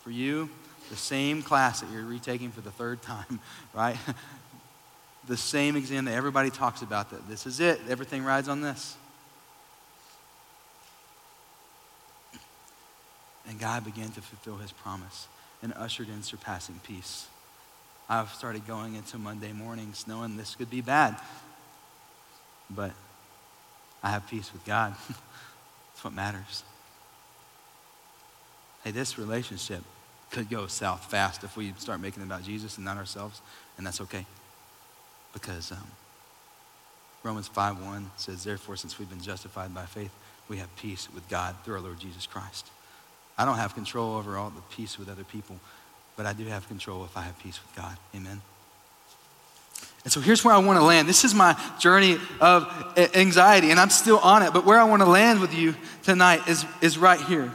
For 0.01 0.09
you, 0.09 0.49
the 0.89 0.95
same 0.95 1.43
class 1.43 1.82
that 1.82 1.91
you're 1.91 2.03
retaking 2.03 2.49
for 2.49 2.61
the 2.61 2.71
third 2.71 3.03
time, 3.03 3.39
right? 3.76 3.97
the 5.28 5.38
same 5.38 5.76
exam 5.76 6.05
that 6.05 6.15
everybody 6.15 6.49
talks 6.49 6.82
about 6.82 7.11
that 7.11 7.30
this 7.30 7.45
is 7.45 7.59
it, 7.59 7.80
everything 7.88 8.24
rides 8.24 8.49
on 8.49 8.61
this. 8.61 8.97
And 13.48 13.60
God 13.60 13.84
began 13.84 14.10
to 14.12 14.22
fulfill 14.22 14.58
his 14.58 14.72
promise 14.72 15.28
and 15.62 15.74
ushered 15.74 16.10
in 16.10 16.24
surpassing 16.24 16.80
peace. 16.84 17.28
I've 18.10 18.30
started 18.30 18.68
going 18.68 18.96
into 18.96 19.18
Monday 19.18 19.54
mornings 19.54 20.06
knowing 20.08 20.38
this 20.38 20.56
could 20.56 20.70
be 20.70 20.82
bad, 20.82 21.16
but 22.70 22.91
I 24.02 24.10
have 24.10 24.28
peace 24.28 24.52
with 24.52 24.66
God. 24.66 24.96
That's 25.08 26.04
what 26.04 26.14
matters. 26.14 26.64
Hey, 28.84 28.91
this 28.91 29.18
relationship 29.18 29.82
could 30.30 30.50
go 30.50 30.68
south 30.68 31.10
fast 31.10 31.44
if 31.44 31.56
we 31.56 31.74
start 31.78 32.02
making 32.02 32.22
it 32.22 32.26
about 32.26 32.44
Jesus 32.44 32.76
and 32.78 32.84
not 32.84 32.98
ourselves, 32.98 33.39
and 33.78 33.86
that's 33.86 34.02
okay. 34.02 34.26
Because 35.32 35.72
um, 35.72 35.88
Romans 37.24 37.48
5.1 37.48 38.06
says, 38.18 38.44
Therefore, 38.44 38.76
since 38.76 39.00
we've 39.00 39.10
been 39.10 39.22
justified 39.22 39.74
by 39.74 39.86
faith, 39.86 40.12
we 40.50 40.58
have 40.58 40.76
peace 40.76 41.08
with 41.14 41.28
God 41.30 41.56
through 41.64 41.76
our 41.76 41.82
Lord 41.82 42.00
Jesus 42.00 42.28
Christ. 42.28 42.70
I 43.38 43.46
don't 43.46 43.58
have 43.58 43.74
control 43.74 44.16
over 44.16 44.38
all 44.38 44.50
the 44.50 44.62
peace 44.76 44.98
with 45.00 45.10
other 45.10 45.24
people, 45.24 45.60
but 46.16 46.26
I 46.26 46.34
do 46.34 46.46
have 46.46 46.68
control 46.68 47.04
if 47.06 47.18
I 47.18 47.22
have 47.22 47.38
peace 47.40 47.60
with 47.62 47.76
God. 47.76 47.98
Amen. 48.16 48.42
And 50.04 50.12
so 50.12 50.20
here's 50.20 50.44
where 50.44 50.54
I 50.54 50.58
want 50.58 50.80
to 50.80 50.84
land. 50.84 51.08
This 51.08 51.24
is 51.24 51.34
my 51.34 51.58
journey 51.80 52.18
of 52.42 52.68
anxiety, 53.16 53.72
and 53.72 53.80
I'm 53.80 53.90
still 53.90 54.20
on 54.20 54.44
it, 54.44 54.52
but 54.54 54.66
where 54.66 54.80
I 54.80 54.84
want 54.84 55.02
to 55.02 55.08
land 55.08 55.40
with 55.40 55.54
you 55.54 55.76
tonight 56.04 56.48
is, 56.48 56.66
is 56.82 56.98
right 56.98 57.22
here. 57.22 57.52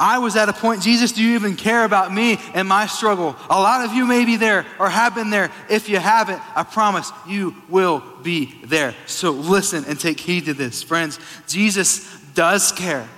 I 0.00 0.18
was 0.18 0.34
at 0.34 0.48
a 0.48 0.54
point, 0.54 0.80
Jesus, 0.80 1.12
do 1.12 1.22
you 1.22 1.34
even 1.34 1.56
care 1.56 1.84
about 1.84 2.10
me 2.10 2.38
and 2.54 2.66
my 2.66 2.86
struggle? 2.86 3.36
A 3.50 3.60
lot 3.60 3.84
of 3.84 3.92
you 3.92 4.06
may 4.06 4.24
be 4.24 4.36
there 4.36 4.64
or 4.78 4.88
have 4.88 5.14
been 5.14 5.28
there. 5.28 5.50
If 5.68 5.90
you 5.90 5.98
haven't, 5.98 6.40
I 6.56 6.62
promise 6.62 7.12
you 7.28 7.54
will 7.68 8.02
be 8.22 8.54
there. 8.64 8.94
So 9.04 9.30
listen 9.32 9.84
and 9.86 10.00
take 10.00 10.18
heed 10.18 10.46
to 10.46 10.54
this. 10.54 10.82
Friends, 10.82 11.20
Jesus 11.46 12.08
does 12.34 12.72
care. 12.72 13.08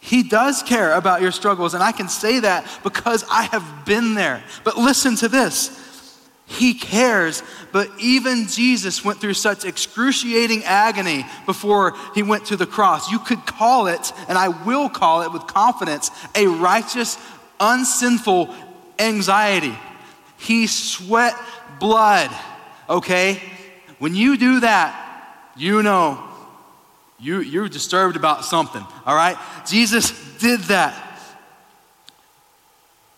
He 0.00 0.22
does 0.22 0.62
care 0.62 0.92
about 0.92 1.20
your 1.20 1.32
struggles, 1.32 1.74
and 1.74 1.82
I 1.82 1.90
can 1.90 2.08
say 2.08 2.40
that 2.40 2.64
because 2.84 3.24
I 3.28 3.42
have 3.44 3.84
been 3.84 4.14
there. 4.14 4.42
But 4.62 4.76
listen 4.76 5.16
to 5.16 5.28
this 5.28 5.82
He 6.46 6.74
cares, 6.74 7.42
but 7.72 7.90
even 7.98 8.46
Jesus 8.46 9.04
went 9.04 9.20
through 9.20 9.34
such 9.34 9.64
excruciating 9.64 10.62
agony 10.64 11.26
before 11.44 11.94
he 12.14 12.22
went 12.22 12.46
to 12.46 12.56
the 12.56 12.66
cross. 12.66 13.10
You 13.10 13.18
could 13.18 13.44
call 13.46 13.88
it, 13.88 14.12
and 14.28 14.38
I 14.38 14.48
will 14.48 14.88
call 14.88 15.22
it 15.22 15.32
with 15.32 15.48
confidence, 15.48 16.10
a 16.36 16.46
righteous, 16.46 17.18
unsinful 17.58 18.54
anxiety. 19.00 19.76
He 20.38 20.68
sweat 20.68 21.34
blood, 21.80 22.30
okay? 22.88 23.42
When 23.98 24.14
you 24.14 24.36
do 24.36 24.60
that, 24.60 25.50
you 25.56 25.82
know 25.82 26.25
you, 27.18 27.40
you're 27.40 27.68
disturbed 27.68 28.16
about 28.16 28.44
something, 28.44 28.84
all 29.06 29.16
right? 29.16 29.36
Jesus 29.66 30.12
did 30.38 30.60
that 30.64 31.02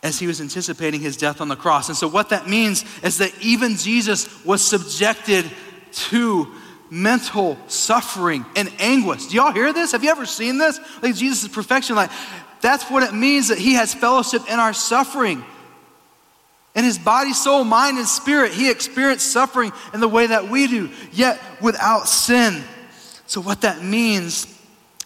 as 0.02 0.18
he 0.18 0.26
was 0.26 0.40
anticipating 0.40 1.00
his 1.00 1.16
death 1.16 1.40
on 1.40 1.48
the 1.48 1.56
cross. 1.56 1.88
And 1.88 1.96
so, 1.96 2.06
what 2.06 2.28
that 2.28 2.48
means 2.48 2.84
is 3.02 3.18
that 3.18 3.32
even 3.40 3.76
Jesus 3.76 4.44
was 4.44 4.62
subjected 4.62 5.50
to 5.90 6.48
mental 6.90 7.58
suffering 7.66 8.46
and 8.56 8.70
anguish. 8.78 9.26
Do 9.26 9.36
y'all 9.36 9.52
hear 9.52 9.72
this? 9.72 9.92
Have 9.92 10.04
you 10.04 10.10
ever 10.10 10.26
seen 10.26 10.58
this? 10.58 10.78
Like 11.02 11.14
Jesus' 11.14 11.48
perfection, 11.48 11.96
like 11.96 12.10
that's 12.60 12.84
what 12.84 13.02
it 13.02 13.12
means 13.12 13.48
that 13.48 13.58
he 13.58 13.74
has 13.74 13.94
fellowship 13.94 14.42
in 14.48 14.58
our 14.58 14.72
suffering. 14.72 15.44
In 16.74 16.84
his 16.84 16.98
body, 16.98 17.32
soul, 17.32 17.64
mind, 17.64 17.98
and 17.98 18.06
spirit, 18.06 18.52
he 18.52 18.70
experienced 18.70 19.32
suffering 19.32 19.72
in 19.92 20.00
the 20.00 20.08
way 20.08 20.28
that 20.28 20.48
we 20.48 20.68
do, 20.68 20.90
yet 21.12 21.40
without 21.60 22.06
sin. 22.06 22.62
So, 23.28 23.42
what 23.42 23.60
that 23.60 23.84
means 23.84 24.46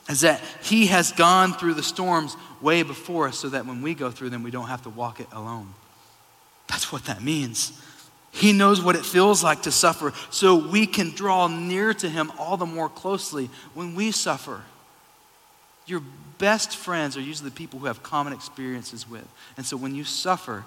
is 0.08 0.20
that 0.20 0.40
He 0.62 0.86
has 0.86 1.12
gone 1.12 1.52
through 1.52 1.74
the 1.74 1.82
storms 1.82 2.36
way 2.60 2.84
before 2.84 3.28
us 3.28 3.38
so 3.38 3.48
that 3.50 3.66
when 3.66 3.82
we 3.82 3.94
go 3.94 4.10
through 4.10 4.30
them, 4.30 4.44
we 4.44 4.52
don't 4.52 4.68
have 4.68 4.82
to 4.84 4.90
walk 4.90 5.20
it 5.20 5.26
alone. 5.32 5.74
That's 6.68 6.92
what 6.92 7.04
that 7.06 7.20
means. 7.20 7.78
He 8.30 8.52
knows 8.52 8.80
what 8.80 8.94
it 8.96 9.04
feels 9.04 9.42
like 9.42 9.62
to 9.62 9.72
suffer, 9.72 10.12
so 10.30 10.56
we 10.56 10.86
can 10.86 11.10
draw 11.10 11.48
near 11.48 11.92
to 11.94 12.08
Him 12.08 12.32
all 12.38 12.56
the 12.56 12.64
more 12.64 12.88
closely 12.88 13.50
when 13.74 13.96
we 13.96 14.12
suffer. 14.12 14.62
Your 15.86 16.00
best 16.38 16.76
friends 16.76 17.16
are 17.16 17.20
usually 17.20 17.50
the 17.50 17.56
people 17.56 17.80
who 17.80 17.86
have 17.86 18.04
common 18.04 18.32
experiences 18.32 19.08
with. 19.08 19.26
And 19.56 19.66
so 19.66 19.76
when 19.76 19.96
you 19.96 20.04
suffer, 20.04 20.64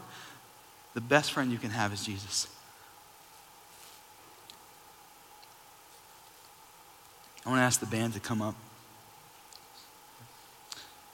the 0.94 1.02
best 1.02 1.32
friend 1.32 1.52
you 1.52 1.58
can 1.58 1.72
have 1.72 1.94
is 1.94 2.06
Jesus. 2.06 2.48
I 7.46 7.50
want 7.50 7.60
to 7.60 7.64
ask 7.64 7.80
the 7.80 7.86
band 7.86 8.14
to 8.14 8.20
come 8.20 8.42
up. 8.42 8.56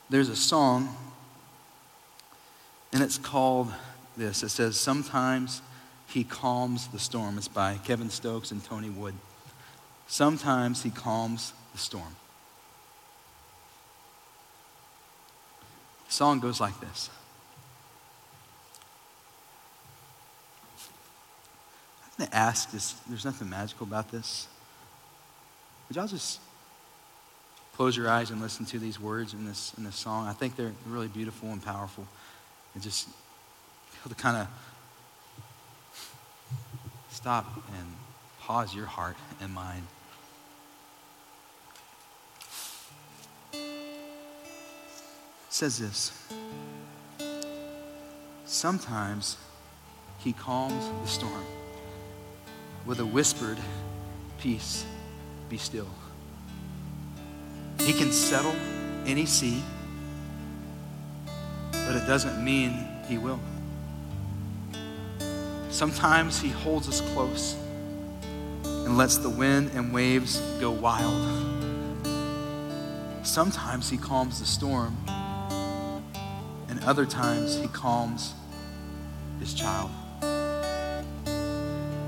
There's 0.09 0.29
a 0.29 0.35
song, 0.35 0.95
and 2.93 3.03
it's 3.03 3.17
called 3.17 3.71
this. 4.15 4.43
It 4.43 4.49
says, 4.49 4.77
Sometimes 4.79 5.61
He 6.07 6.23
Calms 6.23 6.87
the 6.87 6.99
Storm. 6.99 7.37
It's 7.37 7.47
by 7.47 7.79
Kevin 7.83 8.09
Stokes 8.09 8.51
and 8.51 8.63
Tony 8.63 8.89
Wood. 8.89 9.15
Sometimes 10.07 10.83
He 10.83 10.89
calms 10.89 11.53
the 11.73 11.77
storm. 11.77 12.15
The 16.07 16.13
song 16.13 16.39
goes 16.39 16.59
like 16.59 16.79
this. 16.79 17.09
I'm 22.03 22.11
going 22.17 22.29
to 22.29 22.35
ask 22.35 22.71
this, 22.71 22.93
there's 23.07 23.25
nothing 23.25 23.49
magical 23.49 23.85
about 23.87 24.11
this. 24.11 24.47
Would 25.91 25.97
y'all 25.97 26.07
just 26.07 26.39
close 27.75 27.97
your 27.97 28.07
eyes 28.07 28.31
and 28.31 28.39
listen 28.39 28.65
to 28.67 28.79
these 28.79 28.97
words 28.97 29.33
in 29.33 29.45
this, 29.45 29.73
in 29.77 29.83
this 29.83 29.97
song? 29.97 30.25
I 30.25 30.31
think 30.31 30.55
they're 30.55 30.71
really 30.87 31.09
beautiful 31.09 31.49
and 31.49 31.61
powerful. 31.61 32.07
And 32.73 32.81
just 32.81 33.09
to 34.07 34.15
kind 34.15 34.37
of 34.37 34.47
stop 37.09 37.45
and 37.77 37.87
pause 38.39 38.73
your 38.73 38.85
heart 38.85 39.17
and 39.41 39.53
mind. 39.53 39.85
It 43.51 43.59
says 45.49 45.77
this 45.77 46.13
Sometimes 48.45 49.35
he 50.19 50.31
calms 50.31 50.85
the 51.01 51.07
storm 51.09 51.43
with 52.85 53.01
a 53.01 53.05
whispered 53.05 53.57
peace 54.39 54.85
be 55.51 55.57
still. 55.57 55.89
He 57.81 57.91
can 57.91 58.13
settle 58.13 58.55
any 59.05 59.25
sea, 59.25 59.61
but 61.73 61.93
it 61.93 62.07
doesn't 62.07 62.41
mean 62.41 62.87
He 63.05 63.17
will. 63.17 63.39
Sometimes 65.69 66.39
He 66.39 66.47
holds 66.47 66.87
us 66.87 67.01
close 67.13 67.57
and 68.63 68.97
lets 68.97 69.17
the 69.17 69.29
wind 69.29 69.71
and 69.73 69.93
waves 69.93 70.39
go 70.61 70.71
wild. 70.71 71.21
Sometimes 73.23 73.89
He 73.89 73.97
calms 73.97 74.39
the 74.39 74.45
storm, 74.45 74.95
and 76.69 76.81
other 76.85 77.05
times 77.05 77.59
He 77.59 77.67
calms 77.67 78.33
His 79.41 79.53
child. 79.53 79.91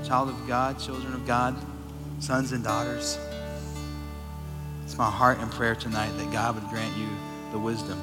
Child 0.02 0.30
of 0.30 0.48
God, 0.48 0.78
children 0.78 1.12
of 1.12 1.26
God, 1.26 1.54
sons 2.20 2.52
and 2.52 2.64
daughters. 2.64 3.18
It's 4.94 4.98
my 5.00 5.10
heart 5.10 5.40
and 5.40 5.50
prayer 5.50 5.74
tonight 5.74 6.10
that 6.18 6.30
God 6.30 6.54
would 6.54 6.68
grant 6.68 6.96
you 6.96 7.08
the 7.50 7.58
wisdom 7.58 7.98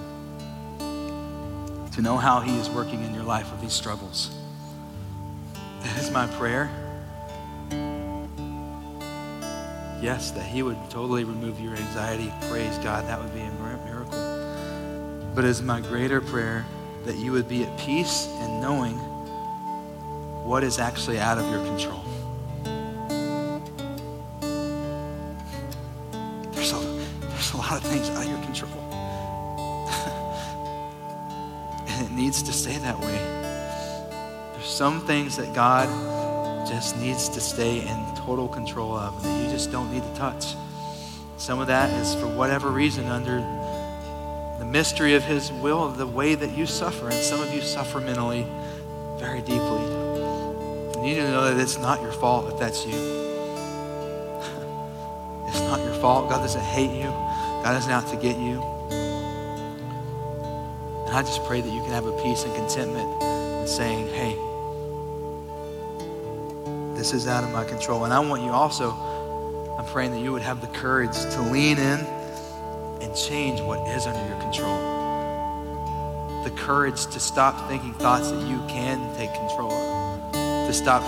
to 1.93 2.01
know 2.01 2.17
how 2.17 2.41
He 2.41 2.59
is 2.59 2.69
working 2.69 3.01
in 3.05 3.13
your 3.13 3.23
life 3.23 3.49
with 3.49 3.61
these 3.61 3.71
struggles. 3.71 4.29
That 5.83 5.97
is 5.97 6.11
my 6.11 6.27
prayer. 6.27 6.69
Yes, 10.01 10.31
that 10.31 10.43
He 10.43 10.63
would 10.63 10.75
totally 10.89 11.23
remove 11.23 11.61
your 11.61 11.77
anxiety. 11.77 12.29
Praise 12.49 12.77
God, 12.79 13.07
that 13.07 13.23
would 13.23 13.33
be 13.33 13.39
a 13.39 13.51
miracle. 13.85 15.31
But 15.33 15.45
it's 15.45 15.61
my 15.61 15.79
greater 15.79 16.19
prayer 16.19 16.65
that 17.05 17.15
you 17.15 17.31
would 17.31 17.47
be 17.47 17.63
at 17.63 17.79
peace 17.79 18.27
in 18.41 18.59
knowing 18.59 18.97
what 20.43 20.61
is 20.61 20.77
actually 20.77 21.21
out 21.21 21.37
of 21.37 21.49
your 21.49 21.63
control. 21.63 22.03
Needs 32.31 32.43
to 32.43 32.53
stay 32.53 32.77
that 32.77 32.97
way. 32.97 33.17
There's 34.53 34.65
some 34.65 35.05
things 35.05 35.35
that 35.35 35.53
God 35.53 35.89
just 36.65 36.95
needs 36.95 37.27
to 37.27 37.41
stay 37.41 37.85
in 37.85 38.15
total 38.15 38.47
control 38.47 38.95
of 38.95 39.21
that 39.21 39.43
you 39.43 39.51
just 39.51 39.69
don't 39.69 39.91
need 39.91 40.01
to 40.01 40.13
touch. 40.13 40.55
Some 41.35 41.59
of 41.59 41.67
that 41.67 41.89
is 41.99 42.15
for 42.15 42.27
whatever 42.27 42.69
reason 42.69 43.07
under 43.07 43.39
the 44.59 44.65
mystery 44.65 45.15
of 45.15 45.25
His 45.25 45.51
will, 45.51 45.89
the 45.89 46.07
way 46.07 46.35
that 46.35 46.57
you 46.57 46.65
suffer. 46.65 47.09
And 47.09 47.21
some 47.21 47.41
of 47.41 47.53
you 47.53 47.59
suffer 47.59 47.99
mentally 47.99 48.47
very 49.17 49.41
deeply. 49.41 49.83
You 50.95 51.01
need 51.01 51.15
to 51.15 51.31
know 51.31 51.53
that 51.53 51.61
it's 51.61 51.79
not 51.79 52.01
your 52.01 52.13
fault 52.13 52.53
if 52.53 52.57
that's 52.57 52.85
you. 52.85 52.93
it's 55.49 55.59
not 55.59 55.83
your 55.83 55.95
fault. 55.95 56.29
God 56.29 56.39
doesn't 56.39 56.63
hate 56.63 56.97
you, 56.97 57.09
God 57.61 57.75
isn't 57.77 57.91
out 57.91 58.07
to 58.07 58.15
get 58.15 58.37
you. 58.37 58.80
And 61.11 61.19
I 61.19 61.23
just 61.23 61.43
pray 61.43 61.59
that 61.59 61.69
you 61.69 61.81
can 61.81 61.91
have 61.91 62.05
a 62.05 62.13
peace 62.23 62.45
and 62.45 62.55
contentment 62.55 63.21
in 63.21 63.67
saying, 63.67 64.07
hey, 64.13 64.33
this 66.95 67.11
is 67.11 67.27
out 67.27 67.43
of 67.43 67.51
my 67.51 67.65
control. 67.65 68.05
And 68.05 68.13
I 68.13 68.19
want 68.21 68.43
you 68.43 68.51
also, 68.51 68.91
I'm 69.77 69.83
praying 69.87 70.11
that 70.11 70.21
you 70.21 70.31
would 70.31 70.41
have 70.41 70.61
the 70.61 70.67
courage 70.67 71.11
to 71.11 71.41
lean 71.51 71.77
in 71.79 71.99
and 73.01 73.13
change 73.13 73.59
what 73.59 73.85
is 73.89 74.07
under 74.07 74.25
your 74.25 74.39
control. 74.39 74.77
The 76.45 76.51
courage 76.51 77.05
to 77.07 77.19
stop 77.19 77.67
thinking 77.67 77.93
thoughts 77.95 78.31
that 78.31 78.47
you 78.47 78.59
can 78.69 79.13
take 79.17 79.33
control 79.33 79.73
of. 79.73 80.31
To 80.31 80.71
stop 80.71 81.03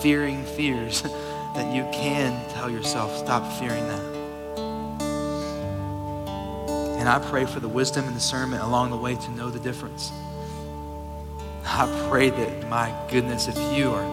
fearing 0.00 0.44
fears 0.44 1.02
that 1.54 1.74
you 1.74 1.82
can 1.92 2.42
tell 2.52 2.70
yourself, 2.70 3.18
stop 3.18 3.52
fearing 3.58 3.86
that. 3.86 4.21
And 7.02 7.08
I 7.08 7.18
pray 7.18 7.46
for 7.46 7.58
the 7.58 7.66
wisdom 7.66 8.04
and 8.04 8.14
discernment 8.14 8.62
along 8.62 8.90
the 8.90 8.96
way 8.96 9.16
to 9.16 9.30
know 9.32 9.50
the 9.50 9.58
difference. 9.58 10.12
I 11.64 12.06
pray 12.08 12.30
that, 12.30 12.68
my 12.68 12.94
goodness, 13.10 13.48
if 13.48 13.56
you 13.76 13.90
are 13.90 14.04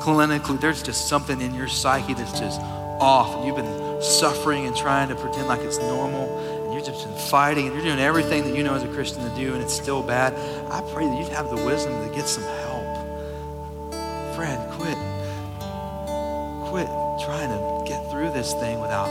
clinically, 0.00 0.58
there's 0.58 0.82
just 0.82 1.06
something 1.06 1.38
in 1.42 1.54
your 1.54 1.68
psyche 1.68 2.14
that's 2.14 2.40
just 2.40 2.58
off. 2.98 3.36
And 3.36 3.46
you've 3.46 3.56
been 3.56 4.02
suffering 4.02 4.64
and 4.64 4.74
trying 4.74 5.10
to 5.10 5.16
pretend 5.16 5.48
like 5.48 5.60
it's 5.60 5.76
normal. 5.80 6.64
And 6.64 6.72
you've 6.72 6.86
just 6.86 7.06
been 7.06 7.14
fighting 7.28 7.66
and 7.66 7.74
you're 7.74 7.84
doing 7.84 7.98
everything 7.98 8.44
that 8.44 8.56
you 8.56 8.62
know 8.62 8.72
as 8.72 8.84
a 8.84 8.88
Christian 8.88 9.22
to 9.28 9.36
do 9.36 9.52
and 9.52 9.62
it's 9.62 9.74
still 9.74 10.02
bad. 10.02 10.32
I 10.72 10.80
pray 10.94 11.04
that 11.04 11.18
you'd 11.18 11.28
have 11.36 11.50
the 11.50 11.62
wisdom 11.66 11.92
to 12.08 12.14
get 12.16 12.26
some 12.26 12.44
help. 12.44 14.34
Friend, 14.34 14.72
quit. 14.72 14.96
Quit 16.70 16.88
trying 17.22 17.50
to 17.50 17.84
get 17.86 18.10
through 18.10 18.32
this 18.32 18.54
thing 18.54 18.80
without 18.80 19.10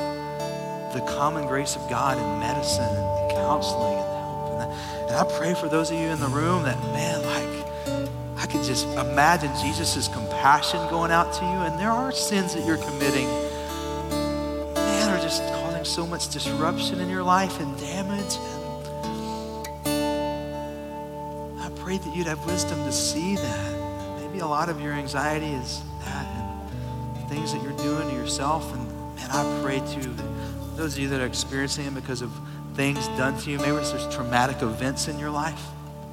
the 0.94 1.02
common 1.02 1.46
grace 1.46 1.76
of 1.76 1.88
God 1.88 2.18
and 2.18 2.40
medicine 2.40 3.19
counseling 3.40 3.98
and 3.98 4.10
help. 4.20 4.52
And, 4.52 4.60
that, 4.62 4.70
and 5.10 5.16
I 5.16 5.24
pray 5.38 5.54
for 5.54 5.68
those 5.70 5.92
of 5.92 5.98
you 5.98 6.08
in 6.08 6.20
the 6.20 6.28
room 6.28 6.64
that, 6.64 6.78
man, 6.94 7.22
like, 7.24 7.66
I 8.38 8.46
could 8.46 8.64
just 8.64 8.86
imagine 8.86 9.52
Jesus' 9.62 10.08
compassion 10.08 10.80
going 10.90 11.12
out 11.12 11.34
to 11.34 11.46
you, 11.46 11.60
and 11.68 11.80
there 11.80 11.92
are 11.92 12.12
sins 12.12 12.54
that 12.54 12.66
you're 12.66 12.78
committing, 12.78 13.28
man, 14.76 15.10
are 15.10 15.22
just 15.22 15.42
causing 15.44 15.86
so 15.86 16.06
much 16.08 16.30
disruption 16.30 17.00
in 17.00 17.10
your 17.10 17.24
life 17.24 17.60
and 17.60 17.78
damage. 17.80 18.38
And 19.86 21.60
I 21.60 21.70
pray 21.82 21.98
that 21.98 22.16
you'd 22.16 22.28
have 22.28 22.46
wisdom 22.46 22.80
to 22.86 22.92
see 22.92 23.36
that. 23.36 24.20
Maybe 24.22 24.40
a 24.40 24.48
lot 24.48 24.70
of 24.70 24.80
your 24.82 24.94
anxiety 24.94 25.52
is 25.54 25.82
that 26.06 26.28
and 27.18 27.30
things 27.30 27.52
that 27.54 27.62
you're 27.64 27.78
doing 27.78 28.10
to 28.10 28.16
yourself. 28.16 28.74
And 28.74 29.16
man, 29.16 29.30
I 29.32 29.44
pray 29.62 29.80
too 29.80 30.16
those 30.76 30.94
of 30.94 31.00
you 31.00 31.10
that 31.10 31.20
are 31.20 31.26
experiencing 31.26 31.86
it 31.88 31.94
because 31.94 32.22
of 32.22 32.32
things 32.80 33.10
done 33.10 33.38
to 33.38 33.52
you, 33.52 33.58
maybe 33.58 33.72
there's 33.72 34.16
traumatic 34.16 34.62
events 34.62 35.10
in 35.10 35.20
your 35.20 35.30
life 35.30 35.62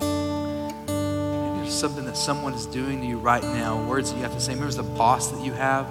Maybe 0.01 1.61
there's 1.63 1.73
something 1.73 2.05
that 2.07 2.17
someone 2.17 2.55
is 2.55 2.67
doing 2.67 3.01
to 3.03 3.07
you 3.07 3.19
right 3.19 3.43
now, 3.45 3.81
words 3.85 4.11
that 4.11 4.17
you 4.17 4.25
have 4.25 4.35
to 4.35 4.41
say. 4.41 4.55
Maybe 4.55 4.63
there's 4.63 4.79
a 4.79 4.83
boss 4.83 5.29
that 5.29 5.45
you 5.45 5.53
have. 5.53 5.87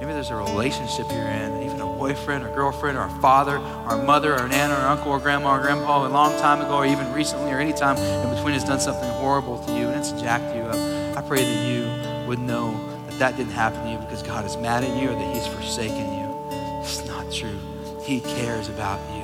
Maybe 0.00 0.12
there's 0.12 0.30
a 0.30 0.34
relationship 0.34 1.06
you're 1.08 1.20
in, 1.20 1.62
even 1.62 1.80
a 1.80 1.86
boyfriend 1.86 2.42
or 2.42 2.52
girlfriend 2.52 2.98
or 2.98 3.02
a 3.02 3.20
father 3.20 3.58
or 3.58 3.94
a 3.94 4.04
mother 4.04 4.34
or 4.34 4.44
an 4.44 4.52
aunt 4.52 4.72
or 4.72 4.76
an 4.76 4.86
uncle 4.86 5.12
or 5.12 5.20
grandma 5.20 5.56
or 5.56 5.60
grandpa 5.60 6.04
a 6.04 6.08
long 6.08 6.32
time 6.40 6.60
ago 6.60 6.78
or 6.78 6.86
even 6.86 7.12
recently 7.12 7.52
or 7.52 7.60
any 7.60 7.72
time 7.72 7.96
in 7.96 8.34
between 8.34 8.54
has 8.54 8.64
done 8.64 8.80
something 8.80 9.08
horrible 9.20 9.64
to 9.66 9.72
you 9.72 9.86
and 9.86 9.94
it's 9.94 10.10
jacked 10.20 10.52
you 10.56 10.62
up. 10.62 11.16
I 11.16 11.22
pray 11.28 11.44
that 11.44 11.68
you 11.68 12.26
would 12.26 12.40
know 12.40 12.72
that 13.08 13.18
that 13.20 13.36
didn't 13.36 13.52
happen 13.52 13.84
to 13.84 13.92
you 13.92 13.98
because 13.98 14.24
God 14.24 14.44
is 14.44 14.56
mad 14.56 14.82
at 14.82 15.00
you 15.00 15.10
or 15.10 15.14
that 15.14 15.32
He's 15.32 15.46
forsaken 15.46 16.12
you. 16.12 16.80
It's 16.80 17.06
not 17.06 17.32
true. 17.32 17.56
He 18.02 18.20
cares 18.20 18.68
about 18.68 18.98
you. 19.14 19.21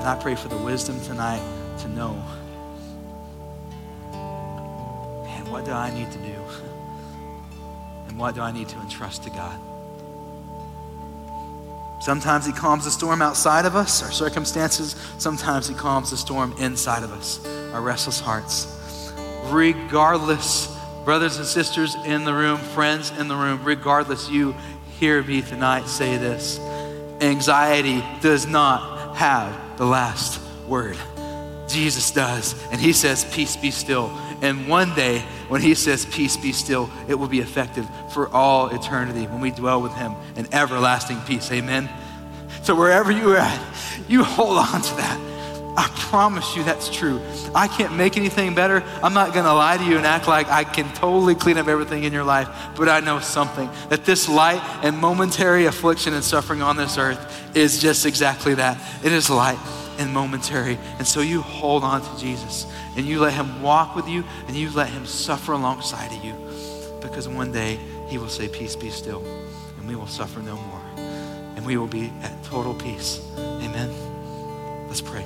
And 0.00 0.08
I 0.08 0.18
pray 0.18 0.34
for 0.34 0.48
the 0.48 0.56
wisdom 0.56 0.98
tonight 1.02 1.42
to 1.80 1.88
know 1.88 2.14
man, 5.24 5.50
what 5.50 5.66
do 5.66 5.72
I 5.72 5.92
need 5.92 6.10
to 6.10 6.18
do? 6.18 6.34
And 8.08 8.18
what 8.18 8.34
do 8.34 8.40
I 8.40 8.50
need 8.50 8.70
to 8.70 8.78
entrust 8.80 9.24
to 9.24 9.30
God? 9.30 9.60
Sometimes 12.00 12.46
He 12.46 12.52
calms 12.52 12.86
the 12.86 12.90
storm 12.90 13.20
outside 13.20 13.66
of 13.66 13.76
us, 13.76 14.02
our 14.02 14.10
circumstances. 14.10 14.96
Sometimes 15.18 15.68
He 15.68 15.74
calms 15.74 16.10
the 16.10 16.16
storm 16.16 16.54
inside 16.58 17.02
of 17.02 17.12
us, 17.12 17.46
our 17.74 17.82
restless 17.82 18.20
hearts. 18.20 19.12
Regardless, 19.48 20.74
brothers 21.04 21.36
and 21.36 21.44
sisters 21.44 21.94
in 22.06 22.24
the 22.24 22.32
room, 22.32 22.56
friends 22.56 23.10
in 23.18 23.28
the 23.28 23.36
room, 23.36 23.62
regardless, 23.64 24.30
you 24.30 24.54
hear 24.98 25.22
me 25.22 25.42
tonight 25.42 25.86
say 25.86 26.16
this 26.16 26.58
anxiety 27.20 28.02
does 28.22 28.46
not 28.46 28.89
have 29.14 29.76
the 29.76 29.86
last 29.86 30.40
word. 30.66 30.96
Jesus 31.68 32.10
does. 32.10 32.54
And 32.72 32.80
He 32.80 32.92
says, 32.92 33.24
Peace 33.32 33.56
be 33.56 33.70
still. 33.70 34.10
And 34.42 34.68
one 34.68 34.94
day, 34.94 35.20
when 35.48 35.60
he 35.60 35.74
says, 35.74 36.06
Peace 36.06 36.36
be 36.36 36.52
still, 36.52 36.90
it 37.08 37.14
will 37.14 37.28
be 37.28 37.40
effective 37.40 37.86
for 38.12 38.28
all 38.28 38.68
eternity 38.68 39.26
when 39.26 39.40
we 39.40 39.50
dwell 39.50 39.82
with 39.82 39.92
him 39.94 40.14
in 40.36 40.52
everlasting 40.54 41.20
peace. 41.22 41.50
Amen. 41.52 41.90
So 42.62 42.74
wherever 42.74 43.10
you're 43.12 43.36
at, 43.36 43.60
you 44.08 44.24
hold 44.24 44.58
on 44.58 44.80
to 44.80 44.96
that. 44.96 45.29
I 45.80 45.88
promise 45.96 46.54
you 46.54 46.62
that's 46.62 46.90
true. 46.90 47.22
I 47.54 47.66
can't 47.66 47.96
make 47.96 48.18
anything 48.18 48.54
better. 48.54 48.84
I'm 49.02 49.14
not 49.14 49.32
going 49.32 49.46
to 49.46 49.54
lie 49.54 49.78
to 49.78 49.82
you 49.82 49.96
and 49.96 50.04
act 50.04 50.28
like 50.28 50.46
I 50.48 50.62
can 50.62 50.86
totally 50.92 51.34
clean 51.34 51.56
up 51.56 51.68
everything 51.68 52.04
in 52.04 52.12
your 52.12 52.22
life, 52.22 52.50
but 52.76 52.90
I 52.90 53.00
know 53.00 53.18
something 53.18 53.70
that 53.88 54.04
this 54.04 54.28
light 54.28 54.60
and 54.84 54.98
momentary 54.98 55.64
affliction 55.64 56.12
and 56.12 56.22
suffering 56.22 56.60
on 56.60 56.76
this 56.76 56.98
earth 56.98 57.56
is 57.56 57.80
just 57.80 58.04
exactly 58.04 58.52
that. 58.56 58.78
It 59.02 59.10
is 59.10 59.30
light 59.30 59.58
and 59.96 60.12
momentary. 60.12 60.78
And 60.98 61.08
so 61.08 61.22
you 61.22 61.40
hold 61.40 61.82
on 61.82 62.02
to 62.02 62.20
Jesus 62.20 62.66
and 62.94 63.06
you 63.06 63.18
let 63.18 63.32
him 63.32 63.62
walk 63.62 63.96
with 63.96 64.06
you 64.06 64.22
and 64.48 64.54
you 64.54 64.68
let 64.72 64.90
him 64.90 65.06
suffer 65.06 65.52
alongside 65.52 66.12
of 66.12 66.22
you 66.22 66.34
because 67.00 67.26
one 67.26 67.52
day 67.52 67.78
he 68.06 68.18
will 68.18 68.28
say, 68.28 68.48
Peace 68.48 68.76
be 68.76 68.90
still, 68.90 69.24
and 69.78 69.88
we 69.88 69.96
will 69.96 70.06
suffer 70.06 70.40
no 70.40 70.56
more, 70.56 71.06
and 71.56 71.64
we 71.64 71.78
will 71.78 71.86
be 71.86 72.12
at 72.20 72.44
total 72.44 72.74
peace. 72.74 73.18
Amen. 73.38 73.90
Let's 74.86 75.00
pray. 75.00 75.24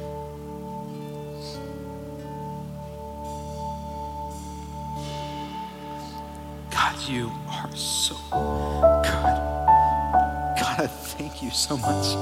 You 7.09 7.31
are 7.49 7.75
so 7.75 8.15
good. 8.31 9.35
God, 10.61 10.81
I 10.81 10.87
thank 10.87 11.43
you 11.43 11.51
so 11.51 11.77
much 11.77 12.15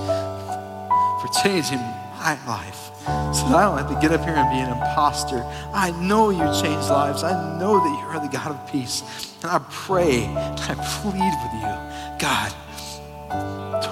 for 1.20 1.28
changing 1.42 1.78
my 1.78 2.38
life 2.46 2.90
so 3.34 3.48
that 3.48 3.54
I 3.54 3.64
don't 3.64 3.78
have 3.78 3.88
to 3.88 4.00
get 4.00 4.12
up 4.12 4.24
here 4.24 4.34
and 4.34 4.50
be 4.50 4.58
an 4.58 4.70
imposter. 4.70 5.42
I 5.72 5.90
know 5.92 6.30
you 6.30 6.44
change 6.60 6.88
lives. 6.88 7.22
I 7.22 7.58
know 7.58 7.78
that 7.78 7.90
you 7.90 8.06
are 8.06 8.20
the 8.20 8.28
God 8.28 8.52
of 8.52 8.70
peace. 8.70 9.02
And 9.42 9.50
I 9.50 9.60
pray 9.70 10.24
and 10.24 10.60
I 10.60 10.74
plead 11.00 11.34
with 11.42 11.54
you, 11.54 12.18
God, 12.18 12.52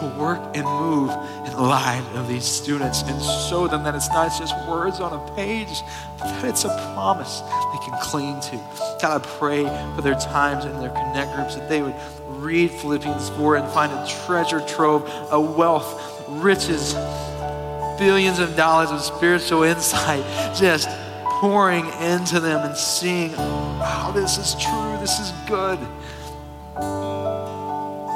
to 0.01 0.07
work 0.19 0.41
and 0.57 0.65
move 0.67 1.11
in 1.47 1.53
the 1.53 1.63
lives 1.63 2.07
of 2.17 2.29
these 2.29 2.45
students 2.45 3.03
and 3.03 3.23
show 3.49 3.69
them 3.69 3.85
that 3.85 3.95
it's 3.95 4.09
not 4.09 4.31
just 4.39 4.55
words 4.69 5.01
on 5.01 5.13
a 5.13 5.35
page, 5.35 5.83
but 6.19 6.25
that 6.25 6.45
it's 6.45 6.65
a 6.65 6.93
promise 6.95 7.41
they 7.41 7.79
can 7.85 7.99
cling 8.03 8.41
to. 8.41 8.57
God, 9.01 9.23
I 9.23 9.27
pray 9.39 9.65
for 9.95 10.03
their 10.03 10.15
times 10.15 10.65
and 10.65 10.81
their 10.81 10.91
connect 10.91 11.35
groups 11.37 11.55
that 11.55 11.69
they 11.69 11.83
would 11.83 11.95
read 12.29 12.71
Philippians 12.71 13.31
4 13.31 13.57
and 13.57 13.69
find 13.73 13.93
a 13.93 14.07
treasure 14.27 14.61
trove, 14.67 15.09
a 15.31 15.41
wealth, 15.41 16.25
riches, 16.29 16.95
billions 17.99 18.39
of 18.39 18.57
dollars 18.57 18.91
of 18.91 19.01
spiritual 19.01 19.63
insight 19.75 20.25
just 20.57 20.89
pouring 21.41 21.87
into 22.01 22.41
them 22.41 22.67
and 22.67 22.77
seeing, 22.77 23.33
wow, 23.33 24.11
this 24.15 24.39
is 24.39 24.55
true, 24.63 24.97
this 25.01 25.19
is 25.19 25.33
good. 25.47 25.79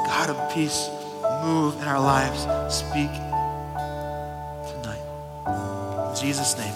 God 0.05 0.29
of 0.29 0.53
peace, 0.53 0.89
move 1.45 1.79
in 1.79 1.87
our 1.87 1.99
lives. 1.99 2.41
Speak 2.73 3.11
tonight. 4.71 5.03
In 6.09 6.15
Jesus' 6.19 6.57
name, 6.57 6.73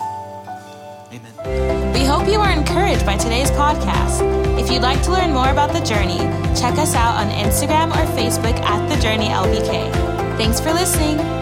amen. 1.12 1.94
We 1.94 2.06
hope 2.06 2.28
you 2.28 2.40
are 2.40 2.52
encouraged 2.52 3.06
by 3.06 3.18
today's 3.18 3.50
podcast. 3.52 4.22
If 4.60 4.72
you'd 4.72 4.84
like 4.84 5.02
to 5.04 5.12
learn 5.12 5.34
more 5.34 5.50
about 5.50 5.74
The 5.74 5.82
Journey, 5.82 6.20
check 6.56 6.78
us 6.78 6.94
out 6.94 7.16
on 7.16 7.32
Instagram 7.32 7.90
or 7.90 8.06
Facebook 8.14 8.58
at 8.60 8.88
The 8.90 9.02
Journey 9.02 9.30
LBK. 9.30 9.92
Thanks 10.38 10.60
for 10.60 10.72
listening. 10.72 11.39